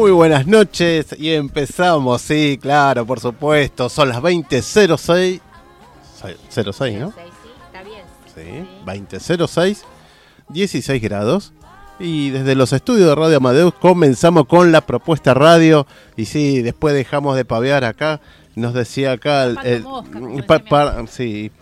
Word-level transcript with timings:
Muy 0.00 0.12
buenas 0.12 0.46
noches 0.46 1.14
y 1.18 1.30
empezamos, 1.34 2.22
sí, 2.22 2.58
claro, 2.58 3.04
por 3.04 3.20
supuesto. 3.20 3.90
Son 3.90 4.08
las 4.08 4.22
20.06. 4.22 5.40
06, 6.48 6.98
¿no? 6.98 7.10
Sí, 7.10 7.16
está 7.66 7.82
bien. 7.82 8.02
Sí, 8.34 8.66
20.06, 8.86 9.82
16 10.48 11.02
grados. 11.02 11.52
Y 11.98 12.30
desde 12.30 12.54
los 12.54 12.72
estudios 12.72 13.10
de 13.10 13.14
Radio 13.14 13.36
Amadeus 13.36 13.74
comenzamos 13.74 14.46
con 14.46 14.72
la 14.72 14.80
propuesta 14.80 15.34
radio. 15.34 15.86
Y 16.16 16.24
sí, 16.24 16.62
después 16.62 16.94
dejamos 16.94 17.36
de 17.36 17.44
pavear 17.44 17.84
acá. 17.84 18.22
Nos 18.56 18.72
decía 18.72 19.12
acá 19.12 19.44
el, 19.44 19.58
el- 19.64 20.44
pa- 20.46 20.60
pa- 20.60 21.06
sí, 21.08 21.52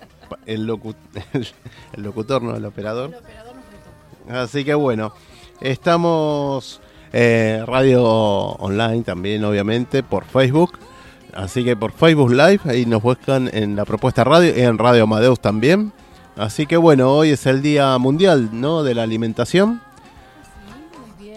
el, 0.46 0.64
locu- 0.68 0.94
el 1.32 2.02
locutor, 2.04 2.40
no 2.42 2.54
el 2.54 2.64
operador. 2.64 3.20
Así 4.30 4.64
que 4.64 4.74
bueno, 4.74 5.12
estamos 5.60 6.80
eh, 7.12 7.62
radio 7.66 8.04
online 8.04 9.02
también, 9.02 9.44
obviamente, 9.44 10.02
por 10.02 10.24
Facebook. 10.24 10.78
Así 11.34 11.64
que 11.64 11.76
por 11.76 11.92
Facebook 11.92 12.30
Live, 12.30 12.60
ahí 12.64 12.86
nos 12.86 13.02
buscan 13.02 13.50
en 13.52 13.76
la 13.76 13.84
propuesta 13.84 14.24
radio 14.24 14.56
y 14.56 14.60
en 14.60 14.78
Radio 14.78 15.04
Amadeus 15.04 15.40
también. 15.40 15.92
Así 16.36 16.66
que 16.66 16.76
bueno, 16.76 17.12
hoy 17.12 17.30
es 17.30 17.46
el 17.46 17.62
Día 17.62 17.96
Mundial 17.98 18.50
¿no? 18.52 18.82
de 18.82 18.94
la 18.94 19.02
Alimentación. 19.02 19.80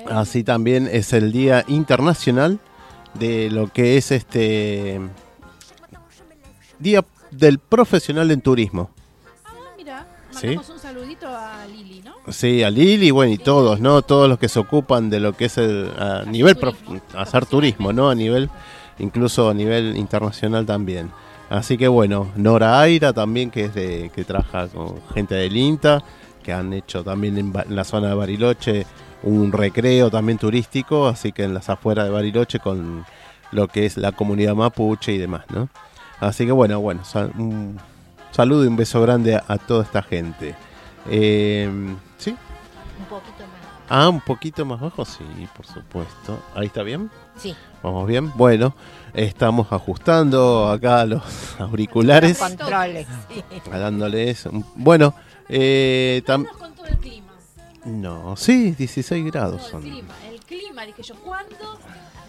Así 0.10 0.44
también 0.44 0.90
es 0.92 1.14
el 1.14 1.32
Día 1.32 1.64
Internacional 1.68 2.60
de 3.14 3.50
lo 3.50 3.68
que 3.68 3.98
es 3.98 4.12
este 4.12 5.00
Día 6.80 7.06
del 7.32 7.60
Profesional 7.60 8.32
en 8.32 8.42
Turismo. 8.42 8.90
Mira, 10.32 10.40
Sí. 10.40 10.48
mandamos 10.48 10.70
un 10.70 10.80
saludito 10.80 11.28
a 11.28 11.66
Lili, 11.68 12.02
¿no? 12.04 12.16
Sí, 12.32 12.64
a 12.64 12.70
Lili, 12.70 13.12
bueno, 13.12 13.34
y 13.34 13.38
todos, 13.38 13.80
¿no? 13.80 14.02
Todos 14.02 14.30
los 14.30 14.40
que 14.40 14.50
se 14.50 14.60
ocupan 14.60 15.10
de 15.10 15.20
lo 15.20 15.34
que 15.34 15.46
es 15.46 15.58
el 15.58 15.92
a 16.00 16.24
nivel 16.26 16.58
hacer 17.16 17.46
turismo, 17.46 17.94
¿no? 17.94 18.10
A 18.10 18.16
nivel 18.16 18.50
incluso 19.00 19.50
a 19.50 19.54
nivel 19.54 19.98
internacional 19.98 20.66
también. 20.66 21.12
Así 21.50 21.78
que 21.78 21.88
bueno, 21.88 22.32
Nora 22.36 22.80
Aira 22.80 23.12
también 23.12 23.52
que 23.52 23.66
es 23.66 23.76
de 23.76 24.10
que 24.16 24.24
trabaja 24.24 24.68
con 24.68 25.02
gente 25.14 25.36
del 25.36 25.58
INTA, 25.58 26.02
que 26.44 26.54
han 26.54 26.72
hecho 26.74 27.04
también 27.04 27.38
en, 27.38 27.54
la 27.70 27.84
zona 27.84 28.10
de 28.10 28.16
Bariloche 28.16 28.86
un 29.24 29.52
recreo 29.52 30.10
también 30.10 30.38
turístico, 30.38 31.08
así 31.08 31.32
que 31.32 31.44
en 31.44 31.54
las 31.54 31.70
afueras 31.70 32.06
de 32.06 32.12
Bariloche 32.12 32.60
con 32.60 33.06
lo 33.52 33.68
que 33.68 33.86
es 33.86 33.98
la 33.98 34.14
comunidad 34.14 34.56
mapuche 34.56 35.12
y 35.12 35.18
demás, 35.18 35.46
¿no? 35.50 35.70
Así 36.20 36.46
que 36.46 36.52
bueno, 36.52 36.80
bueno, 36.80 37.02
un 37.38 37.78
saludo 38.32 38.64
y 38.64 38.68
un 38.68 38.76
beso 38.76 39.02
grande 39.02 39.36
a, 39.36 39.44
a 39.48 39.58
toda 39.58 39.84
esta 39.84 40.02
gente. 40.02 40.56
Eh, 41.10 41.70
¿Sí? 42.18 42.32
Un 42.32 43.06
poquito 43.06 43.40
más. 43.40 43.62
Ah, 43.90 44.08
un 44.10 44.22
poquito 44.22 44.66
más 44.66 44.80
bajo, 44.80 45.04
sí, 45.04 45.24
por 45.56 45.66
supuesto. 45.66 46.40
Ahí 46.56 46.68
está 46.68 46.82
bien. 46.84 47.10
Sí, 47.38 47.56
Vamos 47.84 48.08
bien. 48.08 48.32
Bueno, 48.36 48.76
estamos 49.14 49.72
ajustando 49.72 50.70
acá 50.70 51.04
los 51.06 51.24
auriculares, 51.60 52.40
los 52.40 52.50
controles. 52.50 53.08
dándoles. 53.70 54.46
un- 54.46 54.66
Bueno, 54.76 55.14
eh, 55.50 56.22
tam- 56.26 56.48
con 56.48 56.74
todo 56.74 56.86
el 56.86 56.98
clima. 57.00 57.34
no, 57.86 58.36
sí, 58.38 58.72
16 58.72 59.26
grados 59.26 59.58
Todo 59.58 59.66
el 59.66 59.72
son. 59.72 59.82
clima. 59.82 60.14
El 60.30 60.40
clima, 60.42 60.86
dije 60.86 61.02
yo, 61.04 61.16
¿cuándo 61.16 61.80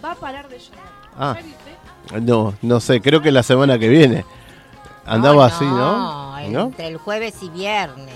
va 0.04 0.12
a 0.12 0.14
parar 0.16 0.48
de 0.48 0.58
llover? 0.58 0.80
Ah. 1.18 1.36
No, 2.20 2.54
no 2.62 2.80
sé, 2.80 3.00
creo 3.00 3.20
que 3.22 3.30
la 3.30 3.42
semana 3.42 3.78
que 3.78 3.88
viene. 3.88 4.24
Andaba 5.04 5.46
así, 5.46 5.64
¿no? 5.64 6.48
¿No? 6.48 6.64
Entre 6.66 6.88
el 6.88 6.96
jueves 6.96 7.34
y 7.42 7.48
viernes. 7.50 8.14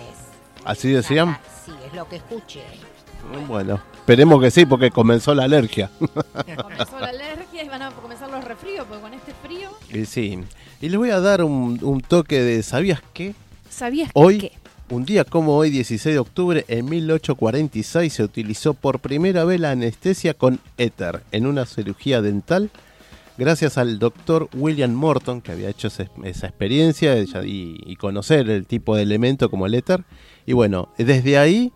Así 0.65 0.91
decían. 0.91 1.39
Sí, 1.65 1.73
es 1.87 1.95
lo 1.95 2.09
que 2.09 2.17
escuché. 2.17 2.63
Bueno, 3.49 3.81
esperemos 3.97 4.41
que 4.41 4.51
sí, 4.51 4.67
porque 4.67 4.91
comenzó 4.91 5.35
la 5.35 5.45
alergia. 5.45 5.91
Comenzó 6.57 7.01
la 7.01 7.09
alergia 7.09 7.65
y 7.65 7.69
van 7.69 7.83
a 7.83 7.91
comenzar 7.91 8.31
los 8.31 8.45
resfríos, 8.45 8.87
porque 8.87 9.03
con 9.03 9.15
este 9.15 9.33
frío. 9.43 9.71
Y 9.93 10.05
sí. 10.07 10.39
Y 10.81 10.89
les 10.89 10.99
voy 10.99 11.11
a 11.11 11.21
dar 11.21 11.43
un, 11.43 11.79
un 11.83 12.01
toque 12.01 12.41
de, 12.41 12.63
¿sabías 12.63 13.03
qué? 13.13 13.35
¿Sabías 13.69 14.11
Hoy, 14.15 14.39
que? 14.39 14.53
un 14.91 15.05
día 15.05 15.25
como 15.25 15.57
hoy, 15.57 15.71
16 15.71 16.15
de 16.15 16.19
octubre, 16.21 16.65
en 16.69 16.85
1846 16.89 18.13
se 18.13 18.23
utilizó 18.23 18.75
por 18.75 19.01
primera 19.01 19.45
vez 19.45 19.59
la 19.59 19.73
anestesia 19.73 20.35
con 20.35 20.61
éter 20.79 21.23
en 21.33 21.47
una 21.47 21.67
cirugía 21.67 22.23
dental, 22.23 22.71
gracias 23.39 23.79
al 23.79 23.99
doctor 23.99 24.49
William 24.55 24.93
Morton, 24.95 25.41
que 25.41 25.53
había 25.53 25.69
hecho 25.71 25.89
ese- 25.89 26.11
esa 26.25 26.47
experiencia 26.47 27.17
y, 27.45 27.77
y 27.85 27.97
conocer 27.97 28.49
el 28.51 28.67
tipo 28.67 28.97
de 28.97 29.03
elemento 29.03 29.51
como 29.51 29.67
el 29.67 29.75
éter. 29.75 30.05
Y 30.47 30.53
bueno, 30.53 30.89
desde 30.99 31.39
ahí 31.39 31.73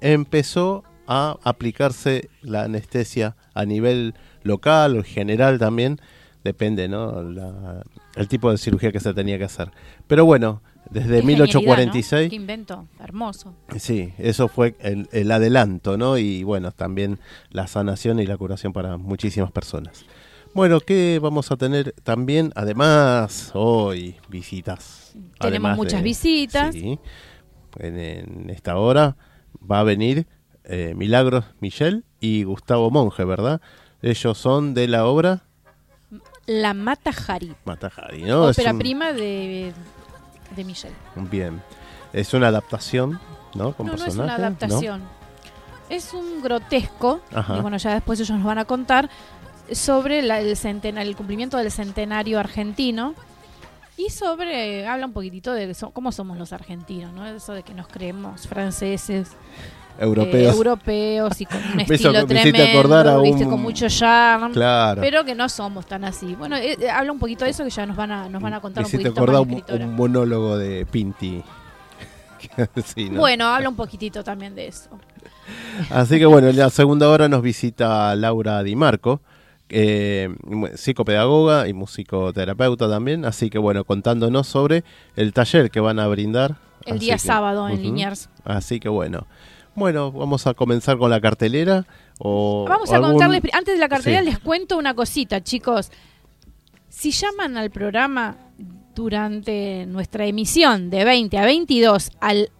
empezó 0.00 0.84
a 1.06 1.36
aplicarse 1.42 2.28
la 2.42 2.64
anestesia 2.64 3.36
a 3.54 3.64
nivel 3.64 4.14
local 4.42 4.96
o 4.98 5.02
general 5.02 5.58
también, 5.58 6.00
depende, 6.44 6.88
¿no? 6.88 7.22
La- 7.22 7.82
el 8.16 8.28
tipo 8.28 8.50
de 8.50 8.58
cirugía 8.58 8.92
que 8.92 9.00
se 9.00 9.14
tenía 9.14 9.38
que 9.38 9.44
hacer. 9.44 9.70
Pero 10.06 10.24
bueno, 10.24 10.60
desde 10.90 11.20
Qué 11.20 11.26
1846... 11.26 11.50
genialidad, 11.62 12.24
¿no? 12.24 12.30
Qué 12.30 12.36
invento, 12.36 12.88
hermoso. 13.00 13.54
Sí, 13.78 14.12
eso 14.18 14.48
fue 14.48 14.74
el, 14.80 15.08
el 15.12 15.30
adelanto, 15.30 15.96
¿no? 15.96 16.18
Y 16.18 16.42
bueno, 16.44 16.72
también 16.72 17.18
la 17.50 17.66
sanación 17.66 18.18
y 18.20 18.26
la 18.26 18.36
curación 18.36 18.72
para 18.72 18.96
muchísimas 18.96 19.52
personas. 19.52 20.04
Bueno, 20.58 20.80
¿qué 20.80 21.20
vamos 21.22 21.52
a 21.52 21.56
tener 21.56 21.92
también? 22.02 22.50
Además, 22.56 23.52
hoy 23.54 24.16
visitas. 24.28 25.12
Tenemos 25.12 25.36
Además 25.38 25.76
muchas 25.76 26.00
de- 26.00 26.02
visitas. 26.02 26.74
Sí, 26.74 26.98
en, 27.78 27.96
en 27.96 28.50
esta 28.50 28.76
hora 28.76 29.16
va 29.70 29.78
a 29.78 29.82
venir 29.84 30.26
eh, 30.64 30.94
Milagros 30.96 31.44
Michel 31.60 32.04
y 32.18 32.42
Gustavo 32.42 32.90
Monge, 32.90 33.24
¿verdad? 33.24 33.60
Ellos 34.02 34.36
son 34.36 34.74
de 34.74 34.88
la 34.88 35.06
obra 35.06 35.42
La 36.46 36.74
Mata 36.74 37.12
Jari, 37.12 37.54
Matajari, 37.64 38.24
¿no? 38.24 38.46
Ópera 38.46 38.72
un- 38.72 38.78
prima 38.80 39.12
de, 39.12 39.72
de 40.56 40.64
Michel. 40.64 40.92
Bien. 41.30 41.62
Es 42.12 42.34
una 42.34 42.48
adaptación, 42.48 43.20
¿no? 43.54 43.74
Con 43.74 43.86
No, 43.86 43.92
no 43.94 44.04
es 44.04 44.14
una 44.16 44.26
¿no? 44.26 44.32
adaptación. 44.32 45.02
Es 45.88 46.12
un 46.12 46.42
grotesco, 46.42 47.20
Ajá. 47.32 47.56
y 47.56 47.60
bueno, 47.60 47.76
ya 47.76 47.94
después 47.94 48.18
ellos 48.18 48.36
nos 48.36 48.44
van 48.44 48.58
a 48.58 48.64
contar, 48.66 49.08
sobre 49.72 50.22
la- 50.22 50.40
el, 50.40 50.56
el 50.98 51.16
cumplimiento 51.16 51.56
del 51.56 51.70
centenario 51.70 52.38
argentino. 52.38 53.14
Y 53.96 54.10
sobre, 54.10 54.86
habla 54.86 55.06
un 55.06 55.12
poquitito 55.12 55.52
de 55.52 55.74
so- 55.74 55.90
cómo 55.90 56.12
somos 56.12 56.38
los 56.38 56.52
argentinos, 56.52 57.12
¿no? 57.12 57.26
Eso 57.26 57.52
de 57.52 57.64
que 57.64 57.74
nos 57.74 57.88
creemos 57.88 58.46
franceses, 58.46 59.30
eh, 59.30 60.04
Europeos. 60.04 60.54
europeos 60.54 61.40
y 61.40 61.46
con 61.46 61.56
un 61.72 61.80
estilo 61.80 62.24
tremendo, 62.24 63.22
¿viste? 63.22 63.44
un- 63.44 63.50
con 63.50 63.60
mucho 63.60 63.88
charm. 63.88 64.52
Claro. 64.52 65.00
Pero 65.00 65.24
que 65.24 65.34
no 65.34 65.48
somos 65.48 65.84
tan 65.86 66.04
así. 66.04 66.36
Bueno, 66.36 66.54
eh, 66.56 66.76
eh, 66.80 66.88
habla 66.88 67.10
un 67.10 67.18
poquito 67.18 67.44
de 67.44 67.50
eso 67.50 67.64
que 67.64 67.70
ya 67.70 67.86
nos 67.86 67.96
van 67.96 68.12
a, 68.12 68.28
nos 68.28 68.40
van 68.40 68.54
a 68.54 68.60
contar 68.60 68.84
un 68.84 68.90
poquito 68.92 69.26
más 69.26 69.40
un, 69.40 69.82
un 69.82 69.94
monólogo 69.96 70.56
de 70.56 70.86
Pinti. 70.86 71.42
Sí, 72.94 73.10
¿no? 73.10 73.18
Bueno, 73.18 73.46
habla 73.48 73.68
un 73.68 73.74
poquitito 73.76 74.22
también 74.22 74.54
de 74.54 74.68
eso. 74.68 74.90
Así 75.90 76.18
que 76.20 76.26
bueno, 76.26 76.46
en 76.48 76.56
la 76.56 76.70
segunda 76.70 77.08
hora 77.08 77.28
nos 77.28 77.42
visita 77.42 78.14
Laura 78.14 78.62
Di 78.62 78.76
Marco, 78.76 79.20
eh, 79.70 80.28
psicopedagoga 80.74 81.68
y 81.68 81.72
musicoterapeuta 81.72 82.88
también. 82.88 83.24
Así 83.24 83.50
que 83.50 83.58
bueno, 83.58 83.84
contándonos 83.84 84.46
sobre 84.46 84.84
el 85.16 85.32
taller 85.32 85.70
que 85.70 85.80
van 85.80 85.98
a 85.98 86.06
brindar. 86.08 86.56
El 86.86 86.98
día 86.98 87.14
que- 87.14 87.18
sábado 87.20 87.68
en. 87.68 87.82
Liniers. 87.82 88.28
Así 88.44 88.80
que 88.80 88.88
bueno. 88.88 89.26
Bueno, 89.74 90.10
vamos 90.10 90.46
a 90.46 90.54
comenzar 90.54 90.98
con 90.98 91.10
la 91.10 91.20
cartelera. 91.20 91.86
O, 92.18 92.66
Vamos 92.68 92.90
a 92.90 92.96
algún- 92.96 93.10
contarles, 93.12 93.42
antes 93.52 93.74
de 93.74 93.80
la 93.80 93.88
cartelera 93.88 94.22
Sí. 94.22 94.26
les 94.30 94.38
cuento 94.40 94.76
una 94.76 94.94
cosita, 94.94 95.40
chicos. 95.42 95.90
Si 96.88 97.12
llaman 97.12 97.56
al 97.56 97.70
programa 97.70 98.36
durante 98.94 99.86
nuestra 99.86 100.26
emisión 100.26 100.90
de 100.90 101.04
20 101.04 101.38
a 101.38 101.44
22 101.44 102.10
al 102.20 102.50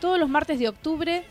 Todos 0.00 0.20
los 0.20 0.28
martes 0.28 0.60
de 0.60 0.68
octubre, 0.68 1.24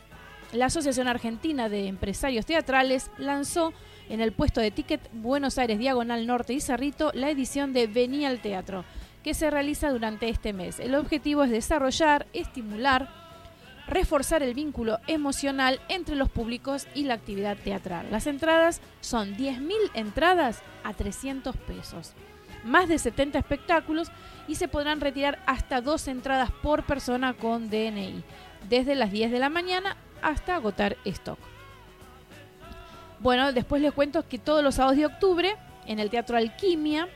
la 0.52 0.66
Asociación 0.66 1.08
Argentina 1.08 1.70
de 1.70 1.88
Empresarios 1.88 2.46
Teatrales 2.46 3.10
lanzó 3.18 3.72
en 4.10 4.20
el 4.20 4.34
puesto 4.34 4.60
de 4.60 4.70
ticket 4.70 5.00
Buenos 5.14 5.58
Aires 5.58 5.80
Diagonal 5.80 6.28
Norte 6.28 6.52
y 6.52 6.60
Cerrito 6.60 7.12
la 7.14 7.30
edición 7.30 7.72
de 7.72 7.88
Vení 7.88 8.26
al 8.26 8.42
Teatro, 8.42 8.84
que 9.24 9.34
se 9.34 9.50
realiza 9.50 9.92
durante 9.92 10.28
este 10.28 10.52
mes. 10.52 10.78
El 10.82 10.94
objetivo 10.96 11.46
es 11.46 11.52
desarrollar, 11.52 12.28
estimular, 12.34 13.19
reforzar 13.90 14.44
el 14.44 14.54
vínculo 14.54 15.00
emocional 15.08 15.82
entre 15.90 16.16
los 16.16 16.30
públicos 16.30 16.88
y 16.94 17.04
la 17.04 17.16
actividad 17.16 17.58
teatral. 17.58 18.08
Las 18.12 18.28
entradas 18.28 18.82
son 19.02 19.36
10.000 19.36 19.74
entradas 19.94 20.62
a 20.84 20.94
300 20.94 21.56
pesos, 21.58 22.14
más 22.64 22.88
de 22.88 23.00
70 23.00 23.40
espectáculos 23.40 24.10
y 24.48 24.56
se 24.56 24.68
podrán 24.68 25.02
retirar 25.02 25.40
hasta 25.46 25.82
dos 25.82 26.08
entradas 26.08 26.52
por 26.52 26.84
persona 26.84 27.34
con 27.34 27.70
DNI, 27.70 28.24
desde 28.70 28.96
las 28.96 29.12
10 29.12 29.32
de 29.32 29.40
la 29.40 29.50
mañana 29.50 29.98
hasta 30.22 30.56
agotar 30.56 30.98
stock. 31.06 31.40
Bueno, 33.20 33.52
después 33.52 33.82
les 33.82 33.92
cuento 33.92 34.28
que 34.28 34.40
todos 34.40 34.64
los 34.64 34.76
sábados 34.76 34.98
de 34.98 35.06
octubre, 35.06 35.56
en 35.86 36.00
el 36.00 36.10
Teatro 36.10 36.38
Alquimia, 36.38 37.10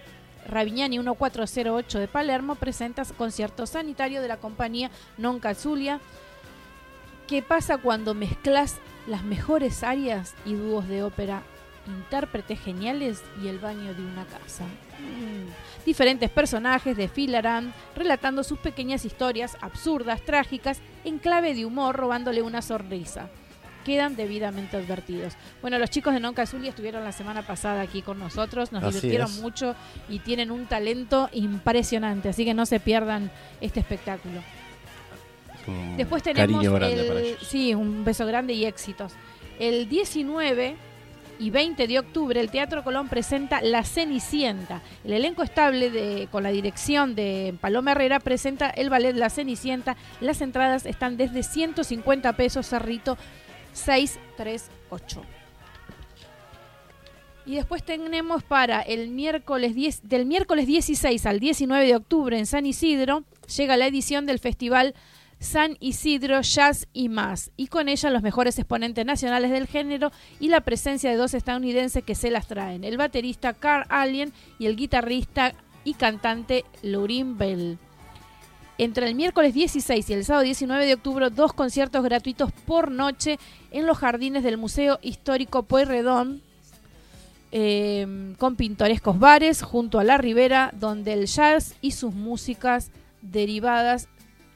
Ravignani 0.47 0.99
1408 0.99 1.99
de 1.99 2.07
Palermo 2.07 2.55
presenta 2.55 3.03
concierto 3.17 3.65
sanitario 3.65 4.21
de 4.21 4.27
la 4.27 4.37
compañía 4.37 4.91
Non 5.17 5.39
Casulia. 5.39 6.01
¿Qué 7.27 7.41
pasa 7.41 7.77
cuando 7.77 8.13
mezclas 8.13 8.77
las 9.07 9.23
mejores 9.23 9.83
áreas 9.83 10.35
y 10.45 10.53
dúos 10.53 10.87
de 10.87 11.03
ópera, 11.03 11.43
intérpretes 11.87 12.59
geniales 12.59 13.23
y 13.41 13.47
el 13.47 13.59
baño 13.59 13.93
de 13.93 14.01
una 14.01 14.25
casa? 14.25 14.65
Mm. 14.99 15.85
Diferentes 15.85 16.29
personajes 16.29 16.97
desfilarán 16.97 17.73
relatando 17.95 18.43
sus 18.43 18.59
pequeñas 18.59 19.05
historias 19.05 19.57
absurdas, 19.61 20.21
trágicas, 20.21 20.79
en 21.05 21.17
clave 21.17 21.53
de 21.53 21.65
humor, 21.65 21.95
robándole 21.95 22.41
una 22.41 22.61
sonrisa 22.61 23.29
quedan 23.83 24.15
debidamente 24.15 24.77
advertidos. 24.77 25.33
Bueno, 25.61 25.77
los 25.77 25.89
chicos 25.89 26.13
de 26.13 26.19
Non 26.19 26.33
Casulia 26.33 26.69
estuvieron 26.69 27.03
la 27.03 27.11
semana 27.11 27.43
pasada 27.43 27.81
aquí 27.81 28.01
con 28.01 28.17
nosotros, 28.17 28.71
nos 28.71 28.83
Así 28.83 28.95
divirtieron 28.95 29.29
es. 29.29 29.41
mucho 29.41 29.75
y 30.09 30.19
tienen 30.19 30.51
un 30.51 30.65
talento 30.65 31.29
impresionante, 31.33 32.29
así 32.29 32.45
que 32.45 32.53
no 32.53 32.65
se 32.65 32.79
pierdan 32.79 33.29
este 33.61 33.81
espectáculo. 33.81 34.41
Un 35.67 35.97
Después 35.97 36.21
tenemos 36.23 36.51
cariño 36.55 36.73
grande 36.73 37.01
el- 37.01 37.07
para 37.07 37.19
ellos. 37.21 37.47
sí, 37.47 37.73
un 37.73 38.03
beso 38.03 38.25
grande 38.25 38.53
y 38.53 38.65
éxitos. 38.65 39.13
El 39.59 39.87
19 39.87 40.75
y 41.39 41.49
20 41.49 41.87
de 41.87 41.99
octubre 41.99 42.39
el 42.39 42.51
Teatro 42.51 42.83
Colón 42.83 43.07
presenta 43.09 43.61
La 43.61 43.83
Cenicienta. 43.83 44.81
El 45.03 45.13
elenco 45.13 45.43
estable 45.43 45.89
de, 45.89 46.27
con 46.31 46.43
la 46.43 46.49
dirección 46.51 47.15
de 47.15 47.55
Paloma 47.59 47.91
Herrera 47.91 48.19
presenta 48.19 48.69
el 48.69 48.89
ballet 48.89 49.13
La 49.15 49.29
Cenicienta. 49.29 49.95
Las 50.21 50.41
entradas 50.41 50.85
están 50.85 51.17
desde 51.17 51.43
150 51.43 52.33
pesos, 52.33 52.67
Cerrito 52.67 53.17
638. 53.73 55.21
Y 57.45 57.55
después 57.55 57.83
tenemos 57.83 58.41
para 58.43 58.81
el 58.81 59.09
miércoles 59.09 59.75
10, 59.75 60.07
del 60.07 60.25
miércoles 60.25 60.65
16 60.65 61.25
al 61.25 61.39
19 61.41 61.85
de 61.85 61.95
octubre 61.95 62.37
en 62.39 62.45
San 62.45 62.65
Isidro, 62.65 63.23
llega 63.57 63.75
la 63.75 63.87
edición 63.87 64.25
del 64.25 64.39
festival 64.39 64.93
San 65.43 65.75
Isidro 65.81 66.41
Jazz 66.41 66.87
y 66.93 67.09
más, 67.09 67.51
y 67.57 67.67
con 67.67 67.89
ella 67.89 68.09
los 68.09 68.23
mejores 68.23 68.57
exponentes 68.57 69.05
nacionales 69.05 69.51
del 69.51 69.67
género 69.67 70.11
y 70.39 70.47
la 70.47 70.61
presencia 70.61 71.09
de 71.09 71.17
dos 71.17 71.33
estadounidenses 71.33 72.03
que 72.03 72.15
se 72.15 72.31
las 72.31 72.47
traen, 72.47 72.85
el 72.85 72.97
baterista 72.97 73.53
Carl 73.53 73.85
Allen 73.89 74.31
y 74.57 74.67
el 74.67 74.77
guitarrista 74.77 75.53
y 75.83 75.95
cantante 75.95 76.63
Laurin 76.81 77.37
Bell. 77.37 77.77
Entre 78.77 79.05
el 79.05 79.15
miércoles 79.15 79.53
16 79.53 80.09
y 80.09 80.13
el 80.13 80.25
sábado 80.25 80.45
19 80.45 80.85
de 80.85 80.93
octubre, 80.93 81.29
dos 81.29 81.51
conciertos 81.51 82.03
gratuitos 82.03 82.51
por 82.65 82.89
noche 82.89 83.37
en 83.71 83.85
los 83.85 83.97
jardines 83.97 84.43
del 84.43 84.57
Museo 84.57 84.97
Histórico 85.01 85.63
Pueyrredón, 85.63 86.41
eh, 87.51 88.33
con 88.39 88.55
pintorescos 88.55 89.19
bares 89.19 89.61
junto 89.61 89.99
a 89.99 90.05
la 90.05 90.17
ribera, 90.17 90.71
donde 90.73 91.13
el 91.13 91.27
jazz 91.27 91.75
y 91.81 91.91
sus 91.91 92.13
músicas 92.13 92.91
derivadas 93.21 94.07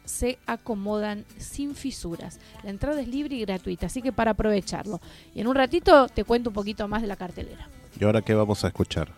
se 0.07 0.39
acomodan 0.47 1.25
sin 1.37 1.75
fisuras. 1.75 2.39
La 2.63 2.69
entrada 2.69 3.01
es 3.01 3.07
libre 3.07 3.35
y 3.35 3.41
gratuita, 3.41 3.85
así 3.85 4.01
que 4.01 4.11
para 4.11 4.31
aprovecharlo. 4.31 4.99
Y 5.35 5.41
en 5.41 5.47
un 5.47 5.55
ratito 5.55 6.07
te 6.07 6.23
cuento 6.23 6.49
un 6.49 6.55
poquito 6.55 6.87
más 6.87 7.01
de 7.01 7.07
la 7.07 7.15
cartelera. 7.15 7.69
¿Y 7.99 8.03
ahora 8.03 8.21
qué 8.21 8.33
vamos 8.33 8.63
a 8.63 8.67
escuchar? 8.67 9.13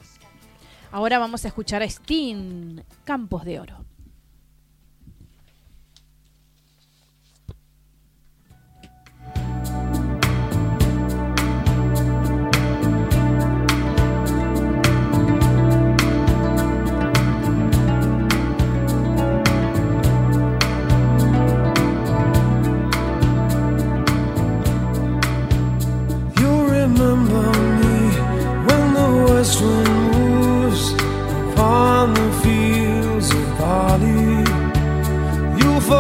Ahora 0.92 1.20
vamos 1.20 1.46
a 1.46 1.50
escuchar 1.50 1.84
a 1.84 1.90
Steen, 1.90 2.84
Campos 3.04 3.46
de 3.46 3.60
Oro. 3.60 3.89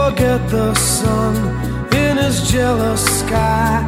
Forget 0.09 0.49
the 0.49 0.73
sun 0.73 1.35
in 1.93 2.17
his 2.17 2.49
jealous 2.49 3.03
sky 3.19 3.79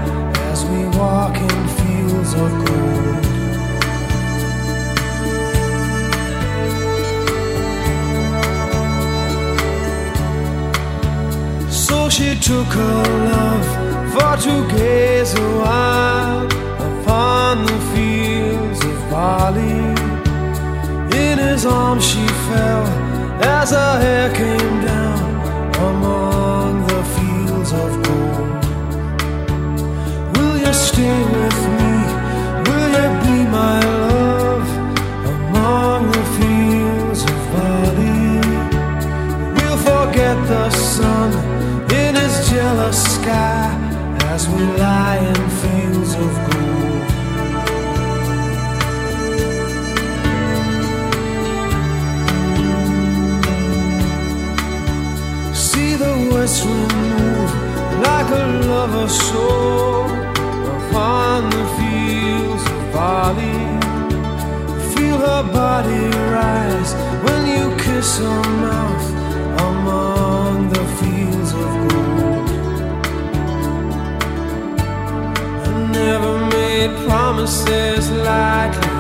as 0.52 0.64
we 0.66 0.86
walk 1.00 1.36
in 1.36 1.62
fields 1.80 2.34
of 2.34 2.52
gold. 2.66 3.24
So 11.72 12.10
she 12.10 12.36
took 12.40 12.68
her 12.68 13.04
love 13.34 13.68
for 14.14 14.34
to 14.46 14.56
gaze 14.76 15.34
a 15.34 15.50
while 15.64 16.46
upon 16.90 17.66
the 17.66 17.80
fields 17.94 18.80
of 18.86 19.10
barley. 19.10 19.80
In 21.26 21.40
his 21.40 21.66
arms 21.66 22.06
she 22.06 22.26
fell 22.48 22.86
as 23.42 23.72
her 23.72 24.00
hair 24.00 24.30
came 24.36 24.86
down 24.86 25.31
among 25.90 26.86
the 26.92 27.02
fields 27.16 27.72
of 27.84 27.90
gold. 28.06 28.64
Will 30.34 30.58
you 30.66 30.74
stay 30.74 31.20
with 31.36 31.60
me? 31.78 31.94
Will 32.68 32.90
you 32.98 33.08
be 33.26 33.38
my 33.60 33.80
love 34.06 34.68
among 35.36 36.02
the 36.16 36.26
fields 36.38 37.22
of 37.32 37.40
barley? 37.54 38.30
We'll 39.56 39.82
forget 39.92 40.38
the 40.54 40.70
sun 40.70 41.30
in 42.02 42.12
his 42.16 42.36
jealous 42.50 43.00
sky 43.16 43.66
as 44.34 44.48
we 44.50 44.62
lie 44.86 45.20
in 45.32 45.41
soul 59.12 60.06
upon 60.78 61.50
the 61.50 61.66
fields 61.78 62.64
of 62.76 62.94
barley. 62.94 63.62
Feel 64.94 65.18
her 65.18 65.44
body 65.52 66.06
rise 66.38 66.94
when 67.26 67.42
you 67.54 67.76
kiss 67.78 68.20
her 68.20 68.44
mouth 68.66 69.08
among 69.70 70.70
the 70.70 70.86
fields 71.00 71.52
of 71.52 71.72
gold. 71.90 72.50
I 75.68 75.72
never 75.92 76.34
made 76.56 76.92
promises 77.06 78.10
lightly, 78.12 78.96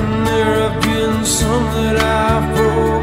and 0.00 0.26
there 0.26 0.54
have 0.62 0.82
been 0.82 1.24
some 1.24 1.64
that 1.76 1.96
I've 1.98 2.56
broken. 2.56 3.01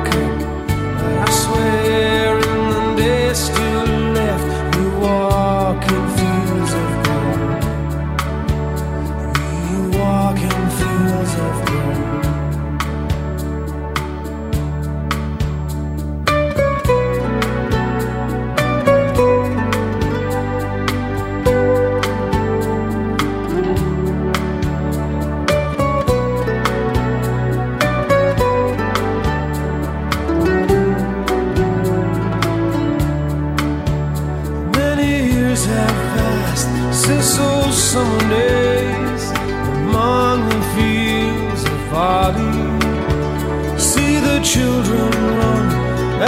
Children 44.60 45.12
run 45.40 45.66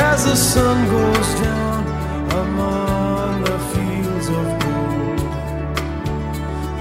as 0.10 0.24
the 0.24 0.36
sun 0.36 0.78
goes 0.96 1.30
down 1.46 1.80
among 2.44 3.44
the 3.50 3.60
fields 3.72 4.28
of 4.40 4.46
gold. 4.64 5.20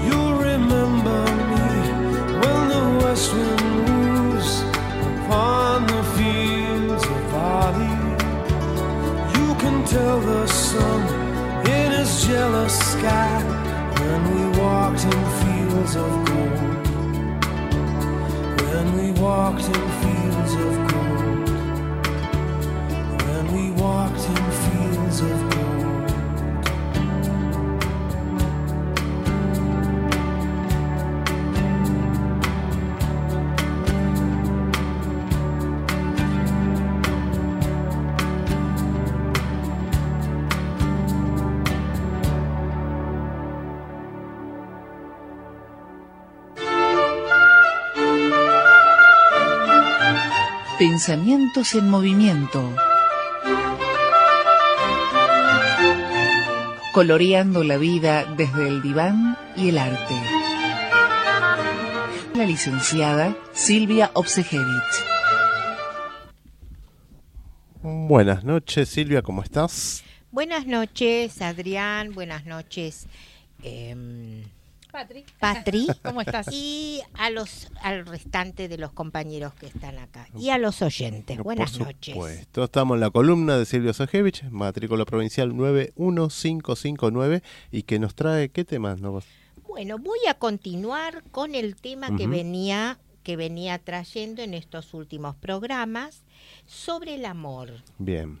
You'll 0.05 0.37
remember 0.51 1.19
me 1.51 1.67
when 2.41 2.61
the 2.73 2.85
west 3.01 3.27
wind 3.35 3.65
moves 3.89 4.51
upon 5.11 5.77
the 5.93 6.03
fields 6.17 7.03
of 7.13 7.19
barley. 7.33 7.97
You 9.37 9.49
can 9.61 9.77
tell 9.95 10.19
the 10.31 10.45
sun 10.47 11.01
in 11.77 11.87
his 11.99 12.11
jealous 12.27 12.75
sky 12.93 13.35
when 13.99 14.21
we 14.33 14.43
walked 14.63 15.03
in 15.13 15.21
fields 15.41 15.93
of 16.05 16.11
gold. 16.29 16.61
When 18.69 18.87
we 18.97 19.07
walked 19.19 19.67
in 19.75 19.83
fields 20.01 20.53
of 20.65 20.73
gold. 20.87 21.00
Pensamientos 50.81 51.75
en 51.75 51.91
movimiento. 51.91 52.75
Coloreando 56.91 57.63
la 57.63 57.77
vida 57.77 58.25
desde 58.35 58.67
el 58.67 58.81
diván 58.81 59.37
y 59.55 59.69
el 59.69 59.77
arte. 59.77 60.15
La 62.33 62.47
licenciada 62.47 63.37
Silvia 63.53 64.09
Obsejevich. 64.15 64.65
Buenas 67.83 68.43
noches, 68.43 68.89
Silvia, 68.89 69.21
¿cómo 69.21 69.43
estás? 69.43 70.03
Buenas 70.31 70.65
noches, 70.65 71.43
Adrián. 71.43 72.11
Buenas 72.15 72.47
noches, 72.47 73.05
em, 73.61 74.45
Patri. 74.91 75.25
Patri. 75.39 75.87
¿Cómo 76.03 76.21
estás? 76.21 76.47
Y 76.51 77.01
a 77.13 77.29
los, 77.29 77.71
al 77.81 78.05
restante 78.05 78.67
de 78.67 78.77
los 78.77 78.91
compañeros 78.91 79.53
que 79.53 79.67
están 79.67 79.97
acá. 79.99 80.27
Y 80.37 80.49
a 80.49 80.57
los 80.57 80.81
oyentes. 80.81 81.37
Buenas 81.39 81.77
Por 81.77 81.87
noches. 81.87 82.13
supuesto. 82.13 82.63
Estamos 82.63 82.95
en 82.95 83.01
la 83.01 83.09
columna 83.09 83.57
de 83.57 83.65
Silvia 83.65 83.93
Sojevich, 83.93 84.43
matrícula 84.49 85.05
provincial 85.05 85.55
91559, 85.55 87.41
y 87.71 87.83
que 87.83 87.99
nos 87.99 88.15
trae, 88.15 88.49
¿qué 88.49 88.65
temas? 88.65 88.99
No? 88.99 89.21
Bueno, 89.67 89.97
voy 89.97 90.19
a 90.27 90.33
continuar 90.33 91.23
con 91.31 91.55
el 91.55 91.75
tema 91.75 92.15
que 92.15 92.27
venía 92.27 92.99
que 93.23 93.35
venía 93.35 93.77
trayendo 93.77 94.41
en 94.41 94.55
estos 94.55 94.95
últimos 94.95 95.35
programas 95.35 96.23
sobre 96.65 97.15
el 97.15 97.25
amor. 97.25 97.69
Bien. 97.99 98.39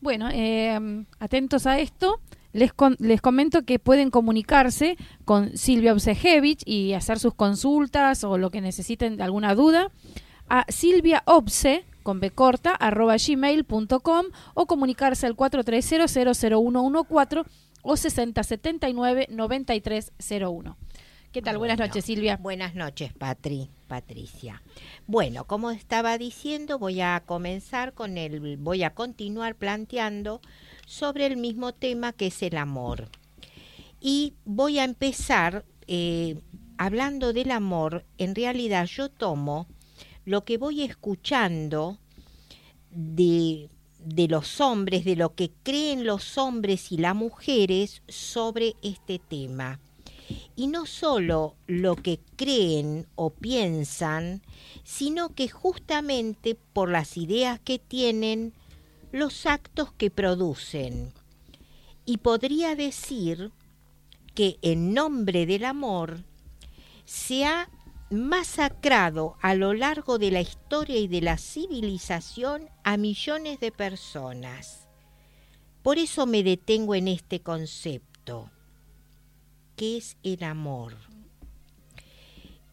Bueno, 0.00 0.28
eh, 0.30 0.78
atentos 1.18 1.66
a 1.66 1.78
esto. 1.78 2.20
Les, 2.52 2.72
con- 2.72 2.96
les 2.98 3.20
comento 3.20 3.62
que 3.62 3.78
pueden 3.78 4.10
comunicarse 4.10 4.96
con 5.24 5.56
Silvia 5.56 5.92
Obsejevich 5.92 6.62
y 6.66 6.94
hacer 6.94 7.18
sus 7.18 7.34
consultas 7.34 8.24
o 8.24 8.38
lo 8.38 8.50
que 8.50 8.60
necesiten, 8.60 9.20
alguna 9.20 9.54
duda, 9.54 9.90
a 10.48 10.64
silviaobse, 10.68 11.84
con 12.02 12.20
B 12.20 12.30
corta, 12.30 12.70
arroba 12.74 13.16
gmail.com 13.18 14.26
o 14.54 14.66
comunicarse 14.66 15.26
al 15.26 15.36
430-00114 15.36 17.44
o 17.82 17.96
6079-9301. 19.38 20.74
¿Qué 21.32 21.42
tal? 21.42 21.58
Buenas 21.58 21.76
Bueno, 21.76 21.88
noches, 21.90 22.04
Silvia. 22.06 22.38
Buenas 22.38 22.74
noches, 22.74 23.12
Patri, 23.12 23.68
Patricia. 23.86 24.62
Bueno, 25.06 25.44
como 25.44 25.70
estaba 25.70 26.16
diciendo, 26.16 26.78
voy 26.78 27.02
a 27.02 27.22
comenzar 27.26 27.92
con 27.92 28.16
el, 28.16 28.56
voy 28.56 28.82
a 28.82 28.94
continuar 28.94 29.54
planteando 29.54 30.40
sobre 30.88 31.26
el 31.26 31.36
mismo 31.36 31.74
tema 31.74 32.14
que 32.14 32.28
es 32.28 32.42
el 32.42 32.56
amor. 32.56 33.10
Y 34.00 34.32
voy 34.46 34.78
a 34.78 34.84
empezar 34.84 35.66
eh, 35.86 36.40
hablando 36.78 37.34
del 37.34 37.50
amor. 37.50 38.06
En 38.16 38.34
realidad, 38.34 38.86
yo 38.86 39.10
tomo 39.10 39.66
lo 40.24 40.44
que 40.44 40.56
voy 40.56 40.82
escuchando 40.82 41.98
de, 42.90 43.68
de 43.98 44.28
los 44.28 44.62
hombres, 44.62 45.04
de 45.04 45.16
lo 45.16 45.34
que 45.34 45.50
creen 45.62 46.06
los 46.06 46.38
hombres 46.38 46.90
y 46.90 46.96
las 46.96 47.14
mujeres 47.14 48.02
sobre 48.08 48.74
este 48.82 49.18
tema 49.18 49.78
y 50.56 50.66
no 50.66 50.86
solo 50.86 51.54
lo 51.66 51.96
que 51.96 52.20
creen 52.36 53.06
o 53.14 53.30
piensan, 53.30 54.42
sino 54.84 55.34
que 55.34 55.48
justamente 55.48 56.56
por 56.72 56.90
las 56.90 57.16
ideas 57.16 57.60
que 57.60 57.78
tienen, 57.78 58.52
los 59.12 59.46
actos 59.46 59.92
que 59.92 60.10
producen. 60.10 61.12
Y 62.04 62.18
podría 62.18 62.74
decir 62.74 63.52
que 64.34 64.58
en 64.62 64.94
nombre 64.94 65.46
del 65.46 65.64
amor 65.64 66.24
se 67.04 67.44
ha 67.44 67.68
masacrado 68.10 69.36
a 69.42 69.54
lo 69.54 69.74
largo 69.74 70.18
de 70.18 70.30
la 70.30 70.40
historia 70.40 70.96
y 70.96 71.08
de 71.08 71.20
la 71.20 71.36
civilización 71.36 72.68
a 72.84 72.96
millones 72.96 73.60
de 73.60 73.70
personas. 73.70 74.88
Por 75.82 75.98
eso 75.98 76.26
me 76.26 76.42
detengo 76.42 76.94
en 76.94 77.08
este 77.08 77.40
concepto. 77.40 78.50
¿Qué 79.76 79.98
es 79.98 80.16
el 80.22 80.42
amor? 80.42 80.96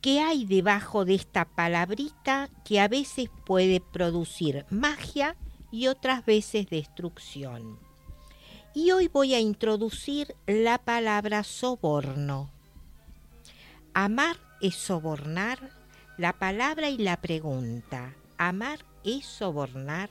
¿Qué 0.01 0.19
hay 0.19 0.45
debajo 0.45 1.03
de 1.05 1.15
esta 1.15 1.45
palabrita 1.45 2.49
que 2.63 2.79
a 2.79 2.87
veces 2.87 3.29
puede 3.45 3.79
producir 3.79 4.65
magia 4.69 5.35
y 5.71 5.87
otras 5.87 6.25
veces 6.25 6.69
destrucción? 6.69 7.79
Y 8.73 8.91
hoy 8.91 9.07
voy 9.07 9.33
a 9.33 9.39
introducir 9.39 10.35
la 10.47 10.77
palabra 10.77 11.43
soborno. 11.43 12.49
Amar 13.93 14.35
es 14.61 14.75
sobornar, 14.75 15.71
la 16.17 16.33
palabra 16.33 16.89
y 16.89 16.97
la 16.97 17.21
pregunta. 17.21 18.13
Amar 18.37 18.79
es 19.05 19.25
sobornar. 19.25 20.09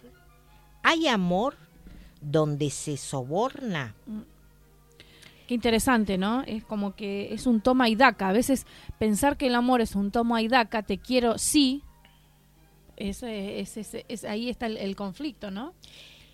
¿Hay 0.83 1.07
amor 1.09 1.57
donde 2.21 2.71
se 2.71 2.97
soborna? 2.97 3.95
Qué 5.47 5.55
interesante, 5.55 6.17
¿no? 6.17 6.43
Es 6.43 6.65
como 6.65 6.95
que 6.95 7.35
es 7.35 7.47
un 7.47 7.61
toma 7.61 7.89
y 7.91 7.97
daca. 7.97 8.31
A 8.31 8.33
veces 8.33 8.67
pensar 8.99 9.37
que 9.37 9.49
el 9.49 9.55
amor 9.55 9.83
es 9.83 9.95
un 9.95 10.11
toma 10.11 10.41
y 10.41 10.49
daca, 10.49 10.83
te 10.83 10.99
quiero 10.99 11.37
sí, 11.37 11.83
es, 12.97 13.23
es, 13.23 13.77
es, 13.77 14.05
es 14.09 14.25
ahí 14.25 14.49
está 14.51 14.67
el, 14.67 14.77
el 14.77 14.95
conflicto, 14.97 15.51
¿no? 15.51 15.75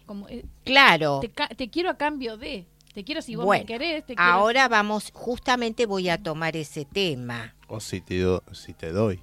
Como, 0.07 0.29
eh, 0.29 0.45
Claro. 0.65 1.21
te, 1.57 1.71
quiero 1.71 1.91
a 1.91 1.97
cambio 1.97 2.37
de. 2.37 2.67
Te 2.95 3.05
quiero 3.05 3.23
si 3.23 3.37
vos 3.37 3.45
Bueno, 3.47 3.63
me 3.63 3.67
querés. 3.67 4.05
Te 4.05 4.15
quiero- 4.17 4.31
Ahora 4.33 4.69
vamos, 4.69 5.11
justamente 5.15 5.87
voy 5.87 6.09
a 6.09 6.19
tomar 6.21 6.57
ese 6.57 6.85
tema. 6.85 7.55
O 7.69 7.79
si 7.81 8.01
te, 8.01 8.19
do- 8.21 8.43
si 8.53 8.75
te 8.75 8.91
doy. 8.93 9.21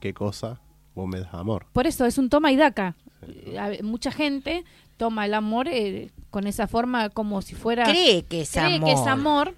¿Qué 0.00 0.14
cosa? 0.14 0.60
Vos 0.94 1.08
me 1.08 1.20
das 1.20 1.32
amor. 1.32 1.66
Por 1.72 1.86
eso 1.86 2.04
es 2.06 2.18
un 2.18 2.28
toma 2.28 2.50
y 2.52 2.56
daca. 2.56 2.96
A 3.58 3.70
Mucha 3.82 4.10
gente 4.10 4.64
toma 4.96 5.26
el 5.26 5.34
amor 5.34 5.68
eh, 5.68 6.10
con 6.30 6.46
esa 6.46 6.66
forma 6.66 7.08
como 7.10 7.42
si 7.42 7.54
fuera. 7.54 7.84
Cree 7.84 8.24
que 8.24 8.40
es 8.42 8.50
cree 8.52 8.76
amor. 8.76 8.88
que 8.88 8.92
es 8.94 9.06
amor, 9.06 9.54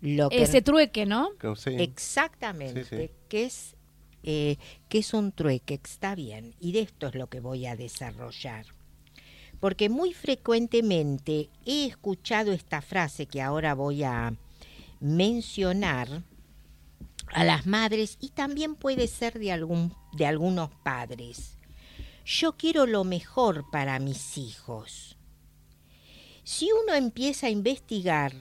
Lo 0.00 0.28
que 0.30 0.42
ese 0.42 0.62
trueque, 0.62 1.06
¿no? 1.06 1.30
Que- 1.40 1.54
sí. 1.56 1.70
Exactamente, 1.78 2.84
Sí, 2.84 2.96
sí. 2.96 3.10
que 3.28 3.44
es 3.44 3.74
eh, 4.22 4.56
que 4.88 4.98
es 4.98 5.14
un 5.14 5.32
trueque, 5.32 5.80
está 5.82 6.14
bien, 6.14 6.54
y 6.60 6.72
de 6.72 6.80
esto 6.80 7.08
es 7.08 7.14
lo 7.14 7.28
que 7.28 7.40
voy 7.40 7.66
a 7.66 7.76
desarrollar. 7.76 8.66
Porque 9.60 9.88
muy 9.88 10.12
frecuentemente 10.12 11.48
he 11.66 11.86
escuchado 11.86 12.52
esta 12.52 12.80
frase 12.80 13.26
que 13.26 13.42
ahora 13.42 13.74
voy 13.74 14.04
a 14.04 14.34
mencionar 15.00 16.22
a 17.32 17.44
las 17.44 17.66
madres 17.66 18.18
y 18.20 18.30
también 18.30 18.74
puede 18.74 19.06
ser 19.06 19.38
de 19.38 19.52
algún 19.52 19.94
de 20.12 20.26
algunos 20.26 20.70
padres. 20.82 21.58
Yo 22.24 22.56
quiero 22.56 22.86
lo 22.86 23.04
mejor 23.04 23.70
para 23.70 23.98
mis 23.98 24.36
hijos. 24.38 25.16
Si 26.44 26.70
uno 26.72 26.94
empieza 26.94 27.46
a 27.46 27.50
investigar, 27.50 28.32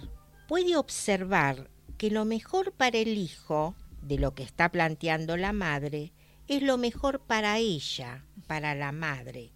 puede 0.47 0.77
observar 0.77 1.69
que 1.97 2.09
lo 2.09 2.25
mejor 2.25 2.71
para 2.71 2.97
el 2.97 3.17
hijo, 3.17 3.75
de 4.07 4.17
lo 4.17 4.33
que 4.33 4.43
está 4.43 4.69
planteando 4.69 5.37
la 5.37 5.53
madre, 5.53 6.13
es 6.47 6.61
lo 6.61 6.77
mejor 6.77 7.19
para 7.19 7.57
ella, 7.57 8.23
para 8.47 8.73
la 8.73 8.91
madre, 8.91 9.51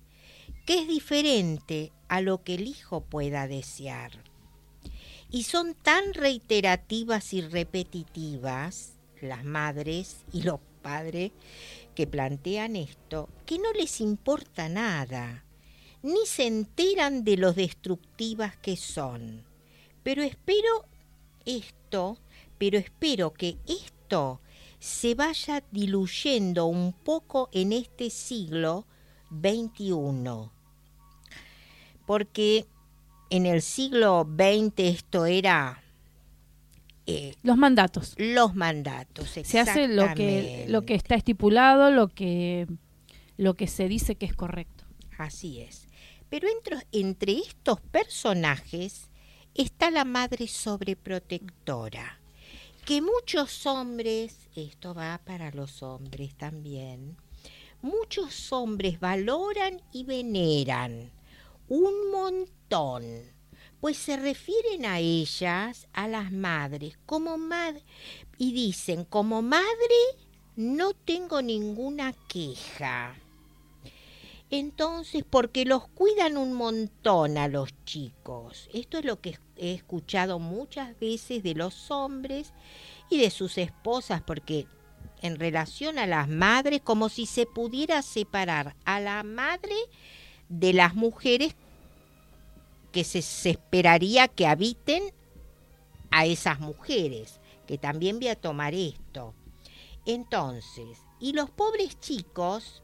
que 0.65 0.79
es 0.79 0.87
diferente 0.87 1.91
a 2.07 2.21
lo 2.21 2.43
que 2.43 2.55
el 2.55 2.67
hijo 2.67 3.01
pueda 3.01 3.47
desear. 3.47 4.11
Y 5.29 5.43
son 5.43 5.73
tan 5.75 6.13
reiterativas 6.13 7.33
y 7.33 7.41
repetitivas 7.41 8.93
las 9.21 9.45
madres 9.45 10.25
y 10.33 10.43
los 10.43 10.59
padres 10.81 11.31
que 11.95 12.07
plantean 12.07 12.75
esto, 12.75 13.29
que 13.45 13.57
no 13.57 13.71
les 13.73 14.01
importa 14.01 14.67
nada, 14.67 15.45
ni 16.01 16.25
se 16.25 16.47
enteran 16.47 17.23
de 17.23 17.37
lo 17.37 17.53
destructivas 17.53 18.57
que 18.57 18.75
son. 18.75 19.45
Pero 20.03 20.23
espero 20.23 20.85
esto, 21.45 22.17
pero 22.57 22.77
espero 22.77 23.33
que 23.33 23.57
esto 23.67 24.00
se 24.79 25.15
vaya 25.15 25.63
diluyendo 25.71 26.65
un 26.65 26.93
poco 26.93 27.49
en 27.51 27.71
este 27.71 28.09
siglo 28.09 28.85
XXI. 29.29 30.49
Porque 32.05 32.65
en 33.29 33.45
el 33.45 33.61
siglo 33.61 34.27
XX 34.27 34.73
esto 34.79 35.25
era 35.25 35.83
eh, 37.05 37.35
Los 37.43 37.57
mandatos. 37.57 38.15
los 38.17 38.55
mandatos. 38.55 39.29
Se 39.29 39.59
hace 39.59 39.87
lo 39.87 40.13
que, 40.13 40.65
lo 40.67 40.83
que 40.83 40.95
está 40.95 41.15
estipulado, 41.15 41.91
lo 41.91 42.07
que, 42.07 42.67
lo 43.37 43.55
que 43.55 43.67
se 43.67 43.87
dice 43.87 44.15
que 44.15 44.25
es 44.25 44.35
correcto. 44.35 44.85
Así 45.17 45.61
es. 45.61 45.87
Pero 46.29 46.47
entre, 46.47 46.87
entre 46.91 47.33
estos 47.33 47.81
personajes 47.81 49.09
está 49.53 49.91
la 49.91 50.05
madre 50.05 50.47
sobreprotectora, 50.47 52.20
que 52.85 53.01
muchos 53.01 53.65
hombres, 53.65 54.49
esto 54.55 54.93
va 54.93 55.21
para 55.23 55.51
los 55.51 55.83
hombres 55.83 56.35
también, 56.35 57.17
muchos 57.81 58.51
hombres 58.51 58.99
valoran 58.99 59.81
y 59.91 60.03
veneran 60.03 61.11
un 61.67 62.11
montón, 62.11 63.05
pues 63.79 63.97
se 63.97 64.17
refieren 64.17 64.85
a 64.85 64.99
ellas, 64.99 65.87
a 65.93 66.07
las 66.07 66.31
madres, 66.31 66.97
como 67.05 67.37
madre, 67.37 67.83
y 68.37 68.51
dicen, 68.51 69.05
como 69.05 69.41
madre 69.41 69.95
no 70.55 70.93
tengo 70.93 71.41
ninguna 71.41 72.13
queja. 72.27 73.15
Entonces, 74.51 75.23
porque 75.27 75.63
los 75.63 75.87
cuidan 75.87 76.35
un 76.37 76.51
montón 76.51 77.37
a 77.37 77.47
los 77.47 77.69
chicos. 77.85 78.69
Esto 78.73 78.97
es 78.97 79.05
lo 79.05 79.21
que 79.21 79.39
he 79.55 79.73
escuchado 79.73 80.39
muchas 80.39 80.99
veces 80.99 81.41
de 81.41 81.55
los 81.55 81.89
hombres 81.89 82.53
y 83.09 83.17
de 83.17 83.29
sus 83.29 83.57
esposas, 83.57 84.21
porque 84.21 84.67
en 85.21 85.39
relación 85.39 85.97
a 85.97 86.05
las 86.05 86.27
madres, 86.27 86.81
como 86.83 87.07
si 87.07 87.25
se 87.25 87.45
pudiera 87.45 88.01
separar 88.01 88.75
a 88.83 88.99
la 88.99 89.23
madre 89.23 89.75
de 90.49 90.73
las 90.73 90.95
mujeres 90.95 91.55
que 92.91 93.05
se, 93.05 93.19
esperaría 93.49 94.27
que 94.27 94.47
habiten 94.47 95.13
a 96.09 96.25
esas 96.25 96.59
mujeres, 96.59 97.39
que 97.67 97.77
también 97.77 98.19
voy 98.19 98.27
a 98.27 98.35
tomar 98.35 98.73
esto. 98.73 99.33
Entonces, 100.05 100.97
y 101.21 101.31
los 101.31 101.49
pobres 101.49 101.97
chicos, 102.01 102.83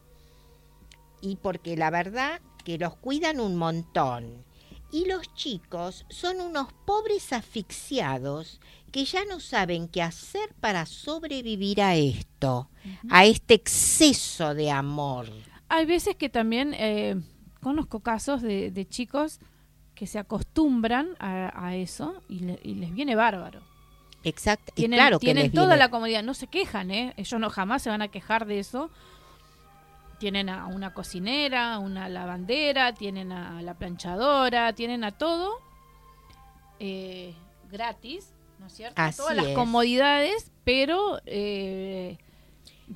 y 1.21 1.36
porque 1.38 1.75
la 1.77 1.89
verdad 1.89 2.41
que 2.63 2.77
los 2.77 2.95
cuidan 2.95 3.39
un 3.39 3.56
montón. 3.56 4.45
Y 4.91 5.06
los 5.06 5.34
chicos 5.34 6.06
son 6.10 6.39
unos 6.39 6.71
pobres 6.86 7.34
asfixiados 7.34 8.60
que 8.91 9.03
ya 9.06 9.25
no 9.25 9.39
saben 9.39 9.88
qué 9.89 10.01
hacer 10.01 10.53
para 10.62 10.86
sobrevivir 10.86 11.82
a 11.82 11.95
esto, 11.95 12.69
a 13.10 13.25
este 13.25 13.53
exceso 13.56 14.53
de 14.56 14.71
amor. 14.71 15.27
Hay 15.69 15.86
veces 15.86 16.15
que 16.15 16.30
también 16.30 16.73
eh, 16.73 17.19
conozco 17.62 17.99
casos 17.99 18.41
de, 18.41 18.71
de 18.71 18.88
chicos 18.88 19.39
que 19.93 20.08
se 20.08 20.19
acostumbran 20.19 21.10
a, 21.19 21.51
a 21.67 21.75
eso 21.75 22.21
y, 22.30 22.39
le- 22.39 22.60
y 22.63 22.75
les 22.75 22.93
viene 22.93 23.15
bárbaro. 23.15 23.62
Exacto. 24.23 24.71
Y 24.75 24.75
Tienen, 24.75 24.99
claro 24.99 25.19
que 25.19 25.25
tienen 25.25 25.43
les 25.45 25.53
toda 25.53 25.67
viene- 25.67 25.80
la 25.80 25.89
comodidad, 25.89 26.23
no 26.23 26.34
se 26.34 26.47
quejan, 26.47 26.91
¿eh? 26.91 27.13
ellos 27.17 27.39
no 27.41 27.49
jamás 27.49 27.82
se 27.82 27.89
van 27.89 28.01
a 28.01 28.08
quejar 28.08 28.45
de 28.45 28.60
eso. 28.60 28.89
Tienen 30.19 30.49
a 30.49 30.65
una 30.67 30.93
cocinera, 30.93 31.77
una 31.80 32.10
lavandera, 32.10 32.93
tienen 32.93 33.32
a 33.32 33.62
la 33.62 33.75
planchadora, 33.75 34.73
tienen 34.73 35.03
a 35.03 35.12
todo 35.12 35.60
eh, 36.80 37.34
gratis, 37.71 38.34
¿no 38.60 38.67
es 38.67 38.73
cierto? 38.73 39.01
Así 39.01 39.17
Todas 39.17 39.36
las 39.36 39.47
es. 39.47 39.56
comodidades, 39.56 40.51
pero... 40.63 41.19
eh, 41.25 42.17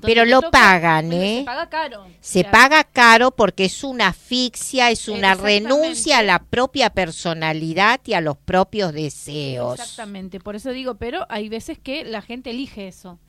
Pero 0.02 0.26
lo 0.26 0.40
toca- 0.42 0.52
pagan, 0.52 1.12
¿eh? 1.14 1.40
Se 1.40 1.46
paga 1.46 1.70
caro. 1.70 2.08
Se 2.22 2.44
paga 2.46 2.84
caro 2.86 3.32
porque 3.32 3.66
es 3.66 3.84
una 3.84 4.08
asfixia, 4.08 4.90
es 4.90 5.08
una 5.08 5.34
renuncia 5.36 6.20
a 6.20 6.24
la 6.24 6.40
propia 6.40 6.90
personalidad 6.92 8.00
y 8.06 8.14
a 8.14 8.22
los 8.22 8.38
propios 8.38 8.94
deseos. 8.94 9.80
Exactamente, 9.80 10.40
por 10.40 10.56
eso 10.56 10.72
digo, 10.72 10.96
pero 10.96 11.26
hay 11.30 11.50
veces 11.50 11.78
que 11.78 12.04
la 12.06 12.22
gente 12.22 12.52
elige 12.52 12.88
eso, 12.88 13.20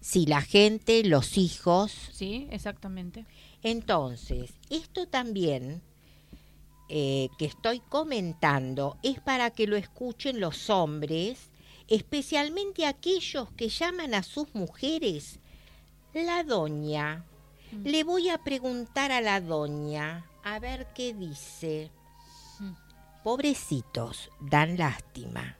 Si 0.00 0.26
la 0.26 0.42
gente, 0.42 1.04
los 1.04 1.36
hijos, 1.36 1.92
¿sí? 2.12 2.46
Exactamente. 2.50 3.26
Entonces, 3.62 4.52
esto 4.70 5.08
también 5.08 5.82
eh, 6.88 7.28
que 7.38 7.46
estoy 7.46 7.80
comentando 7.80 8.96
es 9.02 9.20
para 9.20 9.50
que 9.50 9.66
lo 9.66 9.76
escuchen 9.76 10.40
los 10.40 10.70
hombres, 10.70 11.50
especialmente 11.88 12.86
aquellos 12.86 13.50
que 13.52 13.68
llaman 13.68 14.14
a 14.14 14.22
sus 14.22 14.54
mujeres 14.54 15.40
la 16.14 16.44
doña. 16.44 17.24
Mm. 17.72 17.86
Le 17.86 18.04
voy 18.04 18.28
a 18.30 18.38
preguntar 18.38 19.12
a 19.12 19.20
la 19.20 19.40
doña 19.40 20.26
a 20.44 20.58
ver 20.58 20.88
qué 20.94 21.14
dice. 21.14 21.90
Mm. 22.60 22.72
pobrecitos, 23.22 24.30
dan 24.40 24.76
lástima. 24.76 25.56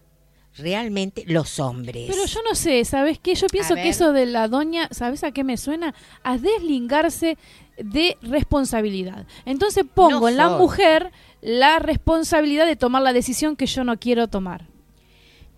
Realmente 0.59 1.25
los 1.27 1.59
hombres. 1.61 2.07
Pero 2.11 2.27
yo 2.27 2.41
no 2.49 2.55
sé, 2.55 2.85
¿sabes 2.85 3.19
qué? 3.19 3.35
Yo 3.35 3.47
pienso 3.49 3.75
que 3.75 3.89
eso 3.89 4.13
de 4.13 4.27
la 4.27 4.49
doña, 4.49 4.89
¿sabes 4.91 5.25
a 5.25 5.31
qué 5.33 5.45
me 5.45 5.57
suena? 5.57 5.95
A 6.23 6.37
deslingarse 6.39 7.39
de 7.79 8.17
responsabilidad. 8.23 9.27
Entonces 9.47 9.85
pongo 9.93 10.21
No 10.21 10.29
en 10.29 10.37
la 10.37 10.49
mujer 10.51 11.13
la 11.41 11.79
responsabilidad 11.79 12.67
de 12.67 12.77
tomar 12.77 13.03
la 13.03 13.13
decisión 13.13 13.55
que 13.57 13.67
yo 13.67 13.85
no 13.85 13.99
quiero 13.99 14.27
tomar. 14.29 14.67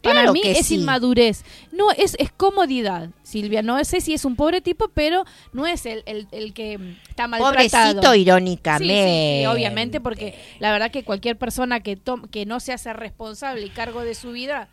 Para 0.02 0.14
Claro 0.20 0.32
mí 0.32 0.40
que 0.40 0.52
es 0.52 0.66
sí. 0.66 0.76
inmadurez. 0.76 1.44
No, 1.72 1.90
es, 1.90 2.16
es 2.18 2.32
comodidad, 2.32 3.10
Silvia. 3.22 3.60
No 3.60 3.82
sé 3.84 4.00
si 4.00 4.14
es 4.14 4.24
un 4.24 4.34
pobre 4.34 4.62
tipo, 4.62 4.88
pero 4.94 5.24
no 5.52 5.66
es 5.66 5.84
el, 5.84 6.02
el, 6.06 6.26
el 6.32 6.54
que 6.54 6.78
está 7.10 7.28
maltratado. 7.28 7.92
Pobrecito 8.00 8.12
sí, 8.14 8.20
irónicamente. 8.20 9.40
sí, 9.42 9.46
obviamente, 9.46 10.00
porque 10.00 10.38
la 10.58 10.72
verdad 10.72 10.90
que 10.90 11.04
cualquier 11.04 11.36
persona 11.36 11.80
que, 11.80 11.96
tom- 11.96 12.28
que 12.28 12.46
no 12.46 12.60
se 12.60 12.72
hace 12.72 12.94
responsable 12.94 13.66
y 13.66 13.68
cargo 13.68 14.00
de 14.00 14.14
su 14.14 14.32
vida, 14.32 14.68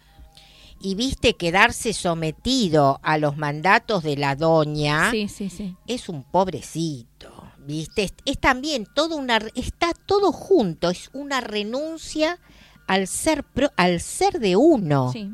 Y 0.79 0.95
viste 0.95 1.33
quedarse 1.35 1.93
sometido 1.93 2.99
a 3.03 3.17
los 3.17 3.37
mandatos 3.37 4.03
de 4.03 4.15
la 4.17 4.35
doña 4.35 5.09
sí, 5.11 5.27
sí, 5.27 5.49
sí. 5.49 5.75
es 5.87 6.07
un 6.09 6.23
pobrecito. 6.23 7.33
¿Viste? 7.65 8.03
Es, 8.03 8.13
es 8.23 8.37
también 8.39 8.87
todo 8.95 9.17
una 9.17 9.39
está 9.53 9.91
todo 10.05 10.31
junto, 10.31 10.89
es 10.89 11.09
una 11.13 11.41
renuncia 11.41 12.39
al 12.87 13.07
ser 13.07 13.43
pro- 13.43 13.71
al 13.75 13.99
ser 13.99 14.39
de 14.39 14.55
uno. 14.55 15.11
sí. 15.11 15.29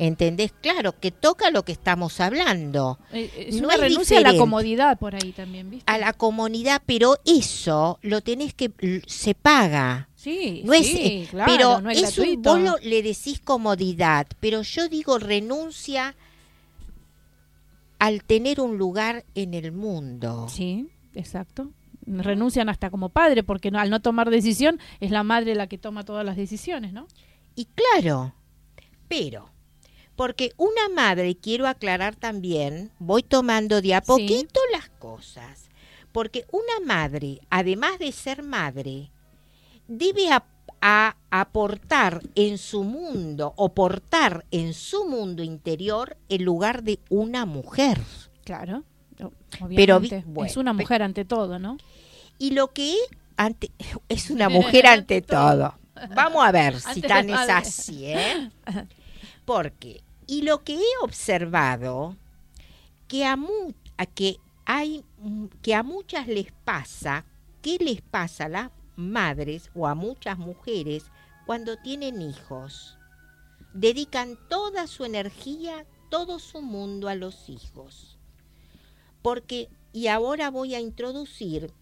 ¿Entendés? 0.00 0.52
Claro, 0.62 0.94
que 1.00 1.10
toca 1.10 1.50
lo 1.50 1.64
que 1.64 1.72
estamos 1.72 2.20
hablando. 2.20 3.00
Eh, 3.12 3.46
Es 3.48 3.56
No 3.60 3.66
una 3.66 3.74
es 3.74 3.80
renuncia 3.80 4.18
a 4.18 4.20
la 4.20 4.36
comodidad 4.36 4.96
por 4.96 5.16
ahí 5.16 5.32
también, 5.32 5.70
¿viste? 5.70 5.90
A 5.92 5.98
la 5.98 6.12
comunidad, 6.12 6.80
pero 6.86 7.16
eso 7.24 7.98
lo 8.02 8.20
tenés 8.20 8.54
que 8.54 8.70
se 9.08 9.34
paga. 9.34 10.07
Sí, 10.20 10.62
No 10.64 10.72
es, 10.72 10.84
sí, 10.88 10.98
eh, 11.00 11.26
claro, 11.30 11.52
pero 11.52 11.80
no 11.80 11.90
es, 11.90 12.02
es 12.02 12.18
un, 12.18 12.24
gratuito. 12.24 12.50
vos 12.50 12.60
lo- 12.60 12.78
le 12.88 13.02
decís 13.04 13.38
comodidad, 13.38 14.26
pero 14.40 14.62
yo 14.62 14.88
digo 14.88 15.16
renuncia 15.20 16.16
al 18.00 18.24
tener 18.24 18.60
un 18.60 18.78
lugar 18.78 19.24
en 19.36 19.54
el 19.54 19.70
mundo. 19.70 20.48
Sí, 20.48 20.88
exacto. 21.14 21.70
Renuncian 22.04 22.68
hasta 22.68 22.90
como 22.90 23.10
padre, 23.10 23.44
porque 23.44 23.70
no- 23.70 23.78
al 23.78 23.90
no 23.90 24.00
tomar 24.00 24.28
decisión 24.30 24.80
es 24.98 25.12
la 25.12 25.22
madre 25.22 25.54
la 25.54 25.66
que 25.68 25.78
toma 25.78 26.04
todas 26.04 26.24
las 26.26 26.36
decisiones, 26.36 26.92
¿no? 26.92 27.06
Y 27.54 27.66
claro, 27.66 28.34
pero, 29.08 29.50
porque 30.16 30.52
una 30.56 30.88
madre, 30.94 31.36
quiero 31.36 31.68
aclarar 31.68 32.16
también, 32.16 32.90
voy 32.98 33.22
tomando 33.22 33.80
de 33.82 33.94
a 33.94 34.00
Sí. 34.00 34.06
poquito 34.06 34.60
las 34.72 34.88
cosas, 34.98 35.68
porque 36.10 36.44
una 36.50 36.84
madre, 36.86 37.40
además 37.50 38.00
de 38.00 38.10
ser 38.10 38.42
madre, 38.42 39.10
debe 39.88 40.30
a- 40.30 40.44
aportar 41.30 42.22
en 42.36 42.56
su 42.56 42.84
mundo 42.84 43.52
o 43.56 43.70
portar 43.74 44.44
en 44.52 44.72
su 44.74 45.06
mundo 45.08 45.42
interior 45.42 46.16
el 46.28 46.42
lugar 46.44 46.82
de 46.84 47.00
una 47.10 47.44
mujer. 47.46 47.98
Claro. 48.44 48.84
o- 49.20 49.32
Pero 49.74 49.96
Obviamente. 49.96 50.22
bueno, 50.26 50.48
es 50.48 50.56
una 50.56 50.72
mujer 50.72 51.02
ante 51.02 51.24
todo, 51.24 51.58
¿no? 51.58 51.76
Y 52.38 52.50
lo 52.52 52.68
que 52.72 52.94
ante, 53.36 53.72
es 54.08 54.30
una 54.30 54.48
mujer 54.48 54.86
ante 54.86 55.20
todo. 55.20 55.74
Vamos 56.14 56.46
a 56.46 56.52
ver 56.52 56.78
si 56.80 56.88
Antes 56.90 57.08
tan 57.08 57.30
es 57.30 57.48
así, 57.50 58.04
¿eh? 58.06 58.50
Porque, 59.44 60.02
y 60.26 60.42
lo 60.42 60.62
que 60.62 60.74
he 60.74 60.82
observado, 61.02 62.16
que 63.08 63.24
a, 63.24 63.36
mu- 63.36 63.72
a 63.96 64.06
que 64.06 64.36
hay, 64.64 65.02
que 65.62 65.74
a 65.74 65.82
muchas 65.82 66.28
les 66.28 66.52
pasa, 66.64 67.24
¿qué 67.62 67.78
les 67.80 68.00
pasa 68.02 68.44
a 68.44 68.48
las 68.48 68.70
madres 68.98 69.70
o 69.74 69.86
a 69.86 69.94
muchas 69.94 70.36
mujeres 70.38 71.04
cuando 71.46 71.78
tienen 71.78 72.20
hijos? 72.20 72.98
Dedican 73.72 74.36
toda 74.48 74.86
su 74.86 75.04
energía, 75.04 75.86
todo 76.10 76.38
su 76.38 76.60
mundo 76.60 77.08
a 77.08 77.14
los 77.14 77.48
hijos. 77.48 78.18
Porque, 79.22 79.68
y 79.92 80.08
ahora 80.08 80.50
voy 80.50 80.74
a 80.74 80.80
introducir 80.80 81.72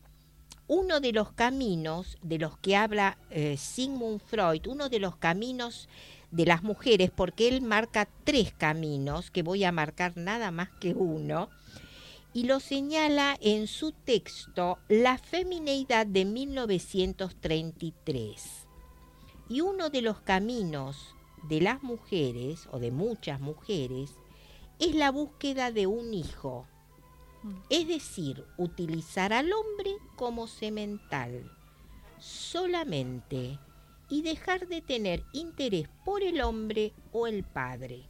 uno 0.68 1.00
de 1.00 1.12
los 1.12 1.32
caminos 1.32 2.18
de 2.22 2.38
los 2.38 2.58
que 2.58 2.76
habla 2.76 3.18
eh, 3.30 3.56
Sigmund 3.56 4.20
Freud, 4.20 4.66
uno 4.66 4.88
de 4.88 4.98
los 4.98 5.16
caminos 5.16 5.88
de 6.30 6.44
las 6.44 6.62
mujeres, 6.62 7.10
porque 7.14 7.48
él 7.48 7.62
marca 7.62 8.08
tres 8.24 8.52
caminos, 8.52 9.30
que 9.30 9.42
voy 9.42 9.64
a 9.64 9.72
marcar 9.72 10.16
nada 10.16 10.50
más 10.50 10.68
que 10.80 10.92
uno, 10.92 11.48
y 12.36 12.42
lo 12.42 12.60
señala 12.60 13.38
en 13.40 13.66
su 13.66 13.92
texto 13.92 14.76
La 14.90 15.16
femineidad 15.16 16.06
de 16.06 16.26
1933. 16.26 18.66
Y 19.48 19.62
uno 19.62 19.88
de 19.88 20.02
los 20.02 20.20
caminos 20.20 21.14
de 21.48 21.62
las 21.62 21.82
mujeres, 21.82 22.68
o 22.72 22.78
de 22.78 22.90
muchas 22.90 23.40
mujeres, 23.40 24.10
es 24.78 24.94
la 24.94 25.10
búsqueda 25.10 25.72
de 25.72 25.86
un 25.86 26.12
hijo. 26.12 26.66
Es 27.70 27.88
decir, 27.88 28.44
utilizar 28.58 29.32
al 29.32 29.50
hombre 29.54 29.92
como 30.14 30.46
semental 30.46 31.50
solamente 32.18 33.58
y 34.10 34.20
dejar 34.20 34.68
de 34.68 34.82
tener 34.82 35.24
interés 35.32 35.88
por 36.04 36.22
el 36.22 36.42
hombre 36.42 36.92
o 37.12 37.26
el 37.26 37.44
padre. 37.44 38.02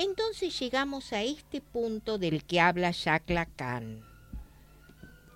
Entonces 0.00 0.58
llegamos 0.58 1.12
a 1.12 1.22
este 1.22 1.60
punto 1.60 2.16
del 2.16 2.42
que 2.44 2.58
habla 2.58 2.90
Jacques 2.90 3.34
Lacan. 3.34 4.02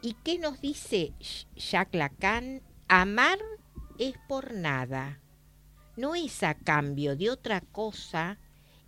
¿Y 0.00 0.14
qué 0.24 0.38
nos 0.38 0.58
dice 0.62 1.12
Jacques 1.54 1.98
Lacan? 1.98 2.62
Amar 2.88 3.38
es 3.98 4.14
por 4.26 4.54
nada, 4.54 5.20
no 5.98 6.14
es 6.14 6.42
a 6.42 6.54
cambio 6.54 7.14
de 7.14 7.28
otra 7.28 7.60
cosa 7.60 8.38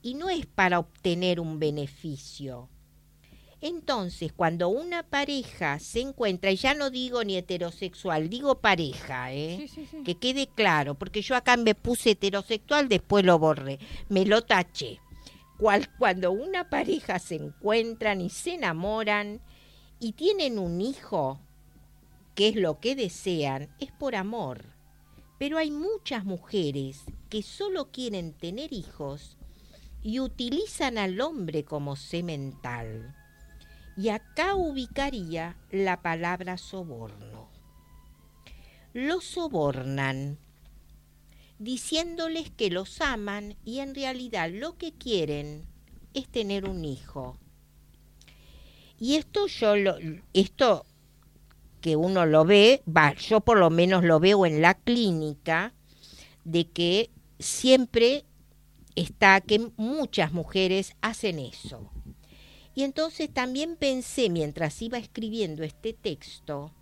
y 0.00 0.14
no 0.14 0.30
es 0.30 0.46
para 0.46 0.78
obtener 0.78 1.40
un 1.40 1.58
beneficio. 1.58 2.70
Entonces, 3.60 4.32
cuando 4.32 4.70
una 4.70 5.02
pareja 5.02 5.78
se 5.78 6.00
encuentra, 6.00 6.52
y 6.52 6.56
ya 6.56 6.72
no 6.72 6.88
digo 6.88 7.22
ni 7.22 7.36
heterosexual, 7.36 8.30
digo 8.30 8.62
pareja, 8.62 9.34
¿eh? 9.34 9.68
que 10.06 10.14
quede 10.14 10.46
claro, 10.46 10.94
porque 10.94 11.20
yo 11.20 11.36
acá 11.36 11.58
me 11.58 11.74
puse 11.74 12.12
heterosexual, 12.12 12.88
después 12.88 13.26
lo 13.26 13.38
borré, 13.38 13.78
me 14.08 14.24
lo 14.24 14.40
taché. 14.40 15.00
Cuando 15.58 16.32
una 16.32 16.68
pareja 16.68 17.18
se 17.18 17.36
encuentran 17.36 18.20
y 18.20 18.28
se 18.28 18.54
enamoran 18.54 19.40
y 19.98 20.12
tienen 20.12 20.58
un 20.58 20.80
hijo, 20.80 21.40
que 22.34 22.48
es 22.48 22.56
lo 22.56 22.78
que 22.78 22.94
desean, 22.94 23.68
es 23.80 23.90
por 23.92 24.14
amor. 24.14 24.64
Pero 25.38 25.58
hay 25.58 25.70
muchas 25.70 26.24
mujeres 26.24 27.04
que 27.30 27.42
solo 27.42 27.90
quieren 27.90 28.32
tener 28.34 28.72
hijos 28.72 29.36
y 30.02 30.20
utilizan 30.20 30.98
al 30.98 31.20
hombre 31.20 31.64
como 31.64 31.96
semental. 31.96 33.14
Y 33.96 34.10
acá 34.10 34.54
ubicaría 34.54 35.56
la 35.70 36.02
palabra 36.02 36.58
soborno. 36.58 37.48
Los 38.92 39.24
sobornan 39.24 40.38
diciéndoles 41.58 42.50
que 42.50 42.70
los 42.70 43.00
aman 43.00 43.56
y 43.64 43.80
en 43.80 43.94
realidad 43.94 44.50
lo 44.52 44.76
que 44.76 44.92
quieren 44.92 45.66
es 46.14 46.28
tener 46.28 46.68
un 46.68 46.84
hijo. 46.84 47.38
Y 48.98 49.16
esto 49.16 49.46
yo 49.46 49.76
lo, 49.76 49.96
esto 50.32 50.86
que 51.80 51.96
uno 51.96 52.26
lo 52.26 52.44
ve, 52.44 52.82
va, 52.88 53.14
yo 53.14 53.40
por 53.40 53.58
lo 53.58 53.70
menos 53.70 54.02
lo 54.02 54.18
veo 54.18 54.46
en 54.46 54.62
la 54.62 54.74
clínica, 54.74 55.74
de 56.44 56.68
que 56.68 57.10
siempre 57.38 58.24
está 58.94 59.40
que 59.40 59.70
muchas 59.76 60.32
mujeres 60.32 60.94
hacen 61.00 61.38
eso. 61.38 61.90
Y 62.74 62.82
entonces 62.82 63.32
también 63.32 63.76
pensé 63.76 64.28
mientras 64.30 64.80
iba 64.82 64.98
escribiendo 64.98 65.62
este 65.62 65.92
texto, 65.92 66.72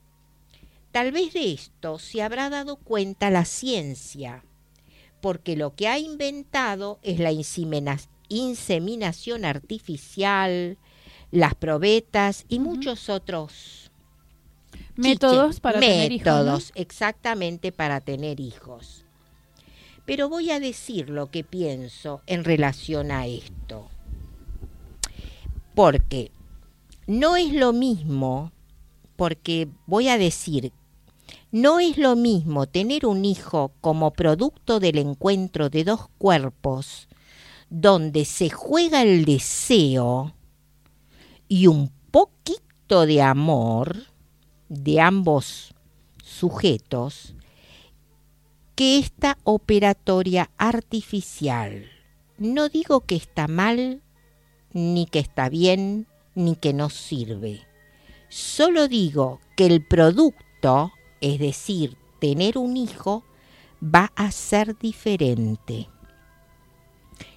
tal 0.91 1.13
vez 1.13 1.33
de 1.33 1.53
esto 1.53 1.99
se 1.99 2.23
habrá 2.23 2.51
dado 2.51 2.77
cuenta 2.77 3.31
la 3.31 3.45
ciencia, 3.45 4.45
porque 5.25 5.57
lo 5.57 5.75
que 5.75 5.89
ha 5.89 5.99
inventado 5.99 6.99
es 7.03 7.19
la 7.19 7.33
insemina- 7.33 7.99
inseminación 8.29 9.47
artificial, 9.47 10.77
las 11.31 11.55
probetas 11.55 12.45
y 12.51 12.59
muchos 12.59 13.09
otros 13.09 13.91
Métodos 14.97 15.61
para 15.61 15.81
tener 15.81 16.13
hijos. 16.13 16.73
exactamente 16.75 17.73
para 17.73 18.03
tener 18.03 18.39
hijos. 18.39 19.07
Pero 20.05 20.29
voy 20.29 20.51
a 20.51 20.61
decir 20.61 21.09
lo 21.09 21.31
que 21.31 21.43
pienso 21.43 22.21
en 22.27 22.45
relación 22.45 23.11
a 23.11 23.27
esto. 23.27 23.89
Porque 25.75 26.33
no 27.07 27.37
es 27.37 27.55
lo 27.55 27.73
mismo, 27.73 28.53
porque 29.17 29.69
voy 29.87 30.09
a 30.09 30.19
decir, 30.19 30.71
no 31.55 31.79
es 31.79 31.99
lo 31.99 32.17
mismo 32.17 32.67
tener 32.67 33.07
un 33.07 33.25
hijo 33.25 33.71
como 33.81 34.11
producto 34.12 34.81
del 34.81 34.99
encuentro 34.99 35.71
de 35.71 35.85
dos 35.85 36.09
cuerpos, 36.19 37.07
donde 37.71 38.25
se 38.25 38.51
juega 38.51 39.03
el 39.03 39.25
deseo 39.25 40.35
y 41.47 41.69
un 41.69 41.93
poquito 42.11 43.07
de 43.07 43.23
amor 43.23 43.99
de 44.69 45.01
ambos 45.01 45.77
sujetos, 46.25 47.37
que 48.75 48.99
esta 48.99 49.38
operatoria 49.45 50.51
artificial. 50.59 51.88
No 52.37 52.69
digo 52.69 53.03
que 53.03 53.14
está 53.14 53.47
mal, 53.47 54.03
ni 54.73 55.07
que 55.07 55.21
está 55.21 55.49
bien, 55.49 56.09
ni 56.35 56.57
que 56.57 56.73
no 56.73 56.90
sirve. 56.90 57.61
Solo 58.29 58.88
digo 58.88 59.38
que 59.57 59.67
el 59.67 59.87
producto, 59.87 60.90
es 61.25 61.39
decir, 61.39 61.97
tener 62.21 62.59
un 62.59 62.77
hijo, 62.77 63.25
va 63.83 64.13
a 64.15 64.31
ser 64.31 64.79
diferente. 64.79 65.89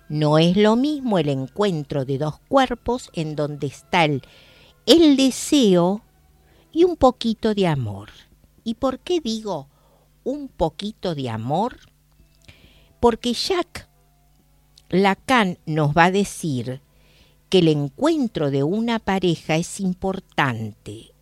No 0.10 0.38
es 0.38 0.58
lo 0.58 0.76
mismo 0.76 1.20
el 1.20 1.30
encuentro 1.30 2.04
de 2.04 2.18
dos 2.18 2.38
cuerpos 2.50 3.10
en 3.14 3.38
donde 3.38 3.68
está 3.68 4.04
el, 4.04 4.22
deseo 5.16 6.02
y 6.74 6.84
un 6.84 6.98
poquito 6.98 7.54
de 7.54 7.68
amor. 7.68 8.10
¿Y 8.66 8.74
por 8.74 9.00
qué 9.00 9.22
digo 9.22 9.70
un 10.26 10.50
poquito 10.50 11.16
de 11.16 11.30
amor? 11.30 11.78
Porque 13.00 13.32
Jack 13.32 13.88
Lacan 14.90 15.60
nos 15.66 15.96
va 15.96 16.06
a 16.06 16.12
decir 16.12 16.82
que 17.50 17.60
el 17.60 17.70
encuentro 17.70 18.52
de 18.52 18.64
una 18.64 19.00
pareja 19.00 19.56
es 19.56 19.80
importante, 19.80 21.14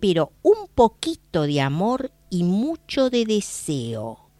pero 0.00 0.32
un 0.42 0.66
poquito 0.74 1.42
de 1.42 1.60
amor 1.60 2.10
y 2.30 2.42
mucho 2.42 3.10
de 3.10 3.24
deseo, 3.26 4.30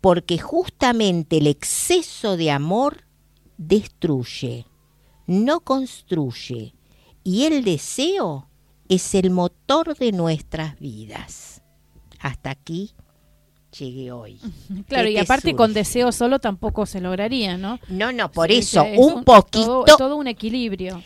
porque 0.00 0.38
justamente 0.38 1.38
el 1.38 1.46
exceso 1.46 2.36
de 2.36 2.50
amor 2.50 3.04
destruye, 3.58 4.66
no 5.26 5.60
construye, 5.60 6.74
y 7.22 7.44
el 7.44 7.64
deseo 7.64 8.48
es 8.88 9.14
el 9.14 9.30
motor 9.30 9.96
de 9.96 10.12
nuestras 10.12 10.78
vidas. 10.78 11.62
Hasta 12.20 12.50
aquí 12.50 12.94
llegué 13.78 14.12
hoy. 14.12 14.40
Claro, 14.88 15.06
¿Qué 15.06 15.12
y 15.12 15.14
te 15.14 15.20
aparte 15.20 15.54
con 15.54 15.72
deseo 15.74 16.12
solo 16.12 16.38
tampoco 16.38 16.86
se 16.86 17.00
lograría, 17.00 17.56
¿no? 17.56 17.80
No, 17.88 18.12
no, 18.12 18.30
por 18.30 18.48
Sí, 18.50 18.58
eso, 18.58 18.82
es 18.82 18.98
un 18.98 19.24
poquito, 19.24 19.84
Todo, 19.84 19.96
todo 19.96 20.16
un 20.16 20.28
equilibrio. 20.28 21.02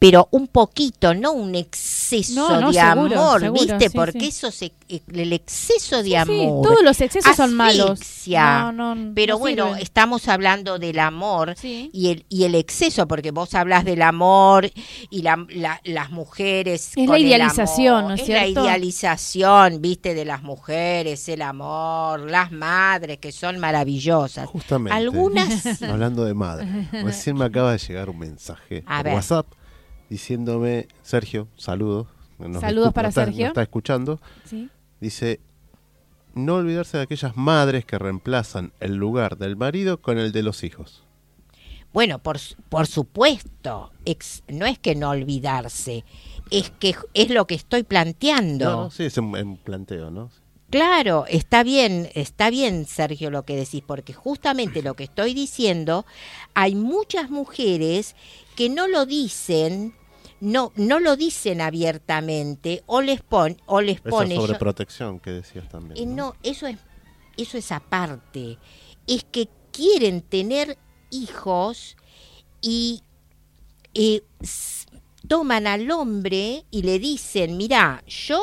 Pero 0.00 0.26
un 0.32 0.48
poquito, 0.48 1.14
no 1.14 1.30
un 1.32 1.54
exceso 1.54 2.34
No, 2.34 2.60
no, 2.60 2.68
de 2.72 2.80
seguro, 2.80 3.20
amor, 3.20 3.40
seguro, 3.42 3.62
¿viste? 3.62 3.88
sí, 3.90 3.94
Porque 3.96 4.20
sí. 4.20 4.26
eso 4.28 4.50
se, 4.50 4.72
el 4.88 5.32
exceso 5.32 5.98
de 5.98 6.02
Sí, 6.04 6.08
sí, 6.10 6.16
amor. 6.16 6.66
todos 6.66 6.82
los 6.82 7.00
excesos 7.00 7.36
son 7.36 7.54
malos. 7.54 8.00
No, 8.26 8.72
no, 8.72 9.12
pero 9.14 9.34
no 9.34 9.38
bueno, 9.38 9.66
sirven. 9.68 9.82
estamos 9.82 10.26
hablando 10.26 10.78
del 10.78 10.98
amor 10.98 11.54
Sí. 11.56 11.90
y 11.92 12.08
el, 12.08 12.24
y 12.28 12.44
el 12.44 12.54
exceso, 12.56 13.06
porque 13.06 13.30
vos 13.30 13.54
hablas 13.54 13.84
del 13.84 14.02
amor 14.02 14.68
y 15.10 15.22
la- 15.22 15.46
la- 15.50 15.80
las 15.84 16.10
mujeres. 16.10 16.88
Es 16.88 16.94
con 16.96 17.06
la 17.10 17.16
el 17.18 17.26
idealización, 17.26 17.96
amor. 17.98 18.08
¿no 18.08 18.14
es 18.14 18.20
la 18.20 18.24
cierto? 18.40 18.64
idealización, 18.64 19.82
viste, 19.82 20.14
de 20.14 20.24
las 20.24 20.42
mujeres, 20.42 21.28
el 21.28 21.42
amor, 21.42 22.28
las 22.30 22.50
madres 22.52 23.18
que 23.18 23.32
son 23.32 23.58
maravillosas. 23.58 24.48
Justamente. 24.48 24.96
Algunas 24.96 25.82
Hablando 25.82 26.24
de 26.24 26.34
madre. 26.34 26.88
Recién 27.04 27.36
me 27.36 27.44
acaba 27.44 27.72
de 27.72 27.78
llegar 27.78 28.08
un 28.08 28.18
mensaje 28.18 28.82
A 28.86 28.96
por 28.98 29.04
ver. 29.04 29.14
WhatsApp 29.14 29.46
diciéndome, 30.10 30.88
Sergio, 31.02 31.48
saludos. 31.56 32.06
nos 32.38 32.60
Saludos 32.60 32.92
para 32.92 33.08
está- 33.08 33.24
Sergio. 33.24 33.44
nos 33.44 33.48
está 33.52 33.62
escuchando. 33.62 34.20
Sí. 34.44 34.68
Dice, 35.00 35.40
no 36.34 36.56
olvidarse 36.56 36.96
de 36.98 37.04
aquellas 37.04 37.36
madres 37.36 37.84
que 37.86 37.98
reemplazan 37.98 38.72
el 38.80 38.96
lugar 38.96 39.38
del 39.38 39.56
marido 39.56 40.02
con 40.02 40.18
el 40.18 40.32
de 40.32 40.42
los 40.42 40.62
hijos. 40.64 41.02
Bueno, 41.92 42.18
por, 42.20 42.38
por 42.68 42.86
supuesto, 42.86 43.90
ex- 44.04 44.42
no 44.48 44.64
es 44.66 44.78
que 44.78 44.94
no 44.94 45.10
olvidarse, 45.10 46.04
es 46.50 46.70
que 46.70 46.94
es 47.14 47.30
lo 47.30 47.46
que 47.46 47.56
estoy 47.56 47.82
planteando. 47.82 48.64
No, 48.64 48.84
no, 48.84 48.90
sí, 48.90 49.04
es 49.04 49.18
un, 49.18 49.36
un 49.36 49.56
planteo, 49.56 50.10
¿no? 50.10 50.30
Claro, 50.70 51.24
está 51.28 51.64
bien, 51.64 52.08
está 52.14 52.48
bien, 52.48 52.86
Sergio, 52.86 53.30
lo 53.30 53.42
que 53.44 53.56
decís, 53.56 53.82
porque 53.84 54.12
justamente 54.12 54.82
lo 54.82 54.94
que 54.94 55.02
estoy 55.02 55.34
diciendo, 55.34 56.06
hay 56.54 56.76
muchas 56.76 57.28
mujeres 57.28 58.14
que 58.54 58.68
no 58.68 58.86
lo 58.86 59.04
dicen, 59.04 59.92
no, 60.40 60.72
no 60.76 61.00
lo 61.00 61.16
dicen 61.16 61.60
abiertamente, 61.60 62.82
o 62.86 63.00
les 63.02 63.20
pon, 63.22 63.56
o 63.66 63.80
les 63.80 63.98
Esa 63.98 64.08
pone. 64.10 64.34
yo- 64.34 64.40
sobreprotección 64.42 65.20
que 65.20 65.30
decías 65.30 65.68
también. 65.68 65.98
eh, 66.02 66.06
¿no? 66.06 66.16
no, 66.16 66.34
eso 66.42 66.66
es, 66.66 66.76
eso 67.36 67.58
es 67.58 67.70
aparte. 67.72 68.58
Es 69.06 69.24
que 69.24 69.48
quieren 69.72 70.22
tener 70.22 70.78
hijos 71.10 71.96
y 72.60 73.02
eh, 73.94 74.22
toman 75.28 75.66
al 75.66 75.90
hombre 75.90 76.64
y 76.70 76.82
le 76.82 76.98
dicen, 76.98 77.56
mira, 77.56 78.02
yo, 78.06 78.40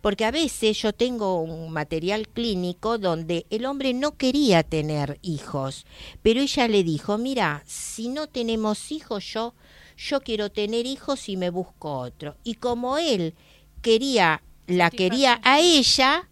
porque 0.00 0.24
a 0.24 0.30
veces 0.30 0.80
yo 0.82 0.92
tengo 0.92 1.40
un 1.40 1.70
material 1.72 2.28
clínico 2.28 2.98
donde 2.98 3.46
el 3.50 3.64
hombre 3.66 3.94
no 3.94 4.16
quería 4.16 4.62
tener 4.62 5.18
hijos, 5.22 5.86
pero 6.22 6.40
ella 6.40 6.68
le 6.68 6.84
dijo, 6.84 7.18
mira, 7.18 7.62
si 7.66 8.08
no 8.08 8.26
tenemos 8.26 8.92
hijos, 8.92 9.24
yo, 9.32 9.54
yo 9.96 10.20
quiero 10.20 10.50
tener 10.50 10.86
hijos 10.86 11.28
y 11.28 11.36
me 11.36 11.50
busco 11.50 11.98
otro. 11.98 12.36
Y 12.44 12.54
como 12.54 12.98
él 12.98 13.34
quería, 13.82 14.42
la 14.66 14.90
quería 14.90 15.40
a 15.44 15.60
ella, 15.60 16.28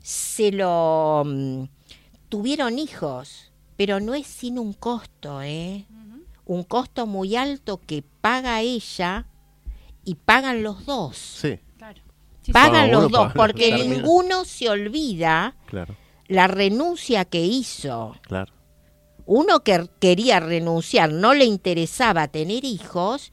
se 0.00 0.52
lo 0.52 1.22
mm, 1.24 1.64
tuvieron 2.28 2.78
hijos, 2.78 3.52
pero 3.76 4.00
no 4.00 4.14
es 4.14 4.26
sin 4.26 4.58
un 4.58 4.72
costo, 4.72 5.42
¿eh? 5.42 5.86
Un 6.44 6.64
costo 6.64 7.06
muy 7.06 7.36
alto 7.36 7.80
que 7.86 8.02
paga 8.20 8.60
ella 8.60 9.26
y 10.04 10.16
pagan 10.16 10.62
los 10.62 10.84
dos. 10.86 11.16
Sí, 11.16 11.58
Claro. 11.78 12.00
Sí, 12.42 12.52
pagan 12.52 12.72
Paga 12.72 12.86
los 12.88 13.02
dos, 13.12 13.20
paga- 13.28 13.34
porque 13.34 13.70
termina. 13.70 13.94
ninguno 13.96 14.44
se 14.44 14.68
olvida 14.68 15.54
claro, 15.66 15.94
la 16.26 16.48
renuncia 16.48 17.24
que 17.24 17.44
hizo. 17.44 18.16
claro. 18.22 18.52
Uno 19.26 19.60
que 19.60 19.88
quería 20.00 20.40
renunciar, 20.40 21.12
no 21.12 21.34
le 21.34 21.44
interesaba 21.44 22.28
tener 22.28 22.64
hijos, 22.64 23.32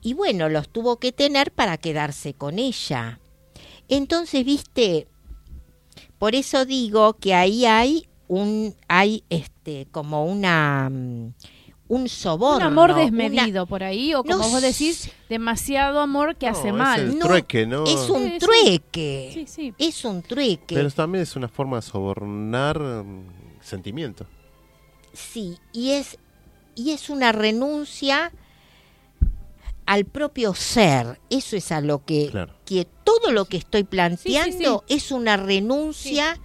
y 0.00 0.14
bueno, 0.14 0.48
los 0.48 0.68
tuvo 0.68 0.98
que 0.98 1.12
tener 1.12 1.50
para 1.52 1.76
quedarse 1.78 2.34
con 2.34 2.58
ella. 2.58 3.20
Entonces, 3.88 4.44
viste, 4.44 5.08
por 6.18 6.34
eso 6.34 6.64
digo 6.64 7.14
que 7.14 7.34
ahí 7.34 7.64
hay 7.66 8.06
un, 8.28 8.74
hay 8.88 9.24
este, 9.28 9.86
como 9.90 10.24
una, 10.24 10.88
mm, 10.90 10.94
un 11.88 12.00
Un 12.02 12.08
soborno. 12.08 12.66
amor 12.66 12.90
una- 12.92 13.00
desmedido 13.00 13.66
por 13.66 13.82
ahí, 13.82 14.14
o 14.14 14.22
como 14.24 14.38
No 14.38 14.48
vos 14.48 14.62
decís, 14.62 15.10
demasiado 15.28 16.00
amor 16.00 16.36
que 16.36 16.46
No, 16.46 16.52
hace 16.52 16.68
es 16.68 16.74
mal. 16.74 17.00
el 17.00 17.18
No, 17.18 17.26
trueque, 17.26 17.66
¿no? 17.66 17.84
Es 17.84 18.08
un 18.08 18.24
Sí, 18.30 18.38
trueque. 18.38 19.30
Sí, 19.34 19.46
sí. 19.46 19.74
Es 19.78 20.04
un 20.04 20.22
trueque. 20.22 20.74
Pero 20.74 20.90
también 20.90 21.22
es 21.22 21.36
una 21.36 21.48
forma 21.48 21.76
de 21.76 21.82
sobornar 21.82 22.78
mm, 22.80 23.26
sentimientos. 23.60 24.26
Sí, 25.14 25.58
y 25.72 25.92
es, 25.92 26.18
y 26.74 26.90
es 26.90 27.08
una 27.08 27.32
renuncia 27.32 28.30
al 29.86 30.04
propio 30.04 30.54
ser. 30.54 31.20
Eso 31.30 31.56
es 31.56 31.70
a 31.72 31.80
lo 31.80 32.04
que, 32.04 32.28
Claro. 32.30 32.54
que 32.64 32.86
todo 33.04 33.32
lo 33.32 33.44
que 33.46 33.56
estoy 33.58 33.84
planteando 33.84 34.84
es 34.88 35.10
una 35.12 35.36
renuncia 35.36 36.38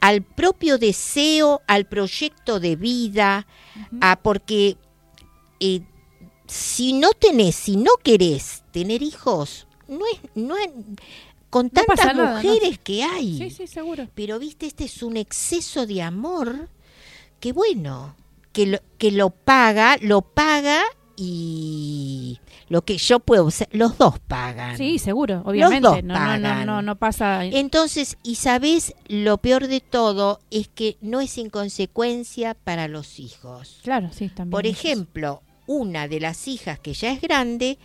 al 0.00 0.22
propio 0.22 0.78
deseo, 0.78 1.62
al 1.66 1.86
proyecto 1.86 2.60
de 2.60 2.76
vida, 2.76 3.46
a 4.00 4.16
porque 4.16 4.76
eh, 5.58 5.80
si 6.46 6.92
no 6.92 7.10
tenés, 7.12 7.56
si 7.56 7.76
no 7.76 7.92
querés 8.04 8.62
tener 8.72 9.02
hijos, 9.02 9.66
no 9.88 10.04
es, 10.12 10.20
no 10.34 10.56
es- 10.56 10.70
con 11.48 11.66
No 11.66 11.70
tantas 11.84 12.14
nada, 12.14 12.14
¿no? 12.14 12.36
mujeres 12.36 12.78
que 12.78 13.02
hay. 13.02 13.38
Sí, 13.38 13.50
sí, 13.50 13.66
seguro. 13.66 14.06
Pero 14.14 14.38
viste, 14.38 14.66
este 14.66 14.84
es 14.84 15.02
un 15.02 15.16
exceso 15.16 15.86
de 15.86 16.02
amor 16.02 16.68
que 17.40 17.52
bueno, 17.52 18.16
que 18.52 18.66
lo, 18.66 18.78
que 18.98 19.10
lo 19.12 19.30
paga, 19.30 19.96
lo 20.00 20.22
paga 20.22 20.82
y 21.16 22.38
lo 22.68 22.82
que 22.82 22.98
yo 22.98 23.20
puedo, 23.20 23.48
los 23.72 23.98
dos 23.98 24.18
pagan. 24.20 24.76
Sí, 24.76 24.98
seguro, 24.98 25.42
obviamente. 25.44 25.88
dos 25.88 26.04
no, 26.04 26.14
no, 26.14 26.38
no, 26.38 26.64
no, 26.64 26.82
no 26.82 26.96
pasa. 26.96 27.44
Entonces, 27.44 28.18
y 28.22 28.36
sabes, 28.36 28.94
lo 29.08 29.38
peor 29.38 29.68
de 29.68 29.80
todo 29.80 30.40
es 30.50 30.68
que 30.68 30.96
no 31.00 31.20
es 31.20 31.38
inconsecuencia 31.38 32.54
para 32.54 32.88
los 32.88 33.18
hijos. 33.18 33.80
Claro, 33.82 34.10
sí, 34.12 34.28
también. 34.28 34.50
Por 34.50 34.66
es 34.66 34.72
ejemplo, 34.72 35.42
una 35.66 36.08
de 36.08 36.20
las 36.20 36.48
hijas 36.48 36.78
que 36.78 36.94
ya 36.94 37.12
es 37.12 37.20
grande 37.20 37.78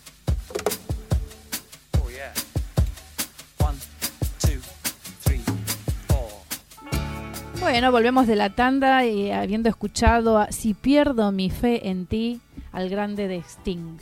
Bueno, 7.71 7.89
volvemos 7.89 8.27
de 8.27 8.35
la 8.35 8.49
tanda 8.49 9.05
y 9.05 9.31
habiendo 9.31 9.69
escuchado 9.69 10.37
a 10.37 10.51
Si 10.51 10.73
pierdo 10.73 11.31
mi 11.31 11.49
fe 11.49 11.87
en 11.87 12.05
ti, 12.05 12.41
al 12.73 12.89
grande 12.89 13.29
de 13.29 13.37
Sting. 13.37 13.97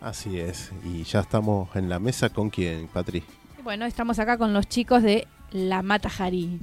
Así 0.00 0.40
es. 0.40 0.72
Y 0.84 1.04
ya 1.04 1.20
estamos 1.20 1.68
en 1.76 1.88
la 1.88 2.00
mesa 2.00 2.28
con 2.28 2.50
quién, 2.50 2.88
Patri. 2.88 3.22
Bueno, 3.62 3.84
estamos 3.86 4.18
acá 4.18 4.36
con 4.36 4.52
los 4.52 4.68
chicos 4.68 5.04
de 5.04 5.28
La 5.52 5.82
Mata 5.82 6.10
Jari. 6.10 6.58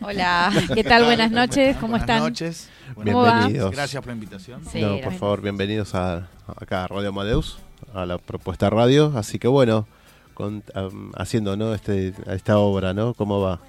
Hola. 0.00 0.50
¿Qué 0.74 0.84
tal? 0.84 1.04
Buenas 1.04 1.30
noches, 1.30 1.76
¿cómo 1.76 1.98
Buenas 1.98 2.08
están? 2.08 2.22
noches. 2.22 2.70
¿Cómo 2.94 3.20
va? 3.20 3.40
Bienvenidos. 3.40 3.72
Gracias 3.72 4.02
por 4.02 4.06
la 4.08 4.14
invitación. 4.14 4.62
Sí, 4.64 4.80
no, 4.80 5.00
por 5.02 5.12
favor, 5.12 5.42
bienvenidos 5.42 5.94
a, 5.94 6.28
acá 6.56 6.84
a 6.84 6.88
Radio 6.88 7.10
Amadeus, 7.10 7.58
a 7.92 8.06
la 8.06 8.16
propuesta 8.16 8.70
radio. 8.70 9.12
Así 9.16 9.38
que 9.38 9.48
bueno, 9.48 9.86
con- 10.32 10.64
haciendo 11.14 11.58
¿no? 11.58 11.74
este, 11.74 12.14
esta 12.28 12.56
obra, 12.56 12.94
¿no? 12.94 13.12
¿Cómo 13.12 13.38
va? 13.42 13.60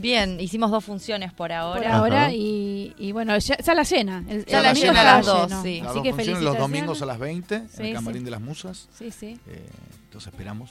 Bien, 0.00 0.38
hicimos 0.40 0.70
dos 0.70 0.84
funciones 0.84 1.32
por 1.32 1.52
ahora. 1.52 1.80
Por 1.80 1.86
ahora 1.90 2.32
y, 2.32 2.94
y 2.98 3.12
bueno, 3.12 3.36
ya, 3.38 3.56
sala 3.62 3.82
llena. 3.82 4.24
El, 4.28 4.44
Ya 4.46 4.58
el 4.58 4.62
la 4.64 4.68
domingo 4.70 4.86
llena 4.92 5.04
las 5.04 5.26
dos, 5.26 5.48
lleno. 5.50 5.62
sí. 5.62 5.78
Las 5.80 5.86
Así 5.88 5.94
dos 5.98 6.02
que 6.04 6.12
funciones 6.12 6.42
los 6.42 6.58
domingos 6.58 7.02
a 7.02 7.06
las 7.06 7.18
20 7.18 7.54
en 7.54 7.68
Sí, 7.68 7.82
el 7.82 7.94
Camarín 7.94 8.20
sí. 8.20 8.24
de 8.26 8.30
las 8.30 8.40
Musas. 8.40 8.88
Sí, 8.96 9.10
sí. 9.10 9.38
Eh, 9.46 9.66
entonces 10.04 10.32
esperamos 10.32 10.70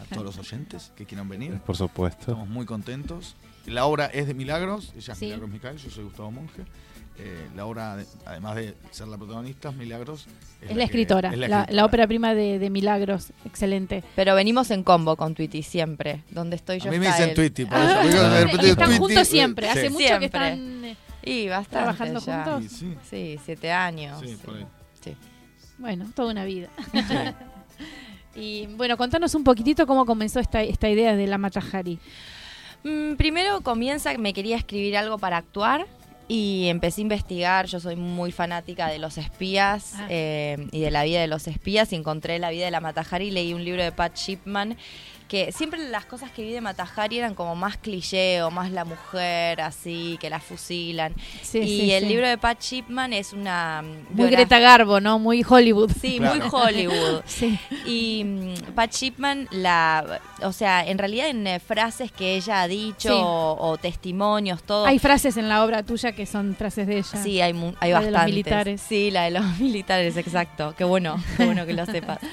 a 0.00 0.14
todos 0.14 0.24
los 0.24 0.38
oyentes 0.52 0.92
que 0.96 1.04
quieran 1.06 1.28
venir. 1.28 1.58
Por 1.60 1.76
supuesto. 1.76 2.20
Estamos 2.20 2.48
muy 2.48 2.66
contentos. 2.66 3.36
La 3.66 3.84
obra 3.84 4.06
es 4.06 4.26
de 4.26 4.34
Milagros, 4.34 4.92
ella 4.96 5.12
es 5.12 5.18
Sí. 5.18 5.26
Milagros 5.26 5.50
Micael, 5.50 5.76
yo 5.76 5.90
soy 5.90 6.04
Gustavo 6.04 6.30
Monge. 6.30 6.64
Eh, 7.22 7.48
la 7.54 7.66
obra, 7.66 7.96
de- 7.96 8.06
además 8.24 8.56
de 8.56 8.74
ser 8.90 9.08
la 9.08 9.18
protagonista, 9.18 9.72
Milagros 9.72 10.26
Es 10.62 10.74
la 10.74 10.84
escritora, 10.84 11.30
es 11.30 11.38
la, 11.38 11.48
la 11.48 11.48
la 11.56 11.60
escritora. 11.62 11.84
ópera 11.84 12.06
prima 12.06 12.32
de, 12.34 12.58
de 12.58 12.70
Milagros. 12.70 13.32
Excelente. 13.44 14.02
Pero 14.16 14.34
venimos 14.34 14.70
en 14.70 14.82
combo 14.82 15.16
con 15.16 15.34
Twitty 15.34 15.62
siempre. 15.62 16.22
Donde 16.30 16.56
estoy 16.56 16.78
yo 16.80 16.88
A 16.88 16.92
mí 16.92 16.98
me 16.98 17.06
está 17.08 17.16
dicen 17.26 17.28
él. 17.30 17.34
Tweety, 17.34 17.64
por 17.66 17.78
eso. 17.78 18.64
y 18.64 18.66
están 18.70 18.96
juntos 18.98 19.28
siempre. 19.28 19.66
sí. 19.66 19.78
Hace 19.78 19.90
mucho 19.90 19.98
Siempre. 20.06 20.18
que 20.20 20.24
están. 20.26 20.84
eh, 20.84 20.96
Y 21.22 21.48
bastante 21.48 21.70
¿Trabajando 21.76 22.20
ya. 22.20 22.44
juntos? 22.44 22.72
Sí, 22.72 22.78
sí. 22.78 22.96
Sí, 23.10 23.40
siete 23.44 23.70
años. 23.70 24.18
Sí, 24.24 24.36
por 24.42 24.56
ahí. 24.56 24.66
Sí. 25.04 25.16
Bueno, 25.78 26.06
toda 26.14 26.30
una 26.32 26.44
vida. 26.46 26.68
y 28.34 28.66
bueno, 28.76 28.96
contanos 28.96 29.34
un 29.34 29.44
poquitito 29.44 29.86
cómo 29.86 30.06
comenzó 30.06 30.40
esta, 30.40 30.62
esta 30.62 30.88
idea 30.88 31.16
de 31.16 31.26
la 31.26 31.36
Matajari. 31.38 31.98
Mm, 32.84 33.16
primero 33.16 33.60
comienza 33.60 34.12
que 34.12 34.18
me 34.18 34.32
quería 34.32 34.56
escribir 34.56 34.96
algo 34.96 35.18
para 35.18 35.36
actuar 35.36 35.86
y 36.32 36.68
empecé 36.68 37.00
a 37.00 37.02
investigar. 37.02 37.66
Yo 37.66 37.80
soy 37.80 37.96
muy 37.96 38.30
fanática 38.30 38.86
de 38.86 39.00
los 39.00 39.18
espías 39.18 39.94
Ah. 39.96 40.06
eh, 40.08 40.68
y 40.70 40.78
de 40.80 40.92
la 40.92 41.02
vida 41.02 41.20
de 41.20 41.26
los 41.26 41.48
espías. 41.48 41.92
Y 41.92 41.96
encontré 41.96 42.38
la 42.38 42.50
vida 42.50 42.66
de 42.66 42.70
la 42.70 42.80
Matajari 42.80 43.26
y 43.26 43.30
leí 43.32 43.52
un 43.52 43.64
libro 43.64 43.82
de 43.82 43.90
Pat 43.90 44.16
Shipman. 44.16 44.76
Que 45.30 45.52
siempre 45.52 45.78
las 45.90 46.06
cosas 46.06 46.32
que 46.32 46.42
vi 46.42 46.50
de 46.50 46.60
Matajari 46.60 47.18
eran 47.18 47.36
como 47.36 47.54
más 47.54 47.76
cliché 47.76 48.42
o 48.42 48.50
más 48.50 48.72
la 48.72 48.84
mujer 48.84 49.60
así, 49.60 50.18
que 50.20 50.28
la 50.28 50.40
fusilan. 50.40 51.14
Sí, 51.42 51.58
y 51.60 51.80
sí, 51.82 51.92
el 51.92 52.02
sí. 52.02 52.08
libro 52.08 52.26
de 52.26 52.36
Pat 52.36 52.60
Shipman 52.60 53.12
es 53.12 53.32
una. 53.32 53.84
Muy 54.10 54.28
Greta 54.28 54.58
Garbo, 54.58 54.98
¿no? 54.98 55.20
Muy 55.20 55.44
Hollywood. 55.48 55.92
Sí, 56.00 56.16
Claro. 56.18 56.34
muy 56.40 56.48
Hollywood. 56.50 57.22
Sí. 57.26 57.56
Y 57.86 58.24
mm, 58.24 58.54
Pat 58.74 58.92
Shipman, 58.92 59.46
la, 59.52 60.20
o 60.42 60.52
sea, 60.52 60.84
en 60.84 60.98
realidad 60.98 61.28
en 61.28 61.46
eh, 61.46 61.60
frases 61.60 62.10
que 62.10 62.34
ella 62.34 62.62
ha 62.62 62.66
dicho 62.66 63.08
Sí. 63.10 63.14
o, 63.16 63.56
o 63.60 63.78
testimonios, 63.78 64.64
todo. 64.64 64.84
Hay 64.86 64.98
frases 64.98 65.36
en 65.36 65.48
la 65.48 65.64
obra 65.64 65.84
tuya 65.84 66.10
que 66.10 66.26
son 66.26 66.56
frases 66.56 66.88
de 66.88 66.98
ella. 66.98 67.22
Sí, 67.22 67.40
hay, 67.40 67.52
mu- 67.52 67.74
hay 67.78 67.92
La 67.92 68.00
de 68.00 68.06
los 68.06 68.12
bastantes. 68.14 68.26
militares. 68.34 68.80
Sí, 68.86 69.12
la 69.12 69.22
de 69.22 69.30
los 69.30 69.58
militares, 69.60 70.16
exacto. 70.16 70.74
Qué 70.76 70.82
bueno, 70.82 71.22
qué 71.36 71.44
bueno 71.44 71.64
que 71.66 71.72
lo 71.74 71.86
sepas. 71.86 72.18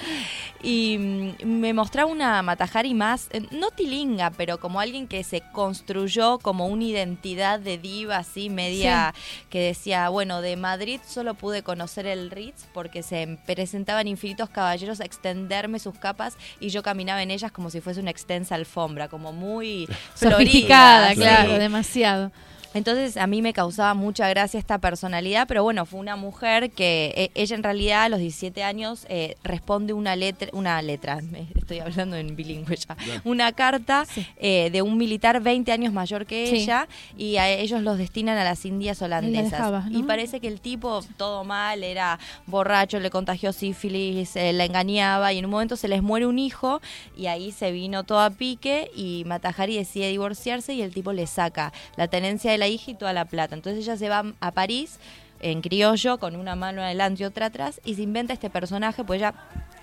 Y 0.63 0.97
mm, 0.97 1.45
me 1.45 1.71
mostraba 1.71 2.11
una 2.11 2.41
Matajari 2.41 2.86
más, 2.93 3.29
eh, 3.31 3.41
no 3.51 3.71
tilinga, 3.71 4.31
pero 4.31 4.59
como 4.59 4.79
alguien 4.79 5.07
que 5.07 5.23
se 5.23 5.41
construyó 5.51 6.39
como 6.39 6.67
una 6.67 6.83
identidad 6.83 7.59
de 7.59 7.77
diva 7.77 8.17
así, 8.17 8.49
media, 8.49 9.13
que 9.49 9.61
decía, 9.61 10.09
bueno, 10.09 10.41
de 10.41 10.55
Madrid 10.55 10.99
solo 11.07 11.33
pude 11.33 11.63
conocer 11.63 12.05
el 12.05 12.31
Ritz 12.31 12.65
porque 12.73 13.03
se 13.03 13.37
presentaban 13.45 14.07
infinitos 14.07 14.49
caballeros 14.49 15.01
a 15.01 15.05
extenderme 15.05 15.79
sus 15.79 15.97
capas 15.97 16.37
y 16.59 16.69
yo 16.69 16.83
caminaba 16.83 17.21
en 17.21 17.31
ellas 17.31 17.51
como 17.51 17.69
si 17.69 17.81
fuese 17.81 17.99
una 17.99 18.11
extensa 18.11 18.55
alfombra, 18.55 19.07
como 19.07 19.33
muy 19.33 19.87
Sofisticada, 20.15 21.13
florida, 21.13 21.15
claro, 21.15 21.53
sí. 21.53 21.59
demasiado. 21.59 22.31
Entonces 22.77 23.17
a 23.17 23.27
mí 23.27 23.41
me 23.41 23.53
causaba 23.53 23.93
mucha 23.93 24.29
gracia 24.29 24.59
esta 24.59 24.77
personalidad, 24.77 25.47
pero 25.47 25.63
bueno, 25.63 25.85
fue 25.85 25.99
una 25.99 26.15
mujer 26.15 26.71
que 26.71 27.13
eh, 27.15 27.31
ella 27.35 27.55
en 27.55 27.63
realidad 27.63 28.03
a 28.03 28.09
los 28.09 28.19
17 28.19 28.63
años 28.63 29.05
eh, 29.09 29.35
responde 29.43 29.93
una 29.93 30.15
letra, 30.15 30.49
una 30.53 30.81
letra, 30.81 31.19
me 31.31 31.47
estoy 31.55 31.79
hablando 31.79 32.15
en 32.15 32.35
bilingüe 32.35 32.75
ya, 32.77 32.95
una 33.23 33.51
carta 33.51 34.05
Sí. 34.05 34.25
eh, 34.37 34.69
de 34.71 34.81
un 34.81 34.97
militar 34.97 35.41
20 35.41 35.71
años 35.71 35.91
mayor 35.93 36.25
que 36.25 36.47
Sí. 36.47 36.55
ella 36.63 36.87
y 37.17 37.37
a 37.37 37.49
ellos 37.49 37.81
los 37.81 37.97
destinan 37.97 38.37
a 38.37 38.43
las 38.43 38.63
Indias 38.65 39.01
holandesas. 39.01 39.51
dejaba, 39.51 39.81
¿no? 39.89 39.99
Y 39.99 40.03
parece 40.03 40.39
que 40.39 40.47
el 40.47 40.59
tipo 40.61 41.01
todo 41.17 41.43
mal, 41.43 41.83
era 41.83 42.19
borracho, 42.45 42.99
le 42.99 43.09
contagió 43.09 43.51
sífilis, 43.53 44.35
eh, 44.35 44.53
la 44.53 44.65
engañaba 44.65 45.33
y 45.33 45.39
en 45.39 45.45
un 45.45 45.51
momento 45.51 45.75
se 45.75 45.87
les 45.87 46.01
muere 46.03 46.25
un 46.25 46.39
hijo 46.39 46.81
y 47.17 47.27
ahí 47.27 47.51
se 47.51 47.71
vino 47.71 48.03
todo 48.03 48.19
a 48.19 48.29
pique 48.29 48.91
y 48.95 49.23
Matajari 49.25 49.75
decide 49.75 50.09
divorciarse 50.09 50.73
y 50.73 50.81
el 50.81 50.93
tipo 50.93 51.13
le 51.13 51.27
saca 51.27 51.73
la 51.95 52.07
tenencia 52.07 52.51
de 52.51 52.57
la 52.57 52.66
hija 52.67 52.91
y 52.91 52.95
toda 52.95 53.13
la 53.13 53.25
plata. 53.25 53.55
Entonces 53.55 53.83
ella 53.83 53.97
se 53.97 54.09
va 54.09 54.23
a 54.39 54.51
París 54.51 54.99
en 55.39 55.61
criollo 55.61 56.17
con 56.17 56.35
una 56.35 56.55
mano 56.55 56.81
adelante 56.81 57.23
y 57.23 57.25
otra 57.25 57.47
atrás 57.47 57.79
y 57.85 57.95
se 57.95 58.01
inventa 58.01 58.33
este 58.33 58.49
personaje 58.49 59.03
pues 59.03 59.19
ella 59.19 59.33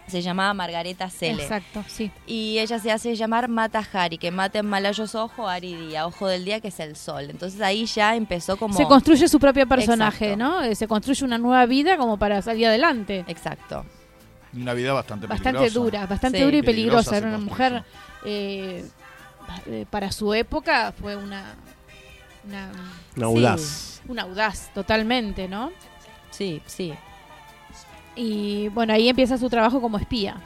se 0.06 0.20
llamaba 0.20 0.52
Margareta 0.52 1.08
Cele. 1.08 1.42
Exacto, 1.42 1.82
sí. 1.88 2.10
Y 2.26 2.58
ella 2.58 2.78
se 2.78 2.92
hace 2.92 3.14
llamar 3.16 3.48
Mata 3.48 3.82
Hari, 3.90 4.18
que 4.18 4.30
mata 4.30 4.58
en 4.58 4.66
malayos 4.66 5.14
ojo, 5.14 5.48
Ari 5.48 5.74
día, 5.74 6.06
ojo 6.06 6.26
del 6.26 6.44
día 6.44 6.60
que 6.60 6.68
es 6.68 6.78
el 6.80 6.94
sol. 6.94 7.30
Entonces 7.30 7.58
ahí 7.62 7.86
ya 7.86 8.14
empezó 8.14 8.58
como... 8.58 8.74
Se 8.76 8.84
construye 8.84 9.26
su 9.28 9.38
propio 9.40 9.66
personaje, 9.66 10.32
Exacto. 10.32 10.44
¿no? 10.44 10.62
Eh, 10.62 10.74
Se 10.74 10.86
construye 10.88 11.24
una 11.24 11.38
nueva 11.38 11.64
vida 11.64 11.96
como 11.96 12.18
para 12.18 12.42
salir 12.42 12.66
adelante. 12.66 13.24
Exacto. 13.28 13.86
Una 14.52 14.74
vida 14.74 14.92
bastante 14.92 15.26
Bastante 15.26 15.58
peligrosa. 15.60 15.80
dura, 15.80 16.06
bastante 16.06 16.38
Sí. 16.38 16.44
dura 16.44 16.56
y 16.58 16.62
Peligrosa 16.62 17.16
Era 17.16 17.28
una 17.28 17.38
mujer, 17.38 17.82
eh, 18.26 18.84
eh, 19.66 19.86
para 19.88 20.12
su 20.12 20.34
época, 20.34 20.92
fue 21.00 21.16
una, 21.16 21.54
una, 22.46 22.70
Una 23.16 23.16
Sí. 23.16 23.22
audaz. 23.22 24.00
una 24.08 24.22
audaz 24.22 24.70
totalmente, 24.74 25.48
¿no? 25.48 25.70
Sí, 26.30 26.60
sí. 26.66 26.92
Y 28.16 28.68
bueno, 28.68 28.92
ahí 28.92 29.08
empieza 29.08 29.36
su 29.38 29.48
trabajo 29.50 29.80
como 29.80 29.98
espía. 29.98 30.36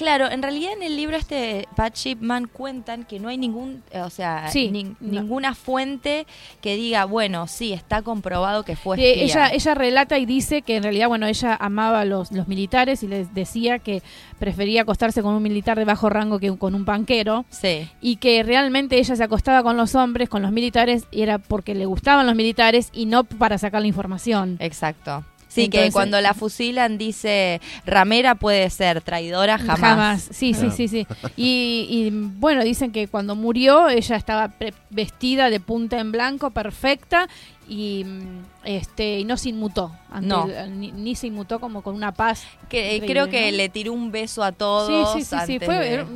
Claro, 0.00 0.30
en 0.30 0.42
realidad 0.42 0.72
en 0.72 0.82
el 0.82 0.96
libro 0.96 1.14
este 1.14 1.68
Pat 1.76 1.94
Shipman 1.94 2.46
cuentan 2.46 3.04
que 3.04 3.20
no 3.20 3.28
hay 3.28 3.36
ningún, 3.36 3.82
eh, 3.90 4.00
o 4.00 4.08
sea, 4.08 4.48
Sí, 4.48 4.70
nin- 4.72 4.96
no. 4.98 5.20
ninguna 5.20 5.54
fuente 5.54 6.26
que 6.62 6.74
diga, 6.74 7.04
bueno, 7.04 7.46
sí, 7.46 7.74
está 7.74 8.00
comprobado 8.00 8.62
que 8.64 8.76
fue 8.76 8.96
Eh, 8.98 9.10
espía. 9.10 9.24
ella, 9.24 9.48
ella 9.52 9.74
relata 9.74 10.18
y 10.18 10.24
dice 10.24 10.62
que 10.62 10.76
en 10.76 10.84
realidad, 10.84 11.08
bueno, 11.08 11.26
ella 11.26 11.54
amaba 11.60 12.06
los, 12.06 12.32
los 12.32 12.48
militares 12.48 13.02
y 13.02 13.08
les 13.08 13.34
decía 13.34 13.78
que 13.78 14.02
prefería 14.38 14.80
acostarse 14.82 15.20
con 15.20 15.34
un 15.34 15.42
militar 15.42 15.78
de 15.78 15.84
bajo 15.84 16.08
rango 16.08 16.38
que 16.38 16.56
con 16.56 16.74
un 16.74 16.86
panquero. 16.86 17.44
Sí, 17.50 17.86
y 18.00 18.16
que 18.16 18.42
realmente 18.42 18.98
ella 18.98 19.16
se 19.16 19.22
acostaba 19.22 19.62
con 19.62 19.76
los 19.76 19.94
hombres, 19.94 20.30
con 20.30 20.40
los 20.40 20.50
militares, 20.50 21.04
y 21.10 21.20
era 21.20 21.36
porque 21.38 21.74
le 21.74 21.84
gustaban 21.84 22.24
los 22.26 22.34
militares 22.34 22.88
y 22.94 23.04
no 23.04 23.24
para 23.24 23.58
sacar 23.58 23.82
la 23.82 23.88
información. 23.88 24.56
exacto. 24.60 25.26
Sí, 25.50 25.64
Entonces- 25.64 25.88
que 25.88 25.92
cuando 25.92 26.20
la 26.20 26.32
fusilan 26.32 26.96
dice, 26.96 27.60
ramera 27.84 28.36
puede 28.36 28.70
ser, 28.70 29.00
traidora 29.02 29.58
jamás. 29.58 30.22
Sí, 30.30 30.54
sí, 30.54 30.60
Claro. 30.60 30.70
sí, 30.76 30.86
sí. 30.88 31.06
Y, 31.36 31.86
y, 31.90 32.10
bueno, 32.12 32.62
dicen 32.62 32.92
que 32.92 33.08
cuando 33.08 33.34
murió 33.34 33.88
ella 33.88 34.14
estaba 34.14 34.46
pre- 34.48 34.72
vestida 34.90 35.50
de 35.50 35.58
punta 35.58 35.98
en 35.98 36.12
blanco, 36.12 36.50
perfecta, 36.50 37.28
y 37.68 38.04
mm, 38.04 38.20
este 38.64 39.18
y 39.18 39.24
no 39.24 39.36
se 39.36 39.48
inmutó. 39.48 39.92
ante 40.08 40.28
No. 40.28 40.46
el- 40.46 40.78
ni, 40.78 40.92
ni 40.92 41.16
se 41.16 41.26
inmutó 41.26 41.58
como 41.58 41.82
con 41.82 41.96
una 41.96 42.12
paz. 42.12 42.44
Que 42.68 42.94
eh, 42.96 43.00
creo 43.04 43.28
que 43.28 43.50
¿no? 43.50 43.56
le 43.56 43.68
tiró 43.68 43.92
un 43.92 44.12
beso 44.12 44.44
a 44.44 44.52
todos. 44.52 45.12
sí, 45.14 45.24
sí, 45.24 45.36
sí, 45.46 45.58
sí. 45.58 45.58
Fue 45.64 45.78
de- 45.78 45.92
era, 45.94 46.06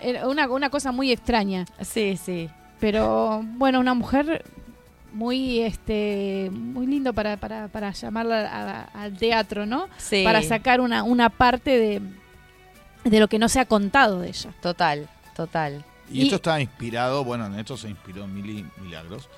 era 0.00 0.26
una, 0.28 0.48
una 0.48 0.70
cosa 0.70 0.90
muy 0.90 1.12
extraña. 1.12 1.66
Sí, 1.82 2.16
sí. 2.16 2.48
pero 2.80 3.42
bueno 3.44 3.78
una 3.80 3.92
mujer 3.94 4.42
muy 5.14 5.60
este 5.60 6.50
muy 6.52 6.86
lindo 6.86 7.12
para, 7.14 7.36
para, 7.38 7.68
para 7.68 7.92
llamarla 7.92 8.46
a- 8.94 9.02
al 9.04 9.16
teatro 9.16 9.64
no 9.64 9.88
Sí. 9.96 10.22
para 10.24 10.42
sacar 10.42 10.80
una, 10.80 11.02
una 11.04 11.30
parte 11.30 11.78
de 11.78 12.02
de 13.04 13.20
lo 13.20 13.28
que 13.28 13.38
no 13.38 13.48
se 13.48 13.60
ha 13.60 13.66
contado 13.66 14.20
de 14.20 14.28
ella. 14.28 14.50
Total, 14.62 15.08
total. 15.36 15.84
Y, 16.10 16.20
Y- 16.20 16.22
esto 16.24 16.36
está 16.36 16.60
inspirado, 16.60 17.22
bueno, 17.22 17.46
en 17.46 17.58
esto 17.58 17.76
se 17.76 17.88
inspiró 17.90 18.26
Mili 18.26 18.64
Milagros, 18.82 19.28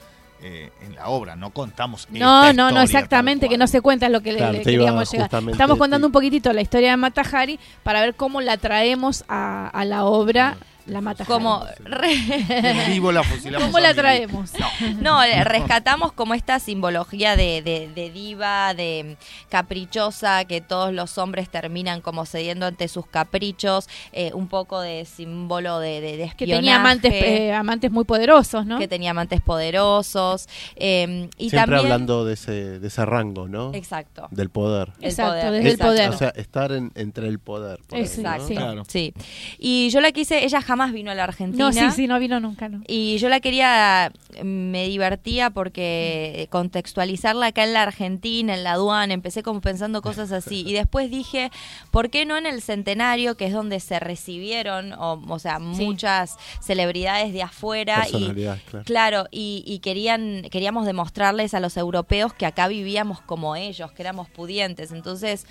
eh, 0.43 0.71
en 0.83 0.95
la 0.95 1.09
obra, 1.09 1.35
no 1.35 1.51
contamos 1.51 2.07
no 2.11 2.53
no 2.53 2.71
no 2.71 2.81
exactamente 2.83 3.49
que 3.49 3.57
no 3.59 3.67
se 3.67 3.81
cuenta 3.81 4.07
es 4.07 4.13
lo 4.13 4.21
que 4.21 4.33
le- 4.33 4.39
Claro, 4.39 4.53
le, 4.53 4.63
queríamos 4.63 5.11
llegar. 5.11 5.31
estamos 5.51 5.79
contando 5.79 6.07
un 6.07 6.13
poquitito 6.13 6.53
la 6.53 6.61
historia 6.61 6.91
de 6.91 6.97
Matahari 6.97 7.59
para 7.83 8.01
ver 8.03 8.15
cómo 8.15 8.41
la 8.41 8.57
traemos 8.57 9.25
a, 9.29 9.69
a 9.69 9.85
la 9.85 10.05
obra 10.05 10.57
La 10.87 11.01
mata. 11.01 11.25
como 11.25 11.65
re- 11.81 12.13
En 12.49 12.93
vivo 12.93 13.11
la 13.13 13.23
fusilamos. 13.25 13.67
¿Cómo 13.67 13.79
la 13.81 13.93
traemos? 13.95 14.53
No, 15.01 15.23
eh, 15.23 15.43
rescatamos 15.45 16.13
como 16.13 16.35
esta 16.35 16.59
simbología 16.61 17.37
de, 17.37 17.61
de- 17.63 17.91
de 17.95 18.11
diva, 18.11 18.73
de 18.75 19.17
caprichosa, 19.49 20.45
que 20.45 20.61
todos 20.61 20.93
los 20.93 21.19
hombres 21.19 21.49
terminan 21.49 22.01
como 22.01 22.25
cediendo 22.25 22.67
ante 22.67 22.87
sus 22.89 23.07
caprichos, 23.07 23.89
eh, 24.13 24.31
un 24.35 24.47
poco 24.49 24.81
de 24.81 25.05
símbolo 25.07 25.81
de, 25.81 26.01
de, 26.01 26.17
de 26.17 26.33
Que 26.37 26.47
tenía 26.47 26.77
amantes, 26.77 27.13
eh, 27.13 27.53
amantes 27.53 27.91
muy 27.91 28.05
poderosos, 28.05 28.65
¿no? 28.65 28.79
que 28.79 28.87
tenía 28.87 29.11
amantes 29.11 29.41
poderosos. 29.41 30.49
eh, 30.77 31.29
y 31.37 31.51
Siempre 31.51 31.77
también, 31.77 31.93
hablando 31.93 32.25
de 32.25 32.35
ese, 32.35 32.79
de 32.79 32.87
ese 32.87 33.05
rango, 33.05 33.49
¿no? 33.49 33.73
Exacto. 33.75 34.29
Del 34.31 34.51
poder. 34.51 34.93
El 35.01 35.09
Exacto, 35.11 35.33
poder, 35.33 35.53
desde 35.53 35.71
el 35.71 35.79
poder. 35.79 36.11
O 36.11 36.17
sea, 36.17 36.29
estar 36.37 36.71
en- 36.73 36.93
entre 36.95 37.27
el 37.29 37.39
poder. 37.39 37.81
por 37.89 37.99
Eso, 37.99 38.19
ahí, 38.21 38.23
¿no? 38.25 38.31
Exacto. 38.31 38.47
sí. 38.49 38.55
Claro. 38.55 38.83
Sí. 38.87 39.15
Y 39.59 39.91
yo 39.91 40.01
la 40.01 40.13
quise, 40.13 40.45
ella 40.45 40.61
jamás 40.63 40.76
vino 40.93 41.11
a 41.11 41.15
la 41.15 41.25
Argentina. 41.25 41.65
no, 41.65 41.73
sí, 41.73 41.81
sí, 41.95 42.07
no 42.07 42.19
vino 42.19 42.39
nunca, 42.41 42.69
¿no? 42.69 42.83
Y 42.87 43.19
yo 43.19 43.29
la 43.29 43.41
quería, 43.41 44.13
me 44.43 44.87
divertía 44.89 45.51
porque 45.51 46.49
contextualizarla 46.51 47.47
acá 47.47 47.65
en 47.65 47.73
la 47.73 47.83
Argentina, 47.83 48.55
en 48.55 48.65
la 48.65 48.73
aduana, 48.73 49.15
empecé 49.15 49.43
como 49.43 49.61
pensando 49.61 50.03
cosas 50.03 50.33
así. 50.33 50.65
Y 50.67 50.73
después 50.73 51.11
dije, 51.11 51.51
¿por 51.91 52.11
qué 52.11 52.27
no 52.27 52.37
en 52.37 52.47
el 52.47 52.63
centenario, 52.63 53.37
que 53.37 53.47
es 53.47 53.53
donde 53.53 53.81
se 53.81 53.99
recibieron, 53.99 54.93
o, 54.93 55.23
o 55.29 55.39
sea, 55.39 55.59
muchas 55.59 56.37
celebridades 56.61 57.33
de 57.33 57.43
afuera? 57.43 58.07
Y, 58.09 58.13
Personalidad, 58.13 58.59
claro. 58.71 58.85
Claro, 58.85 59.29
y, 59.31 59.65
y 59.67 59.79
querían, 59.81 60.43
queríamos 60.51 60.87
demostrarles 60.87 61.55
a 61.55 61.61
los 61.61 61.77
europeos 61.77 62.33
que 62.33 62.47
acá 62.47 62.69
vivíamos 62.69 63.21
como 63.21 63.57
ellos, 63.57 63.93
que 63.93 64.03
éramos 64.03 64.29
pudientes. 64.29 64.93
Entonces, 64.93 65.47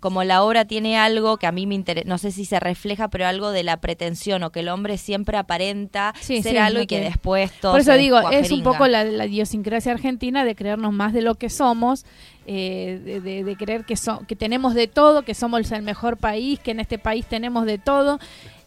como 0.00 0.24
la 0.24 0.42
obra 0.42 0.64
tiene 0.64 0.98
algo 0.98 1.36
que 1.36 1.46
a 1.46 1.52
mí 1.52 1.66
me 1.66 1.74
interesa, 1.74 2.08
no 2.08 2.18
sé 2.18 2.32
si 2.32 2.44
se 2.44 2.58
refleja, 2.58 3.08
pero 3.08 3.26
algo 3.26 3.50
de 3.52 3.62
la 3.62 3.76
pretensión 3.76 4.42
o 4.42 4.50
que 4.50 4.60
el 4.60 4.68
hombre 4.68 4.98
siempre 4.98 5.36
aparenta 5.36 6.14
Sí, 6.20 6.42
ser 6.42 6.52
sí, 6.52 6.58
algo 6.58 6.80
y 6.82 6.86
que, 6.86 6.96
que- 6.96 7.04
después 7.04 7.52
todo 7.60 7.72
Por 7.72 7.80
eso 7.82 7.92
digo, 7.96 8.18
es 8.30 8.50
un 8.50 8.62
poco 8.62 8.86
la, 8.88 9.04
la 9.04 9.26
idiosincrasia 9.26 9.92
argentina 9.92 10.44
de 10.44 10.54
creernos 10.54 10.92
más 10.92 11.12
de 11.12 11.22
lo 11.22 11.34
que 11.36 11.50
somos, 11.50 12.04
eh, 12.46 13.00
de, 13.04 13.20
de- 13.20 13.44
de 13.44 13.56
creer 13.56 13.84
que, 13.84 13.96
so- 13.96 14.22
que 14.26 14.34
tenemos 14.36 14.74
de 14.74 14.88
todo, 14.88 15.22
que 15.22 15.34
somos 15.34 15.70
el 15.70 15.82
mejor 15.82 16.16
país, 16.16 16.58
que 16.58 16.70
en 16.72 16.80
este 16.80 16.98
país 16.98 17.26
tenemos 17.26 17.66
de 17.66 17.78
todo. 17.78 18.18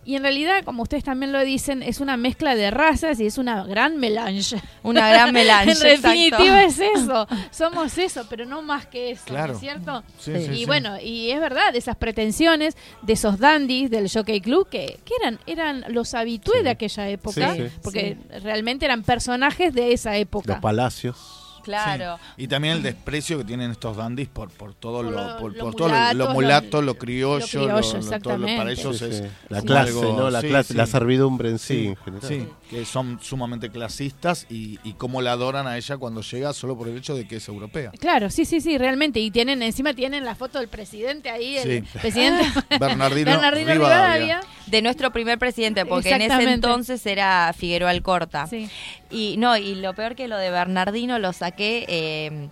Y 0.05 0.15
en 0.15 0.23
realidad, 0.23 0.63
como 0.65 0.83
ustedes 0.83 1.03
también 1.03 1.31
lo 1.31 1.39
dicen, 1.43 1.81
es 1.81 1.99
una 2.01 2.17
mezcla 2.17 2.55
de 2.55 2.71
razas 2.71 3.19
y 3.21 3.25
es 3.25 3.37
una 3.37 3.63
gran 3.63 3.97
melange. 3.97 4.61
Una 4.83 5.09
gran 5.09 5.31
melange, 5.33 5.71
en 5.73 5.79
definitiva 5.79 6.63
es 6.63 6.77
eso. 6.79 7.25
Somos 7.51 7.97
eso, 7.97 8.25
pero 8.29 8.45
no 8.45 8.61
más 8.61 8.85
que 8.85 9.11
eso, 9.11 9.23
¿no 9.27 9.33
Claro. 9.33 9.53
es 9.53 9.59
cierto? 9.59 10.03
Sí, 10.19 10.33
Sí. 10.35 10.51
y 10.51 10.55
sí. 10.57 10.65
bueno, 10.65 10.99
y 10.99 11.31
es 11.31 11.39
verdad, 11.39 11.73
esas 11.75 11.95
pretensiones 11.95 12.75
de 13.01 13.13
esos 13.13 13.39
dandies 13.39 13.89
del 13.89 14.09
Jockey 14.11 14.41
Club, 14.41 14.67
que, 14.69 14.99
que 15.05 15.13
eran, 15.21 15.39
eran 15.47 15.85
los 15.87 16.13
habitués 16.13 16.57
Sí. 16.59 16.63
de 16.65 16.69
aquella 16.69 17.07
época, 17.09 17.53
Sí, 17.55 17.61
sí. 17.63 17.75
porque 17.81 18.17
realmente 18.43 18.85
eran 18.85 19.03
personajes 19.03 19.73
de 19.73 19.93
esa 19.93 20.17
época. 20.17 20.53
Los 20.53 20.61
palacios. 20.61 21.39
Claro. 21.63 22.17
Sí. 22.35 22.43
Y 22.43 22.47
también 22.47 22.75
el 22.77 22.83
desprecio 22.83 23.37
que 23.37 23.43
tienen 23.45 23.71
estos 23.71 23.97
dandis 23.97 24.27
por, 24.27 24.49
por 24.51 24.73
todo 24.73 24.97
Por 24.97 25.05
lo, 25.05 25.11
lo- 25.11 25.37
por, 25.37 25.55
lo 25.55 25.63
por 25.63 25.75
todo 25.75 25.87
lo- 25.87 25.93
mulatos, 25.93 26.17
lo 26.17 26.25
lo- 26.25 26.33
mulato, 26.33 26.81
lo 26.81 26.87
lo 26.93 26.97
criollo, 26.97 27.45
criollo, 27.47 27.67
lo- 27.67 27.75
lo- 27.75 27.81
todo 27.81 27.91
lo- 27.93 27.99
exactamente. 27.99 28.57
para 28.57 28.71
ellos 28.71 28.97
Sí, 28.97 29.05
es 29.05 29.17
sí. 29.17 29.23
La 29.49 29.61
clase, 29.61 29.89
algo- 29.89 30.15
¿no? 30.17 30.29
La 30.29 30.41
sí, 30.41 30.47
clase, 30.47 30.73
sí. 30.73 30.77
la 30.77 30.85
servidumbre 30.85 31.49
en 31.49 31.59
sí, 31.59 31.73
Sí, 31.73 31.87
en 31.87 31.95
general. 31.97 32.27
Sí, 32.29 32.47
que 32.69 32.85
son 32.85 33.19
sumamente 33.21 33.69
clasistas 33.69 34.45
y, 34.49 34.79
y 34.83 34.93
cómo 34.93 35.21
la 35.21 35.31
adoran 35.33 35.67
a 35.67 35.77
ella 35.77 35.97
cuando 35.97 36.21
llega 36.21 36.53
solo 36.53 36.77
por 36.77 36.87
el 36.87 36.97
hecho 36.97 37.15
de 37.15 37.27
que 37.27 37.37
es 37.37 37.47
europea. 37.47 37.91
Claro, 37.99 38.29
sí, 38.29 38.45
sí, 38.45 38.61
sí, 38.61 38.77
realmente. 38.77 39.19
Y 39.19 39.31
tienen, 39.31 39.61
encima 39.63 39.93
tienen 39.93 40.25
la 40.25 40.35
foto 40.35 40.59
del 40.59 40.67
presidente 40.67 41.29
ahí, 41.29 41.57
el 41.57 41.83
presidente 41.83 42.43
Bernardino, 42.79 43.31
Bernardino 43.31 43.71
Rivadavia. 43.73 44.15
Rivadavia. 44.17 44.41
De 44.67 44.81
nuestro 44.81 45.11
primer 45.11 45.37
presidente, 45.37 45.85
porque 45.85 46.09
en 46.11 46.21
ese 46.21 46.43
entonces 46.51 47.05
era 47.05 47.53
Figueroa 47.55 47.89
Alcorta. 47.91 48.47
Sí. 48.47 48.69
Y 49.11 49.35
no, 49.37 49.55
y 49.57 49.75
lo 49.75 49.93
peor 49.93 50.15
que 50.15 50.27
lo 50.27 50.37
de 50.37 50.49
Bernardino 50.49 51.19
lo 51.19 51.33
eh, 51.57 52.49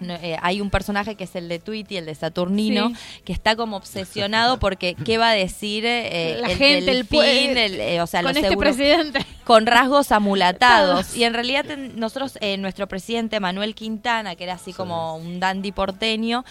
no, 0.00 0.14
eh, 0.14 0.36
hay 0.42 0.60
un 0.60 0.70
personaje 0.70 1.16
que 1.16 1.24
es 1.24 1.34
el 1.34 1.48
de 1.48 1.58
Tweety, 1.58 1.96
el 1.96 2.06
de 2.06 2.14
Saturnino, 2.14 2.90
Sí. 2.90 2.94
que 3.24 3.32
está 3.32 3.56
como 3.56 3.76
obsesionado 3.76 4.60
porque 4.60 4.94
qué 4.94 5.18
va 5.18 5.30
a 5.30 5.34
decir 5.34 5.84
eh, 5.84 6.38
La 6.40 6.52
el 6.52 6.56
gente, 6.56 6.92
el 6.92 7.08
pue- 7.08 7.56
el, 7.56 7.80
eh, 7.80 8.00
o 8.00 8.06
sea, 8.06 8.20
con 8.22 8.28
los 8.28 8.36
este 8.36 8.46
euro- 8.46 8.60
presidente. 8.60 9.26
con 9.42 9.66
rasgos 9.66 10.12
amulatados. 10.12 11.06
Todos. 11.06 11.16
Y 11.16 11.24
en 11.24 11.34
realidad 11.34 11.64
ten- 11.64 11.98
nosotros, 11.98 12.38
eh, 12.40 12.56
nuestro 12.58 12.86
presidente 12.86 13.40
Manuel 13.40 13.74
Quintana, 13.74 14.36
que 14.36 14.44
era 14.44 14.52
así 14.54 14.72
como 14.72 15.16
un 15.16 15.40
dandy 15.40 15.72
porteño, 15.72 16.44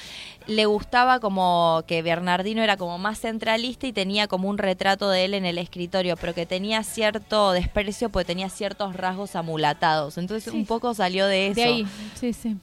le 0.48 0.66
gustaba 0.66 1.20
como 1.20 1.84
que 1.88 2.02
Bernardino 2.02 2.64
era 2.64 2.78
como 2.78 2.98
más 2.98 3.20
centralista 3.20 3.86
y 3.88 3.94
tenía 3.94 4.28
como 4.28 4.50
un 4.50 4.58
retrato 4.58 5.10
de 5.10 5.26
él 5.26 5.34
en 5.34 5.46
el 5.46 5.58
escritorio, 5.58 6.16
pero 6.18 6.34
que 6.34 6.46
tenía 6.46 6.84
cierto 6.84 7.52
desprecio 7.52 8.10
porque 8.10 8.26
tenía 8.26 8.50
ciertos 8.50 8.96
rasgos 8.96 9.36
amulatados. 9.36 10.18
Entonces 10.18 10.52
Sí. 10.52 10.58
un 10.58 10.66
poco 10.66 10.94
salió 10.94 11.28
de 11.28 11.48
eso. 11.48 11.56
De 11.62 11.64
ahí, 11.64 11.88
sí, 12.20 12.34
sí. 12.34 12.56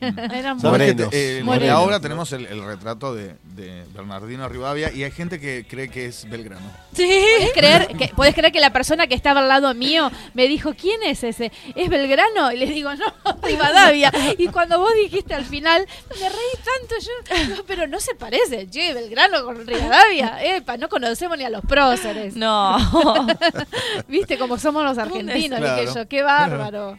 Era 0.00 0.54
muy- 0.54 0.62
¿Sabes 0.62 0.94
que 0.94 0.94
Morenos. 0.94 1.08
eh, 1.12 1.38
en 1.40 1.66
la 1.66 1.80
obra 1.80 2.00
tenemos 2.00 2.32
el, 2.32 2.46
el 2.46 2.64
retrato 2.64 3.14
de, 3.14 3.34
de 3.54 3.84
Bernardino 3.94 4.48
Rivadavia 4.48 4.92
y 4.92 5.04
hay 5.04 5.10
gente 5.10 5.38
que 5.40 5.66
cree 5.68 5.88
que 5.88 6.06
es 6.06 6.28
Belgrano. 6.28 6.66
¿Puedes 6.94 7.52
creer, 7.54 7.88
que, 7.96 8.08
¿Puedes 8.08 8.34
creer 8.34 8.52
que 8.52 8.60
la 8.60 8.72
persona 8.72 9.06
que 9.06 9.14
estaba 9.14 9.40
al 9.40 9.48
lado 9.48 9.74
mío 9.74 10.10
me 10.34 10.48
dijo, 10.48 10.74
¿quién 10.74 11.02
es 11.02 11.22
ese? 11.24 11.52
¿Es 11.74 11.88
Belgrano? 11.88 12.52
Y 12.52 12.56
le 12.56 12.66
digo, 12.66 12.90
no, 12.94 13.04
Rivadavia. 13.42 14.12
Y 14.38 14.48
cuando 14.48 14.78
vos 14.78 14.90
dijiste 15.02 15.34
al 15.34 15.44
final, 15.44 15.86
me 16.10 16.28
reí 16.28 16.54
tanto 16.64 16.94
yo, 17.04 17.09
no, 17.48 17.62
pero 17.66 17.86
no 17.86 18.00
se 18.00 18.14
parece, 18.14 18.68
che, 18.68 18.92
Belgrano 18.94 19.44
con 19.44 19.66
Rivadavia. 19.66 20.42
Epa, 20.42 20.76
no 20.76 20.88
conocemos 20.88 21.36
ni 21.38 21.44
a 21.44 21.50
los 21.50 21.62
próceres. 21.64 22.36
No. 22.36 22.76
¿Viste 24.08 24.38
cómo 24.38 24.58
somos 24.58 24.84
los 24.84 24.98
argentinos? 24.98 25.58
Claro. 25.58 25.80
Dije 25.82 25.94
yo, 25.94 26.08
qué 26.08 26.22
bárbaro. 26.22 26.98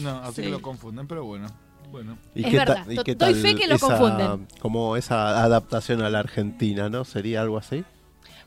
No, 0.00 0.18
así 0.20 0.36
Sí. 0.36 0.42
que 0.42 0.48
lo 0.50 0.60
confunden, 0.62 1.06
pero 1.06 1.24
bueno. 1.24 1.48
Bueno. 1.90 2.16
¿Y 2.34 2.44
Es 2.44 2.50
qué 2.50 2.56
verdad, 2.58 2.86
y 2.88 2.96
qué 3.02 3.14
doy 3.14 3.32
tal 3.32 3.34
fe 3.34 3.54
que 3.54 3.66
lo 3.66 3.74
esa- 3.74 3.86
confunden. 3.86 4.48
Como 4.60 4.96
esa 4.96 5.42
adaptación 5.44 6.02
a 6.02 6.08
la 6.08 6.20
Argentina, 6.20 6.88
¿no? 6.88 7.04
¿Sería 7.04 7.42
algo 7.42 7.58
así? 7.58 7.84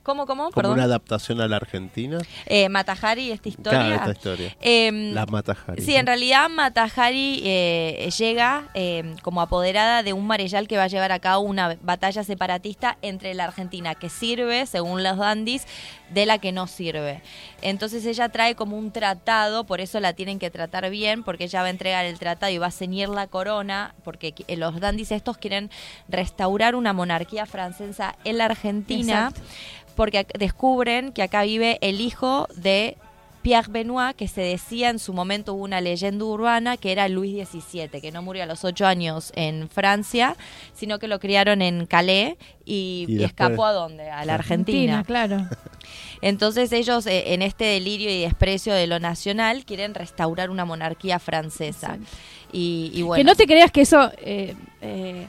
¿Cómo, 0.05 0.27
cómo? 0.27 0.43
Como 0.43 0.51
Perdón. 0.51 0.73
una 0.73 0.83
adaptación 0.83 1.41
a 1.41 1.47
la 1.47 1.55
Argentina. 1.55 2.19
Eh, 2.45 2.69
Matajari, 2.69 3.31
esta 3.31 3.49
historia. 3.49 3.79
Claro, 3.79 3.95
esta 3.95 4.11
historia. 4.11 4.55
Em, 4.61 5.13
La 5.13 5.25
Matajari. 5.25 5.81
Sí, 5.81 5.95
en 5.95 6.05
realidad 6.05 6.47
Matajari 6.47 7.41
eh, 7.43 8.07
llega 8.15 8.69
eh, 8.75 9.15
como 9.23 9.41
apoderada 9.41 10.03
de 10.03 10.13
un 10.13 10.27
marechal 10.27 10.67
que 10.67 10.77
va 10.77 10.83
a 10.83 10.87
llevar 10.87 11.11
a 11.11 11.17
cabo 11.17 11.41
una 11.41 11.75
batalla 11.81 12.23
separatista 12.23 12.99
entre 13.01 13.33
la 13.33 13.45
Argentina 13.45 13.95
que 13.95 14.09
sirve, 14.09 14.67
según 14.67 15.01
los 15.01 15.17
dandis, 15.17 15.65
de 16.09 16.25
la 16.25 16.37
que 16.37 16.51
no 16.51 16.67
sirve. 16.67 17.21
Entonces 17.61 18.05
ella 18.05 18.29
trae 18.29 18.55
como 18.55 18.77
un 18.77 18.91
tratado, 18.91 19.65
por 19.65 19.81
eso 19.81 19.99
la 19.99 20.13
tienen 20.13 20.39
que 20.39 20.51
tratar 20.51 20.89
bien, 20.89 21.23
porque 21.23 21.45
ella 21.45 21.61
va 21.61 21.67
a 21.67 21.71
entregar 21.71 22.05
el 22.05 22.19
tratado 22.19 22.51
y 22.51 22.57
va 22.57 22.67
a 22.67 22.71
ceñir 22.71 23.09
la 23.09 23.27
corona, 23.27 23.95
porque 24.03 24.33
eh, 24.47 24.57
los 24.57 24.79
dandis 24.79 25.11
estos 25.11 25.37
quieren 25.37 25.69
restaurar 26.07 26.75
una 26.75 26.93
monarquía 26.93 27.45
francesa 27.45 28.15
en 28.23 28.37
la 28.37 28.45
Argentina, 28.45 29.29
Exacto. 29.29 29.41
porque 29.95 30.27
descubren 30.37 31.11
que 31.11 31.23
acá 31.23 31.43
vive 31.43 31.77
el 31.81 32.01
hijo 32.01 32.47
de 32.55 32.97
Pierre 33.45 33.67
Benoit, 33.71 34.15
que 34.15 34.27
se 34.27 34.41
decía 34.41 34.89
en 34.89 34.97
su 34.97 35.13
momento 35.13 35.53
hubo 35.53 35.63
una 35.65 35.79
leyenda 35.79 36.25
urbana 36.25 36.77
que 36.77 36.91
era 36.91 37.07
Luis 37.07 37.47
XVII, 37.47 38.01
que 38.01 38.11
no 38.11 38.23
murió 38.23 38.41
a 38.41 38.47
los 38.47 38.63
ocho 38.63 38.87
años 38.87 39.31
en 39.35 39.69
Francia, 39.69 40.35
sino 40.73 40.97
que 40.97 41.07
lo 41.07 41.19
criaron 41.19 41.61
en 41.61 41.85
Calais 41.85 42.37
y, 42.65 43.05
Y 43.07 43.11
y 43.13 43.15
después- 43.17 43.29
escapó 43.29 43.65
a 43.67 43.71
dónde? 43.73 44.09
A 44.09 44.25
la 44.25 44.33
Argentina. 44.33 45.03
claro. 45.05 45.47
Entonces 46.21 46.71
ellos, 46.71 47.05
eh, 47.05 47.33
en 47.35 47.43
este 47.43 47.65
delirio 47.65 48.09
y 48.09 48.21
desprecio 48.21 48.73
de 48.73 48.87
lo 48.87 48.99
nacional, 48.99 49.63
quieren 49.63 49.93
restaurar 49.93 50.49
una 50.49 50.65
monarquía 50.65 51.19
francesa. 51.19 51.99
Y, 52.51 52.89
y 52.95 53.03
bueno, 53.03 53.19
Que 53.19 53.23
no 53.25 53.35
te 53.35 53.45
creas 53.45 53.71
que 53.71 53.81
eso... 53.81 54.11
eh, 54.23 54.55
eh, 54.81 55.27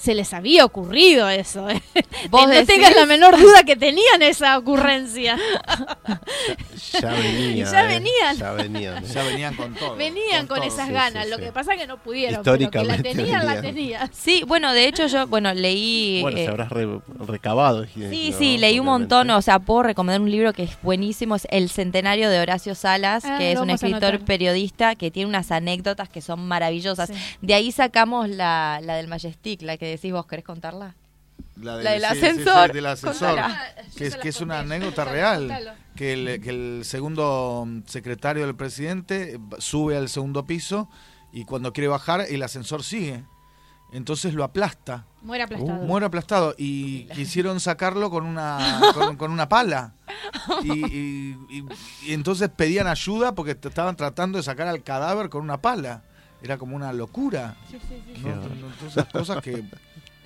se 0.00 0.14
les 0.14 0.32
había 0.32 0.64
ocurrido 0.64 1.28
eso. 1.28 1.68
¿eh? 1.68 1.82
Vos 2.30 2.46
no 2.46 2.52
decís- 2.54 2.66
tengas 2.66 2.94
la 2.94 3.04
menor 3.06 3.38
duda 3.38 3.64
que 3.64 3.74
tenían 3.76 4.22
esa 4.22 4.56
ocurrencia. 4.58 5.36
Ya 7.00 7.10
venía. 7.12 7.64
Ya 7.70 7.84
eh, 7.84 7.86
venían. 7.86 8.36
Ya 8.36 8.52
venían. 8.52 9.04
Ya 9.04 9.22
venían 9.22 9.54
con 9.54 9.74
todo. 9.74 9.96
Venían 9.96 10.46
con, 10.46 10.58
todo. 10.58 10.66
esas 10.68 10.86
sí, 10.86 10.92
ganas. 10.92 11.24
sí, 11.24 11.30
Lo 11.30 11.36
sí. 11.36 11.42
que 11.42 11.52
pasa 11.52 11.74
es 11.74 11.80
que 11.80 11.86
no 11.86 11.98
pudieron. 11.98 12.42
pero 12.42 12.70
que 12.70 12.82
la 12.84 12.96
tenían, 13.02 13.46
la 13.46 13.54
venían. 13.56 13.74
tenían. 13.74 14.10
Sí, 14.12 14.42
bueno, 14.46 14.72
de 14.72 14.86
hecho 14.86 15.06
yo, 15.06 15.26
bueno, 15.26 15.52
leí... 15.52 16.20
Bueno, 16.22 16.38
eh, 16.38 16.44
se 16.44 16.50
habrás 16.50 16.70
re- 16.70 17.00
recabado. 17.26 17.84
Sí, 17.86 18.32
sí, 18.36 18.58
leí 18.58 18.78
un 18.80 18.86
montón, 18.86 19.30
o 19.30 19.42
sea, 19.42 19.58
puedo 19.58 19.82
recomendar 19.82 20.20
un 20.20 20.30
libro 20.30 20.52
que 20.52 20.62
es 20.64 20.78
buenísimo, 20.82 21.36
es 21.36 21.46
El 21.50 21.68
Centenario 21.68 22.30
de 22.30 22.40
Horacio 22.40 22.74
Salas, 22.74 23.24
Ah, 23.24 23.36
que 23.38 23.52
es 23.52 23.58
un 23.60 23.70
escritor 23.70 24.20
periodista 24.20 24.94
que 24.94 25.10
tiene 25.10 25.28
unas 25.28 25.50
anécdotas 25.50 26.08
que 26.08 26.20
son 26.20 26.46
maravillosas. 26.46 27.08
Sí. 27.10 27.14
De 27.42 27.54
ahí 27.54 27.70
sacamos 27.72 28.28
la, 28.28 28.80
la 28.82 28.96
del 28.96 29.08
Majestic, 29.08 29.62
la 29.62 29.76
que 29.76 29.86
decís 29.88 30.12
vos, 30.12 30.26
¿querés 30.26 30.44
contarla? 30.44 30.94
La, 31.56 31.76
La 31.76 31.90
del 31.92 32.02
sí, 32.02 32.08
sí, 32.08 32.20
sí, 32.20 32.26
ascensor. 32.26 32.72
del 32.72 32.86
ascensor. 32.86 33.38
Ah, 33.38 33.60
Que 33.96 34.06
es, 34.06 34.16
que 34.16 34.44
una 34.44 34.60
anécdota 34.60 35.04
real. 35.04 35.74
Que 35.96 36.12
el, 36.12 36.40
que 36.40 36.50
el 36.50 36.84
segundo 36.84 37.64
mm, 37.66 37.80
secretario 37.86 38.44
del 38.46 38.54
presidente 38.56 39.34
eh, 39.34 39.38
sube 39.58 39.96
al 39.96 40.08
segundo 40.08 40.46
piso 40.46 40.88
y 41.32 41.44
cuando 41.44 41.72
quiere 41.72 41.88
bajar 41.88 42.22
el 42.28 42.42
ascensor 42.42 42.82
sigue. 42.84 43.24
entonces 43.92 44.34
lo 44.34 44.44
aplasta, 44.44 45.04
Muere 45.22 45.42
aplastado. 45.44 45.78
muere 45.84 46.06
aplastado 46.06 46.54
y 46.58 47.04
quisieron 47.06 47.58
sacarlo 47.60 48.10
con 48.10 48.24
una 48.24 48.80
con, 48.94 49.16
con 49.16 49.30
una 49.32 49.48
pala. 49.48 49.94
Y, 50.62 50.72
y- 50.72 51.38
y- 51.50 51.64
y 52.06 52.12
entonces 52.14 52.48
pedían 52.50 52.86
ayuda 52.86 53.34
porque 53.34 53.52
estaban 53.52 53.96
tratando 53.96 54.38
de 54.38 54.42
sacar 54.44 54.68
al 54.68 54.82
cadáver 54.82 55.28
con 55.28 55.42
una 55.42 55.60
pala. 55.60 56.02
Era 56.42 56.56
como 56.56 56.76
una 56.76 56.92
locura. 56.92 57.56
Sí, 57.70 57.78
sí, 57.88 58.02
sí. 58.14 58.22
¿no? 58.22 58.42
Entonces, 58.44 59.04
cosas 59.12 59.42
que, 59.42 59.64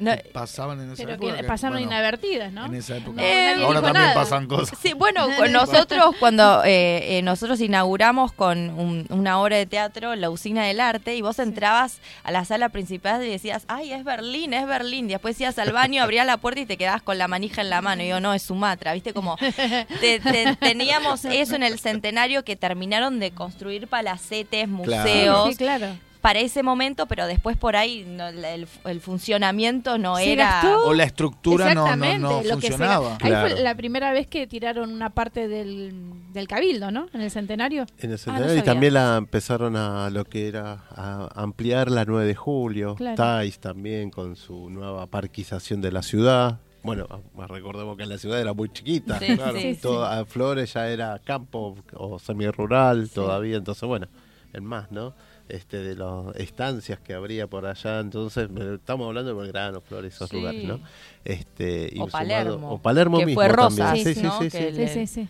No, 0.03 0.13
pasaban 0.33 0.81
en 0.81 0.93
esa 0.93 1.03
Pero 1.03 1.15
época. 1.15 1.37
que 1.37 1.45
pasaron 1.45 1.75
bueno, 1.79 1.87
inadvertidas, 1.87 2.53
¿no? 2.53 2.67
En 2.67 2.75
esa 2.75 2.97
época. 2.97 3.23
Eh, 3.23 3.55
Ahora 3.63 3.81
también 3.83 4.05
nada. 4.07 4.15
pasan 4.15 4.47
cosas. 4.47 4.79
Sí, 4.83 4.93
bueno, 4.95 5.27
con 5.37 5.53
nosotros 5.53 6.15
cuando 6.19 6.63
eh, 6.65 7.19
eh, 7.19 7.23
nosotros 7.23 7.61
inauguramos 7.61 8.33
con 8.33 8.71
un- 8.71 9.07
una 9.11 9.41
obra 9.41 9.57
de 9.57 9.67
teatro 9.67 10.15
la 10.17 10.31
usina 10.31 10.65
del 10.65 10.81
arte 10.81 11.15
y 11.17 11.23
vos 11.23 11.39
entrabas 11.39 11.99
a 12.25 12.31
la 12.31 12.45
sala 12.45 12.69
principal 12.71 13.25
y 13.25 13.29
decías, 13.29 13.65
ay, 13.69 13.93
es 13.93 14.05
Berlín, 14.05 14.53
es 14.55 14.67
Berlín. 14.67 15.07
Y 15.09 15.13
después 15.13 15.41
ibas 15.41 15.59
al 15.59 15.73
baño, 15.73 16.03
abrías 16.03 16.27
la 16.27 16.37
puerta 16.39 16.61
y 16.61 16.67
te 16.67 16.77
quedabas 16.77 17.03
con 17.03 17.19
la 17.19 17.29
manija 17.29 17.61
en 17.63 17.71
la 17.71 17.81
mano. 17.81 18.03
Y 18.03 18.09
yo, 18.09 18.21
no, 18.21 18.35
es 18.35 18.43
Sumatra, 18.43 18.93
¿viste? 18.95 19.13
Como 19.13 19.37
te- 19.37 20.21
te- 20.21 20.57
teníamos 20.61 21.25
eso 21.25 21.55
en 21.57 21.63
el 21.63 21.79
centenario 21.79 22.45
que 22.45 22.57
terminaron 22.57 23.21
de 23.21 23.31
construir 23.31 23.87
palacetes, 23.89 24.69
museos. 24.69 25.51
Sí, 25.51 25.57
claro. 25.57 25.87
Para 26.23 26.39
ese 26.39 26.62
momento, 26.62 27.07
pero 27.07 27.27
después 27.27 27.57
por 27.57 27.75
ahí 27.77 28.05
no, 28.09 28.29
el, 28.29 28.66
el 28.85 29.01
funcionamiento 29.01 29.99
no 29.99 30.16
Se 30.16 30.33
era. 30.33 30.62
gastó 30.62 30.87
O 30.87 30.95
la 30.95 31.05
estructura 31.05 31.75
no, 31.75 31.81
no, 31.81 31.87
Exactamente, 31.87 32.18
no 32.20 32.31
lo 32.43 32.57
que 32.57 32.68
se- 32.68 32.73
funcionaba. 32.73 33.12
ahí 33.14 33.18
Claro. 33.18 33.51
fue 33.51 33.62
la 33.62 33.75
primera 33.75 34.12
vez 34.12 34.27
que 34.29 34.47
tiraron 34.47 34.93
una 34.93 35.11
parte 35.11 35.49
del, 35.49 35.93
del 36.33 36.47
cabildo, 36.49 36.91
¿no? 36.91 37.09
En 37.12 37.20
el 37.23 37.31
centenario. 37.31 37.83
En 37.99 38.11
el 38.11 38.12
Ah, 38.12 38.12
no 38.12 38.18
centenario 38.18 38.57
y 38.57 38.62
también 38.62 38.95
la 38.95 39.16
empezaron 39.16 39.75
a 39.77 40.09
lo 40.11 40.25
que 40.25 40.47
era 40.49 40.85
a 40.95 41.29
ampliar 41.35 41.91
la 41.91 42.05
9 42.05 42.25
de 42.27 42.35
julio. 42.35 42.95
Claro. 42.95 43.16
Tais 43.16 43.59
también 43.59 44.11
con 44.11 44.37
su 44.37 44.70
nueva 44.70 45.07
parquización 45.07 45.81
de 45.81 45.91
la 45.93 46.03
ciudad. 46.03 46.61
Bueno, 46.85 47.07
ah, 47.11 47.47
recordemos 47.49 47.97
que 47.97 48.07
la 48.07 48.18
ciudad 48.18 48.41
era 48.41 48.53
muy 48.53 48.68
chiquita. 48.68 49.18
Sí, 49.18 49.37
claro. 49.37 49.59
sí, 49.59 49.79
Todo- 49.81 50.05
a 50.05 50.25
Flores 50.25 50.73
ya 50.75 50.89
era 50.89 51.18
campo 51.25 51.77
o 51.95 52.18
semi-rural 52.18 53.11
todavía, 53.11 53.57
entonces 53.57 53.89
bueno, 53.89 54.07
el 54.53 54.62
más, 54.62 54.91
¿no? 54.93 55.14
Este, 55.49 55.78
de 55.78 55.97
las 55.97 56.34
estancias 56.36 56.99
que 57.01 57.12
habría 57.14 57.47
por 57.47 57.66
allá, 57.66 58.01
entonces 58.01 58.49
estamos 58.74 59.07
hablando 59.09 59.34
de 59.34 59.40
Belgrano, 59.43 59.80
Flores, 59.80 60.14
esos 60.14 60.30
Sí. 60.30 60.36
lugares, 60.36 60.64
¿no? 60.64 60.80
Este, 61.24 61.88
y 61.93 61.99
O 62.01 62.07
sumado- 62.07 62.11
Palermo, 62.12 62.70
o 62.72 62.78
Palermo 62.80 63.18
que 63.18 63.26
mismo 63.26 63.40
fue 63.40 63.49
Rosas, 63.49 63.76
también. 63.76 64.07
Sí, 64.07 64.14
sí, 64.14 64.22
¿no? 64.22 64.38
sí, 64.38 64.45
Que 64.45 64.51
sí. 64.51 64.64
el- 64.64 64.76
Sí, 64.88 64.88
sí, 64.88 65.07
sí. 65.07 65.28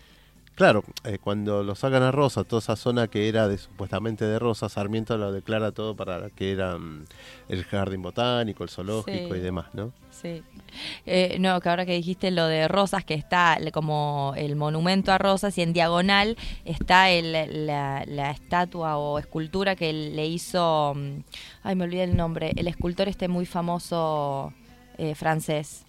Claro, 0.54 0.84
eh, 1.04 1.18
cuando 1.18 1.62
lo 1.62 1.74
sacan 1.74 2.02
a 2.02 2.10
Rosa, 2.10 2.44
toda 2.44 2.60
esa 2.60 2.76
zona 2.76 3.08
que 3.08 3.26
era 3.28 3.48
de, 3.48 3.56
supuestamente 3.56 4.26
de 4.26 4.38
Rosa, 4.38 4.68
Sarmiento 4.68 5.16
lo 5.16 5.32
declara 5.32 5.72
todo 5.72 5.96
para 5.96 6.28
que 6.28 6.52
era 6.52 6.76
mm, 6.76 7.04
el 7.48 7.64
jardín 7.64 8.02
botánico, 8.02 8.62
el 8.62 8.68
zoológico 8.68 9.32
Sí. 9.34 9.40
y 9.40 9.42
demás, 9.42 9.66
¿no? 9.72 9.92
Sí. 10.10 10.42
Eh, 11.06 11.36
no, 11.40 11.58
que 11.60 11.68
ahora 11.70 11.86
que 11.86 11.94
dijiste 11.94 12.30
lo 12.30 12.46
de 12.46 12.68
Rosas, 12.68 13.02
que 13.02 13.14
está 13.14 13.58
como 13.72 14.34
el 14.36 14.54
monumento 14.56 15.10
a 15.12 15.18
Rosas 15.18 15.56
y 15.56 15.62
en 15.62 15.72
diagonal 15.72 16.36
está 16.66 17.10
el- 17.10 17.66
la, 17.66 18.04
la 18.06 18.30
estatua 18.30 18.98
o 18.98 19.18
escultura 19.18 19.74
que 19.74 19.90
le 19.94 20.26
hizo, 20.26 20.92
mm, 20.94 21.20
ay 21.62 21.76
me 21.76 21.84
olvidé 21.84 22.04
el 22.04 22.16
nombre, 22.16 22.52
el 22.56 22.68
escultor 22.68 23.08
este 23.08 23.26
muy 23.26 23.46
famoso 23.46 24.52
eh, 24.98 25.14
francés, 25.14 25.86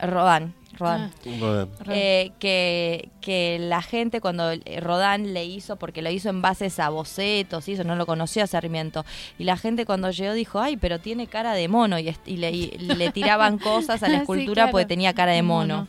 Rodin. 0.00 0.54
Rodin. 0.78 1.10
Ah. 1.24 1.68
Eh, 1.88 2.32
que, 2.38 3.08
que 3.20 3.58
la 3.60 3.80
gente 3.82 4.20
cuando 4.20 4.50
eh, 4.52 4.80
Rodán 4.80 5.32
le 5.32 5.44
hizo, 5.44 5.76
porque 5.76 6.02
lo 6.02 6.10
hizo 6.10 6.28
en 6.28 6.42
bases 6.42 6.78
a 6.78 6.88
bocetos 6.90 7.66
y 7.68 7.72
eso, 7.72 7.84
no 7.84 7.96
lo 7.96 8.04
conocía 8.06 8.44
a 8.44 8.46
Sarmiento, 8.46 9.04
y 9.38 9.44
la 9.44 9.56
gente 9.56 9.86
cuando 9.86 10.10
llegó 10.10 10.34
dijo, 10.34 10.60
ay, 10.60 10.76
pero 10.76 10.98
tiene 11.00 11.26
cara 11.26 11.54
de 11.54 11.68
mono, 11.68 11.98
y, 11.98 12.12
le, 12.36 12.50
y 12.50 12.78
le 12.78 13.10
tiraban 13.12 13.58
cosas 13.58 14.02
a 14.02 14.08
la 14.08 14.16
Sí, 14.16 14.20
escultura 14.22 14.54
claro. 14.54 14.70
porque 14.72 14.86
tenía 14.86 15.14
cara 15.14 15.32
de 15.32 15.42
Mono. 15.42 15.74
mono. 15.76 15.88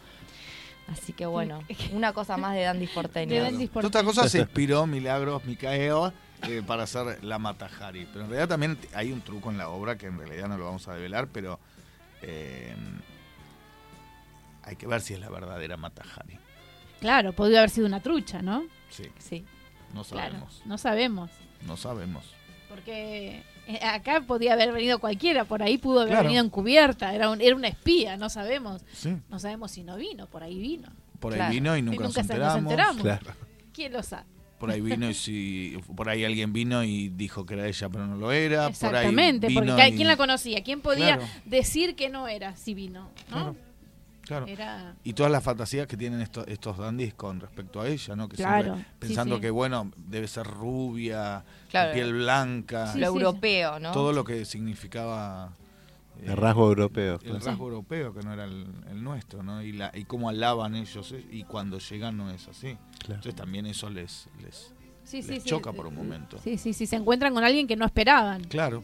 Así 0.89 1.11
que 1.11 1.25
bueno, 1.25 1.61
una 1.91 2.13
cosa 2.13 2.37
más 2.37 2.53
de 2.55 2.61
Dandy 2.61 2.87
Porteño. 2.87 3.43
De. 3.43 3.69
Otra 3.73 4.03
cosa 4.03 4.29
se 4.29 4.39
inspiró 4.39 4.87
Milagros 4.87 5.43
Micaeo 5.43 6.13
eh, 6.47 6.61
para 6.65 6.83
hacer 6.83 7.21
la 7.25 7.37
Matajari. 7.39 8.07
Pero 8.13 8.23
en 8.23 8.29
realidad 8.31 8.47
también 8.47 8.77
hay 8.93 9.11
un 9.11 9.19
truco 9.19 9.51
en 9.51 9.57
la 9.57 9.67
obra 9.67 9.97
que 9.97 10.05
en 10.05 10.17
realidad 10.17 10.47
no 10.47 10.57
lo 10.57 10.63
vamos 10.63 10.87
a 10.87 10.93
develar, 10.93 11.27
pero 11.27 11.59
eh, 12.21 12.73
hay 14.67 14.75
que 14.75 14.85
ver 14.87 15.01
si 15.01 15.13
es 15.13 15.19
la 15.19 15.29
verdadera 15.29 15.77
Matajari. 15.77 16.37
Claro, 16.99 17.33
podría 17.33 17.59
haber 17.59 17.69
sido 17.69 17.87
una 17.87 18.01
trucha, 18.01 18.41
¿no? 18.41 18.65
Sí, 18.89 19.03
Sí. 19.19 19.45
no 19.93 20.03
Claro, 20.03 20.29
sabemos. 20.31 20.61
no 20.65 20.77
sabemos. 20.77 21.31
No 21.65 21.77
sabemos. 21.77 22.23
Porque 22.69 23.43
eh, 23.67 23.79
acá 23.85 24.21
podía 24.21 24.53
haber 24.53 24.71
venido 24.71 24.99
cualquiera, 24.99 25.45
por 25.45 25.63
ahí 25.63 25.77
pudo 25.77 26.01
haber 26.01 26.11
Claro. 26.13 26.25
venido 26.25 26.43
encubierta, 26.43 27.13
era, 27.15 27.29
un, 27.29 27.41
era 27.41 27.55
una 27.55 27.67
espía, 27.69 28.17
no 28.17 28.29
sabemos. 28.29 28.81
Sí, 28.93 29.15
No 29.29 29.39
sabemos 29.39 29.71
si 29.71 29.83
no 29.83 29.95
vino, 29.97 30.27
por 30.27 30.43
ahí 30.43 30.59
vino. 30.59 30.89
por 31.19 31.33
ahí 31.33 31.51
vino 31.55 31.75
y 31.75 31.79
Y 31.79 31.81
nunca, 31.81 32.03
nunca 32.03 32.05
nos 32.05 32.13
se- 32.13 32.21
nos 32.21 32.29
enteramos. 32.57 32.71
enteramos. 32.71 33.01
Claro. 33.01 33.33
¿Quién 33.73 33.93
lo 33.93 34.03
sabe? 34.03 34.25
Por 34.59 34.71
ahí 34.71 34.81
vino 34.81 35.07
y 35.09 35.13
si 35.13 35.77
por 35.95 36.09
ahí 36.09 36.25
alguien 36.25 36.51
vino 36.51 36.83
y 36.83 37.09
dijo 37.09 37.45
que 37.45 37.53
era 37.53 37.67
ella, 37.67 37.89
pero 37.89 38.07
no 38.07 38.15
lo 38.17 38.31
era. 38.31 38.57
Por 38.57 38.65
ahí 38.65 38.71
Exactamente, 38.71 39.47
porque 39.53 39.71
vino 39.71 39.87
y- 39.87 39.91
¿quién 39.95 40.07
la 40.07 40.17
conocía? 40.17 40.63
¿Quién 40.63 40.81
podía 40.81 41.19
decir 41.45 41.95
que 41.95 42.09
no 42.09 42.27
era 42.27 42.55
si 42.55 42.73
vino? 42.73 43.09
¿no? 43.29 43.55
Claro. 44.27 44.45
Era 44.47 44.93
Y 45.03 45.13
todas 45.13 45.31
las 45.31 45.41
fantasías 45.43 45.87
que 45.87 45.95
tienen 45.95 46.19
estos, 46.21 46.45
estos 46.47 46.77
dandies 46.77 47.13
con 47.13 47.39
respecto 47.39 47.79
a 47.79 47.87
ella, 47.87 48.15
¿no? 48.15 48.27
Que 48.27 48.35
Claro, 48.35 48.73
siempre 48.75 48.83
sí, 48.83 48.95
pensando 48.99 49.35
sí. 49.35 49.41
que, 49.41 49.49
bueno, 49.49 49.91
debe 49.95 50.27
ser 50.27 50.45
rubia, 50.45 51.43
Claro. 51.69 51.93
piel 51.93 52.13
blanca, 52.13 52.91
Sí, 52.93 52.99
lo 52.99 53.07
europeo, 53.07 53.79
¿no? 53.79 53.91
todo 53.93 54.11
lo 54.11 54.23
que 54.25 54.43
significaba 54.45 55.51
eh, 56.19 56.25
El 56.27 56.37
rasgo 56.37 56.67
europeo. 56.67 57.19
el 57.23 57.39
rasgo 57.41 57.65
europeo, 57.67 58.13
que 58.13 58.21
no 58.21 58.33
era 58.33 58.43
el, 58.45 58.65
el 58.89 59.01
nuestro, 59.03 59.43
¿no? 59.43 59.61
Y, 59.61 59.71
la, 59.71 59.91
y 59.93 60.03
cómo 60.03 60.27
alaban 60.29 60.75
ellos, 60.75 61.11
eh, 61.13 61.25
y 61.31 61.43
cuando 61.43 61.79
llegan 61.79 62.17
no 62.17 62.29
es 62.29 62.47
así. 62.47 62.75
Claro. 62.99 63.15
Entonces 63.15 63.35
también 63.35 63.65
eso 63.65 63.89
les, 63.89 64.27
les, 64.41 64.73
sí, 65.03 65.21
sí, 65.21 65.29
les 65.31 65.43
sí, 65.43 65.49
choca 65.49 65.69
eh, 65.69 65.73
por 65.73 65.87
un 65.87 65.95
momento. 65.95 66.37
Sí, 66.43 66.57
sí, 66.57 66.73
sí, 66.73 66.85
se 66.85 66.95
encuentran 66.97 67.33
con 67.33 67.43
alguien 67.45 67.65
que 67.67 67.75
no 67.77 67.85
esperaban. 67.85 68.43
Claro, 68.45 68.83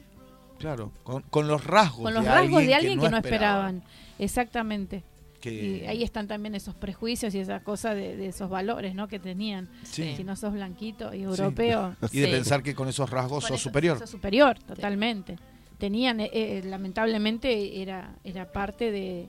claro, 0.60 0.92
con, 1.04 1.22
con 1.24 1.48
los 1.48 1.66
rasgos, 1.66 2.04
Con 2.04 2.14
los 2.14 2.24
de, 2.24 2.30
rasgos 2.30 2.46
alguien 2.60 2.68
de 2.68 2.76
alguien 2.76 3.00
que 3.02 3.10
no 3.10 3.18
esperaban. 3.18 3.84
Exactamente. 4.20 5.04
Que- 5.44 5.84
Y 5.84 5.86
ahí 5.88 6.04
están 6.04 6.28
también 6.28 6.56
esos 6.56 6.74
prejuicios 6.74 7.36
y 7.36 7.40
esas 7.40 7.62
cosas 7.64 7.96
de, 7.96 8.16
de 8.16 8.28
esos 8.28 8.50
valores 8.50 8.96
¿no? 8.96 9.10
que 9.10 9.20
tenían. 9.20 9.68
Sí. 9.84 10.14
Si 10.16 10.24
no 10.24 10.36
sos 10.38 10.54
blanquito 10.54 11.14
y 11.14 11.24
europeo. 11.24 11.96
Y 12.14 12.20
de 12.20 12.26
Sí. 12.28 12.32
pensar 12.32 12.64
que 12.64 12.74
con 12.74 12.88
esos 12.88 13.10
rasgos 13.10 13.44
con 13.44 13.50
sos 13.50 13.60
eso- 13.60 13.70
superior. 13.70 14.00
sos 14.00 14.10
superior, 14.10 14.58
totalmente. 14.60 15.36
Tenían, 15.78 16.22
eh, 16.22 16.30
eh, 16.32 16.62
lamentablemente, 16.66 17.82
era, 17.82 18.16
era 18.24 18.50
parte 18.54 18.90
de. 18.92 19.28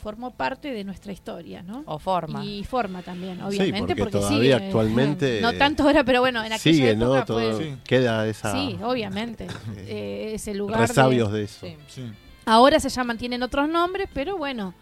Formó 0.00 0.30
parte 0.30 0.70
de 0.70 0.84
nuestra 0.84 1.12
historia, 1.12 1.62
¿no? 1.62 1.82
O 1.86 1.98
forma. 1.98 2.44
Y 2.44 2.62
forma 2.62 3.02
también, 3.02 3.38
Sí, 3.38 3.42
obviamente, 3.42 3.96
porque 3.96 4.02
porque, 4.02 4.12
todavía 4.18 4.38
sigue, 4.58 4.66
actualmente, 4.66 5.40
No 5.42 5.54
tanto 5.54 5.82
ahora, 5.84 6.04
pero 6.04 6.20
bueno, 6.20 6.40
en 6.44 6.52
aquella 6.52 6.58
Sigue, 6.76 6.90
época 6.90 7.04
¿no? 7.18 7.24
Todo, 7.24 7.58
Sí. 7.58 7.74
Queda 7.84 8.26
esa 8.28 8.52
Sí, 8.52 8.78
obviamente. 8.82 9.46
Eh, 9.88 10.32
ese 10.34 10.54
lugar. 10.54 10.80
de- 10.80 10.86
resabios 10.86 11.32
de, 11.32 11.42
eso. 11.44 11.66
Sí. 11.88 12.02
Ahora 12.48 12.80
se 12.80 12.88
llaman, 12.88 13.18
tienen 13.18 13.42
otros 13.42 13.68
nombres, 13.68 14.08
pero 14.12 14.36
bueno, 14.38 14.74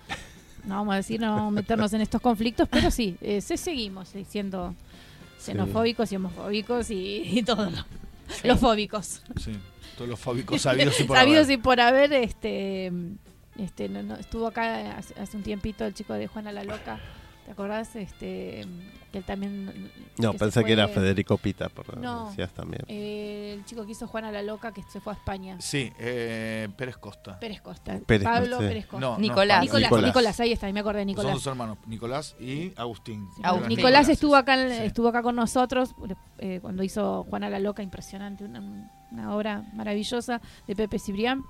no 0.65 0.77
vamos 0.77 0.93
a 0.95 0.97
decir, 0.97 1.21
no 1.21 1.35
vamos 1.35 1.49
a 1.49 1.51
meternos 1.51 1.93
en 1.93 2.01
estos 2.01 2.21
conflictos, 2.21 2.69
pero 2.71 2.91
sí, 2.91 3.17
eh, 3.21 3.41
se 3.41 3.57
seguimos 3.57 4.13
siendo 4.29 4.75
xenofóbicos 5.39 6.11
y 6.13 6.17
homofóbicos 6.17 6.91
y, 6.91 7.23
y 7.39 7.43
todo 7.43 7.71
lo- 7.71 7.85
Sí. 8.29 8.49
los 8.49 8.59
fóbicos. 8.59 9.23
Sí, 9.41 9.53
todos 9.97 10.11
los 10.11 10.19
fóbicos 10.19 10.61
sabidos 10.63 10.99
y 11.01 11.05
por 11.05 11.17
Sabidos 11.19 11.45
haber. 11.45 11.59
y 11.59 11.63
por 11.63 11.81
haber, 11.81 12.13
este, 12.13 12.93
este, 13.57 13.89
no- 13.89 14.03
no, 14.03 14.17
estuvo 14.17 14.49
acá 14.49 14.97
hace, 14.99 15.15
hace 15.21 15.37
un 15.37 15.43
tiempito 15.45 15.85
el 15.85 15.95
chico 15.95 16.15
de 16.15 16.27
Juana 16.27 16.51
la 16.53 16.65
Loca, 16.65 16.99
¿te 17.47 17.53
acordás? 17.53 17.95
Este, 17.97 18.67
que 19.13 19.19
él 19.19 19.25
también... 19.25 19.91
No, 20.19 20.35
pensé 20.35 20.65
que 20.65 20.73
era 20.73 20.89
Federico 20.89 21.39
Pita, 21.39 21.69
por 21.69 21.87
lo 21.89 21.95
que 21.95 22.01
No. 22.01 22.29
decías 22.31 22.53
también. 22.53 22.83
eh, 22.89 23.55
el 23.57 23.65
chico 23.65 23.87
que 23.87 23.93
hizo 23.93 24.07
Juana 24.09 24.33
la 24.33 24.43
Loca, 24.43 24.73
que 24.73 24.83
se 24.83 25.01
fue 25.01 25.13
a 25.13 25.17
España. 25.17 25.57
Sí, 25.61 25.93
eh, 26.01 26.69
Pérez 26.77 26.97
Costa. 26.99 27.39
Pérez 27.39 27.61
Costa. 27.63 28.01
Pérez 28.05 28.25
Pablo 28.25 28.59
sí. 28.59 28.65
Pérez 28.67 28.87
Costa. 28.87 29.07
No, 29.07 29.17
Nicolás. 29.19 29.63
Nicolás, 29.63 29.83
Nicolás, 29.91 30.07
Nicolás. 30.09 30.41
ahí 30.41 30.53
está, 30.53 30.67
ahí 30.67 30.73
me 30.73 30.81
acordé 30.81 30.99
de 30.99 31.05
Son 31.05 31.07
Nicolás. 31.07 31.35
dos 31.35 31.47
hermanos, 31.47 31.79
Nicolás 31.87 32.37
y 32.41 32.73
Agustín. 32.77 33.29
Nicolás 33.37 33.69
Nicolás. 33.69 34.09
estuvo 34.09 34.35
acá, 34.37 34.61
en- 34.61 34.71
Sí. 34.77 34.83
estuvo 34.83 35.07
acá 35.09 35.23
con 35.23 35.37
nosotros 35.37 35.95
eh, 36.39 36.59
cuando 36.61 36.83
hizo 36.83 37.23
Juana 37.31 37.49
la 37.49 37.61
Loca, 37.61 37.83
impresionante, 37.85 38.45
una, 38.45 38.91
una 39.17 39.35
obra 39.35 39.65
maravillosa 39.73 40.41
de 40.67 40.77
Pepe 40.77 40.99
Cibrián. 40.99 41.43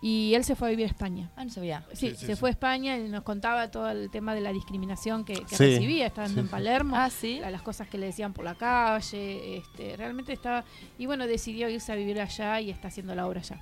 Y 0.00 0.32
él 0.34 0.44
se 0.44 0.54
fue 0.54 0.68
a 0.68 0.70
vivir 0.70 0.84
a 0.86 0.88
España. 0.88 1.28
Ah, 1.34 1.44
no 1.44 1.50
sabía. 1.50 1.84
Sí, 1.92 2.10
Sí, 2.10 2.16
sí, 2.16 2.26
se 2.26 2.34
sí. 2.34 2.38
fue 2.40 2.50
a 2.50 2.52
España 2.52 2.96
y 2.96 3.08
nos 3.08 3.24
contaba 3.24 3.68
todo 3.68 3.90
el 3.90 4.10
tema 4.10 4.32
de 4.32 4.40
la 4.40 4.52
discriminación 4.52 5.24
que, 5.24 5.32
que 5.34 5.56
Sí, 5.56 5.64
recibía 5.74 6.06
estando 6.06 6.34
sí, 6.34 6.40
en. 6.40 6.48
Palermo. 6.48 6.94
Ah, 6.96 7.08
las 7.50 7.62
cosas 7.62 7.88
que 7.88 7.98
le 7.98 8.06
decían 8.06 8.32
por 8.32 8.44
la 8.44 8.54
calle, 8.54 9.56
este, 9.56 9.96
realmente 9.96 10.32
estaba 10.32 10.64
y 10.98 11.06
bueno 11.06 11.26
decidió 11.26 11.68
irse 11.68 11.90
a 11.90 11.96
vivir 11.96 12.20
allá 12.20 12.60
y 12.60 12.70
está 12.70 12.88
haciendo 12.88 13.14
la 13.16 13.26
obra 13.26 13.40
allá. 13.40 13.60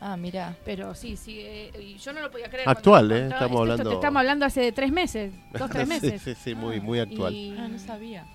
Ah, 0.00 0.16
mira. 0.18 0.54
Pero 0.64 0.94
sí, 0.94 1.16
sí, 1.16 1.38
eh, 1.40 1.72
y 1.82 1.96
yo 1.96 2.12
no 2.12 2.20
lo 2.20 2.30
podía 2.30 2.48
creer. 2.50 2.68
Actual, 2.68 3.10
¿eh? 3.10 3.14
Estamos 3.28 3.32
esto, 3.32 3.48
esto 3.48 3.58
hablando- 3.62 3.88
te 3.90 3.94
estamos 3.96 4.20
hablando 4.20 4.44
hace 4.44 4.60
de 4.60 4.72
tres 4.72 4.92
meses, 4.92 5.32
dos 5.58 5.70
tres 5.70 5.88
meses. 5.94 6.20
sí, 6.22 6.34
sí, 6.34 6.40
sí, 6.50 6.54
muy, 6.54 6.80
muy 6.80 6.98
actual. 7.00 7.32
Y, 7.34 7.56
Ah, 7.58 7.66
no 7.66 7.78
sabía. 7.78 8.26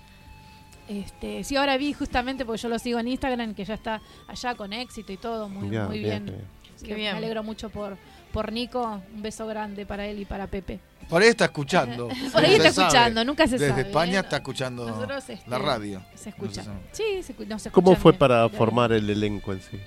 Este, 0.88 1.44
sí, 1.44 1.56
ahora 1.56 1.76
vi 1.76 1.92
justamente 1.92 2.44
porque 2.44 2.60
yo 2.62 2.68
lo 2.68 2.78
sigo 2.78 2.98
en 2.98 3.08
Instagram 3.08 3.54
que 3.54 3.64
ya 3.64 3.74
está 3.74 4.00
allá 4.28 4.54
con 4.54 4.72
éxito 4.72 5.12
y 5.12 5.16
todo, 5.16 5.48
muy, 5.48 5.70
Ya, 5.70 5.86
muy 5.86 5.98
bien, 6.00 6.24
bien. 6.24 6.36
bien. 6.38 6.48
Qué 6.80 6.86
que 6.88 6.94
bien. 6.94 7.12
Me 7.12 7.18
alegro 7.18 7.42
mucho 7.42 7.70
por, 7.70 7.96
por 8.32 8.52
Nico. 8.52 9.00
Un 9.14 9.22
beso 9.22 9.46
grande 9.46 9.86
para 9.86 10.06
él 10.06 10.18
y 10.18 10.24
para 10.24 10.46
Pepe. 10.46 10.80
Por 11.08 11.22
ahí 11.22 11.28
está 11.28 11.44
escuchando. 11.46 12.08
Por 12.32 12.44
ahí 12.44 12.54
está 12.54 12.72
sabe. 12.72 12.86
escuchando, 12.88 13.24
nunca 13.24 13.46
se 13.46 13.52
Desde 13.58 13.68
sabe. 13.68 13.82
España 13.82 14.18
¿eh? 14.18 14.22
está 14.22 14.36
escuchando 14.36 14.86
Nosotros, 14.88 15.28
este, 15.28 15.50
la 15.50 15.58
radio. 15.58 16.02
Se 16.14 16.30
escucha. 16.30 16.62
No 16.64 16.72
se. 16.92 16.96
Sí, 16.96 17.22
se, 17.22 17.36
escu- 17.36 17.46
no 17.46 17.58
se 17.58 17.70
¿Cómo 17.70 17.94
fue 17.94 18.12
bien. 18.12 18.18
para 18.18 18.46
Bien. 18.46 18.58
formar 18.58 18.92
el 18.92 19.08
elenco 19.10 19.52
en 19.52 19.60
sí? 19.60 19.78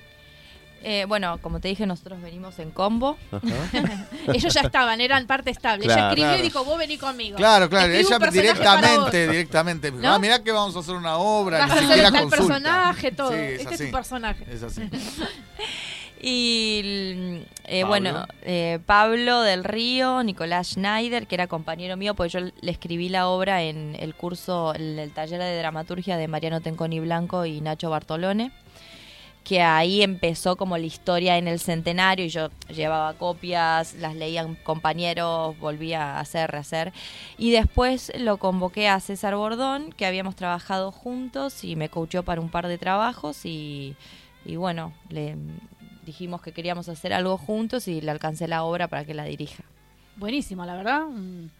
Eh, 0.84 1.06
bueno, 1.08 1.40
como 1.42 1.60
te 1.60 1.68
dije, 1.68 1.86
nosotros 1.86 2.22
venimos 2.22 2.60
en 2.60 2.72
combo. 2.72 3.18
Ellos 4.34 4.54
ya 4.54 4.62
estaban, 4.62 5.02
eran 5.02 5.26
parte 5.28 5.50
estable. 5.50 5.86
Claro. 5.86 6.00
Ella 6.00 6.08
escribió 6.10 6.28
Claro. 6.30 6.40
y 6.40 6.44
dijo, 6.44 6.64
vos 6.64 6.78
vení 6.78 6.98
conmigo. 6.98 7.38
Claro, 7.38 7.70
claro, 7.70 7.92
Escribo 7.92 8.16
ella 8.24 8.32
directamente, 8.32 9.28
directamente. 9.28 9.92
me 9.92 9.98
dijo, 9.98 10.10
¿No? 10.10 10.16
Ah, 10.16 10.20
mirá 10.20 10.44
que 10.44 10.52
vamos 10.52 10.76
a 10.76 10.80
hacer 10.80 10.96
una 10.96 11.18
obra, 11.18 11.60
Vas 11.66 11.70
ni 11.70 11.78
a 11.78 11.82
siquiera 11.88 12.12
consulta. 12.12 12.36
personaje, 12.38 13.12
todo. 13.12 13.30
Sí, 13.32 13.36
es 13.38 13.62
este 13.62 13.74
es 13.76 13.86
tu 13.86 13.92
personaje. 13.92 14.46
Es 14.52 14.64
así. 14.64 14.82
Y 16.20 16.82
mm, 17.16 17.36
eh, 17.66 17.82
Pablo. 17.82 17.88
bueno, 17.88 18.26
eh, 18.42 18.80
Pablo 18.86 19.42
del 19.42 19.64
Río, 19.64 20.24
Nicolás 20.24 20.70
Schneider, 20.70 21.28
que 21.28 21.36
era 21.36 21.46
compañero 21.48 21.96
mío, 21.96 22.16
porque 22.16 22.30
yo 22.32 22.40
le 22.40 22.72
escribí 22.72 23.10
la 23.10 23.28
obra 23.28 23.62
en 23.62 23.96
el 24.00 24.16
curso, 24.16 24.74
en 24.74 24.98
el 24.98 25.12
taller 25.12 25.40
de 25.40 25.58
dramaturgia 25.60 26.18
de 26.18 26.28
Mariano 26.28 26.62
Tenconi 26.62 27.00
Blanco 27.00 27.46
y 27.46 27.62
Nacho 27.62 27.92
Bartolone, 27.92 28.52
que 29.48 29.62
ahí 29.62 30.02
empezó 30.02 30.58
como 30.58 30.78
la 30.78 30.86
historia 30.86 31.38
en 31.38 31.48
el 31.48 31.62
centenario 31.62 32.26
y 32.26 32.30
yo 32.30 32.50
llevaba 32.68 33.14
copias, 33.14 33.94
las 33.94 34.14
leían 34.14 34.56
compañeros, 34.56 35.58
volvía 35.58 36.18
a 36.18 36.20
hacer, 36.20 36.52
rehacer. 36.52 36.92
Y 37.38 37.52
después 37.52 38.12
lo 38.20 38.40
convoqué 38.40 38.90
a 38.90 39.00
César 39.00 39.38
Bordón, 39.38 39.94
que 39.94 40.06
habíamos 40.06 40.36
trabajado 40.36 40.92
juntos 40.92 41.64
y 41.64 41.78
me 41.78 41.88
coachó 41.88 42.24
para 42.24 42.42
un 42.42 42.50
par 42.50 42.68
de 42.68 42.78
trabajos 42.78 43.46
y, 43.46 43.96
y 44.44 44.58
bueno, 44.58 44.94
le 45.08 45.38
dijimos 46.06 46.42
que 46.42 46.52
queríamos 46.52 46.90
hacer 46.90 47.14
algo 47.14 47.38
juntos 47.38 47.88
y 47.88 48.02
le 48.02 48.12
alcancé 48.12 48.50
la 48.50 48.66
obra 48.66 48.90
para 48.90 49.06
que 49.06 49.14
la 49.14 49.24
dirija. 49.24 49.64
Buenísimo, 50.18 50.66
la 50.66 50.76
verdad. 50.76 51.06
Un, 51.06 51.52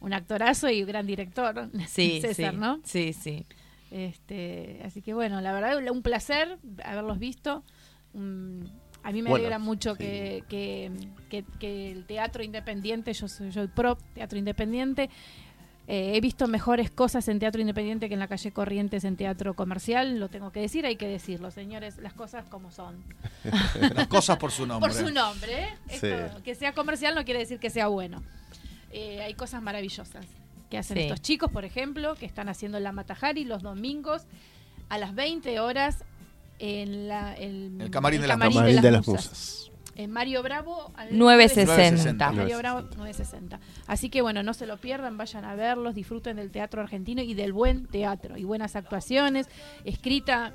un 0.00 0.12
actorazo 0.12 0.68
y 0.68 0.82
un 0.82 0.88
gran 0.88 1.06
director. 1.06 1.70
Sí, 1.86 2.18
César, 2.22 2.54
sí, 2.54 2.58
¿no? 2.58 2.80
Sí, 2.82 3.12
sí. 3.12 3.46
Este, 3.90 4.80
así 4.84 5.02
que 5.02 5.14
bueno, 5.14 5.40
la 5.40 5.52
verdad, 5.52 5.78
un 5.90 6.02
placer 6.02 6.58
haberlos 6.84 7.18
visto. 7.18 7.62
Mm, 8.14 8.62
a 9.02 9.12
mí 9.12 9.22
me 9.22 9.30
Bueno, 9.30 9.36
alegra 9.44 9.58
mucho 9.58 9.92
sí. 9.94 9.98
que, 9.98 10.44
que, 10.48 10.90
que- 11.30 11.44
que 11.60 11.92
el 11.92 12.06
teatro 12.06 12.42
independiente, 12.42 13.12
yo 13.12 13.28
soy, 13.28 13.50
yo 13.50 13.68
pro 13.68 13.96
teatro 14.14 14.38
independiente, 14.38 15.08
eh, 15.86 16.16
he 16.16 16.20
visto 16.20 16.48
mejores 16.48 16.90
cosas 16.90 17.28
en 17.28 17.38
teatro 17.38 17.60
independiente 17.60 18.08
que 18.08 18.14
en 18.14 18.18
la 18.20 18.26
calle 18.26 18.50
Corrientes 18.50 19.04
en 19.04 19.16
teatro 19.16 19.54
comercial, 19.54 20.18
lo 20.18 20.28
tengo 20.28 20.50
que 20.50 20.58
decir, 20.60 20.84
hay 20.84 20.96
que 20.96 21.06
decirlo, 21.06 21.52
señores, 21.52 21.98
las 21.98 22.12
cosas 22.14 22.48
como 22.48 22.72
son. 22.72 23.04
Las 23.94 24.08
cosas 24.08 24.36
por 24.38 24.50
su 24.50 24.66
nombre. 24.66 24.90
Por 24.92 24.98
su 25.06 25.12
nombre, 25.14 25.62
¿eh? 25.62 25.68
Sí. 25.88 26.06
Esto, 26.08 26.42
que 26.42 26.56
sea 26.56 26.72
comercial 26.72 27.14
no 27.14 27.24
quiere 27.24 27.38
decir 27.40 27.60
que 27.60 27.70
sea 27.70 27.86
bueno. 27.86 28.20
Eh, 28.90 29.20
hay 29.22 29.34
cosas 29.34 29.62
maravillosas 29.62 30.26
que 30.70 30.78
hacen 30.78 30.96
Sí. 30.96 31.02
estos 31.04 31.20
chicos, 31.22 31.50
por 31.50 31.64
ejemplo, 31.64 32.14
que 32.16 32.26
están 32.26 32.48
haciendo 32.48 32.78
la 32.80 32.92
Matajari 32.92 33.44
los 33.44 33.62
domingos 33.62 34.22
a 34.88 34.98
las 34.98 35.14
20 35.14 35.60
horas 35.60 36.04
en 36.58 37.08
la, 37.08 37.34
el, 37.34 37.80
El 37.80 37.90
camarín 37.90 38.20
de 38.20 38.28
las 38.28 38.36
camarín 38.36 38.56
Camarín 38.58 38.80
de 38.80 38.90
las 38.90 39.06
Musas. 39.06 39.28
musas. 39.28 39.70
En 39.98 40.10
Mario 40.10 40.42
Bravo 40.42 40.92
al 40.96 41.16
960. 41.16 42.32
Mario 42.32 42.58
Bravo 42.58 42.82
960. 42.82 43.60
Así 43.86 44.10
que 44.10 44.20
bueno, 44.20 44.42
no 44.42 44.52
se 44.52 44.66
lo 44.66 44.76
pierdan, 44.76 45.16
vayan 45.16 45.44
a 45.46 45.54
verlos, 45.54 45.94
disfruten 45.94 46.36
del 46.36 46.50
teatro 46.50 46.82
argentino 46.82 47.22
y 47.22 47.32
del 47.32 47.52
buen 47.54 47.86
teatro 47.86 48.36
y 48.36 48.44
buenas 48.44 48.76
actuaciones, 48.76 49.48
escrita 49.84 50.52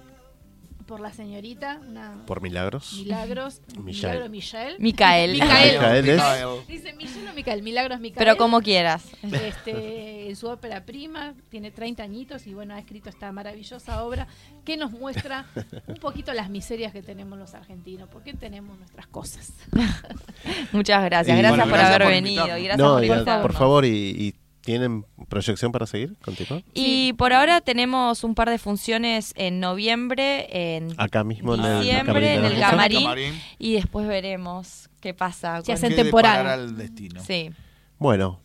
por 0.91 0.99
la 0.99 1.13
señorita, 1.13 1.79
una 1.87 2.21
Por 2.27 2.41
milagros. 2.41 2.95
Milagros, 2.99 3.61
Michelle. 3.81 4.09
Milagro 4.13 4.29
Michelle. 4.29 4.75
Micael. 4.77 5.31
Micael. 5.31 5.71
Micael 5.79 6.09
es- 6.09 6.15
Micael. 6.15 6.47
Dice 6.67 6.93
Michelle 6.93 7.29
o 7.29 7.33
Micael, 7.33 7.63
Milagros 7.63 7.99
Micael. 8.01 8.17
Pero 8.25 8.35
como 8.37 8.59
quieras. 8.61 9.05
Este, 9.23 10.27
en 10.29 10.35
su 10.35 10.47
ópera 10.49 10.85
prima, 10.85 11.33
tiene 11.49 11.71
30 11.71 12.03
añitos 12.03 12.45
y 12.45 12.53
bueno, 12.53 12.73
ha 12.73 12.79
escrito 12.79 13.09
esta 13.09 13.31
maravillosa 13.31 14.03
obra 14.03 14.27
que 14.65 14.75
nos 14.75 14.91
muestra 14.91 15.45
un 15.87 15.95
poquito 15.95 16.33
las 16.33 16.49
miserias 16.49 16.91
que 16.91 17.01
tenemos 17.01 17.39
los 17.39 17.53
argentinos, 17.53 18.09
porque 18.11 18.33
tenemos 18.33 18.77
nuestras 18.77 19.07
cosas. 19.07 19.53
Muchas 20.73 21.03
gracias. 21.05 21.37
Y- 21.37 21.41
Gracias 21.41 21.51
Bueno, 21.51 21.63
por 21.63 21.73
gracias 21.79 21.95
haber 21.95 22.01
por 22.07 22.11
venido. 22.11 22.57
Y 22.57 22.63
gracias 22.65 22.77
No, 22.77 22.93
por 22.95 23.05
y, 23.05 23.41
por 23.41 23.53
favor, 23.53 23.85
y, 23.85 23.89
y 24.27 24.35
¿tienen 24.61 25.05
proyección 25.29 25.71
para 25.71 25.85
seguir? 25.85 26.15
¿Continuar? 26.23 26.63
Y 26.73 27.13
por 27.13 27.33
ahora 27.33 27.61
tenemos 27.61 28.23
un 28.23 28.35
par 28.35 28.49
de 28.49 28.57
funciones 28.57 29.33
en 29.35 29.59
noviembre, 29.59 30.75
en 30.75 30.93
Acá 30.97 31.23
mismo 31.23 31.55
en 31.55 31.61
el 31.65 31.87
en 31.89 32.45
el 32.45 32.59
camarín. 32.59 33.01
Camarín. 33.03 33.41
y 33.59 33.73
después 33.73 34.07
veremos 34.07 34.89
qué 35.01 35.13
pasa. 35.13 35.57
Se 35.61 35.65
con- 35.67 35.73
hacen 35.75 35.89
¿Qué 35.89 35.95
temporada. 35.95 36.53
el 36.55 36.77
destino? 36.77 37.21
Sí, 37.23 37.51
Bueno, 37.97 38.39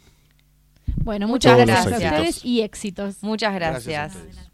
Bueno, 1.05 1.29
Muchas 1.29 1.57
gracias. 1.59 1.87
a 1.87 1.97
ustedes 2.17 2.45
y 2.45 2.62
éxitos. 2.62 3.23
muchas 3.23 3.55
Gracias 3.55 4.14
a 4.14 4.19
gracias. 4.19 4.51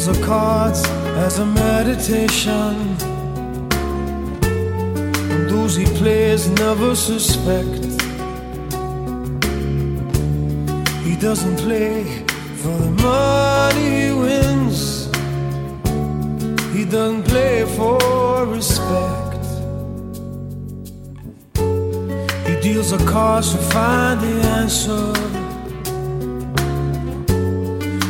Deals 0.00 0.18
the 0.18 0.24
cards 0.26 0.82
as 1.26 1.38
a 1.40 1.44
meditation. 1.44 2.74
And 5.30 5.50
those 5.50 5.76
he 5.76 5.84
plays 5.84 6.48
never 6.48 6.94
suspect. 6.94 7.84
He 11.04 11.16
doesn't 11.16 11.56
play 11.58 12.04
for 12.62 12.76
the 12.78 12.92
money 13.02 14.04
he 14.04 14.12
wins. 14.12 15.06
He 16.74 16.86
doesn't 16.86 17.24
play 17.24 17.66
for 17.76 18.46
respect. 18.46 19.44
He 22.48 22.54
deals 22.62 22.90
the 22.92 23.04
cards 23.06 23.52
to 23.52 23.58
find 23.58 24.18
the 24.22 24.48
answer 24.60 25.39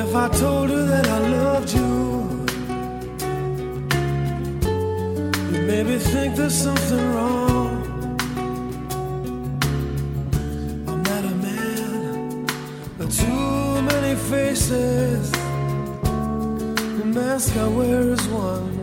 If 0.00 0.14
I 0.14 0.28
told 0.28 0.70
her 0.70 0.84
that 0.84 1.08
I 1.08 1.18
loved 1.18 1.72
you, 1.72 2.46
you 5.50 5.60
maybe 5.66 5.98
think 5.98 6.36
there's 6.36 6.54
something 6.54 7.04
wrong. 7.14 7.68
I 10.86 10.94
met 11.08 11.24
a 11.24 11.34
man 11.46 12.46
with 12.96 13.12
too 13.18 13.82
many 13.90 14.14
faces. 14.14 15.32
The 16.98 17.04
mask 17.04 17.56
I 17.56 17.66
wear 17.66 18.12
is 18.12 18.28
one. 18.28 18.77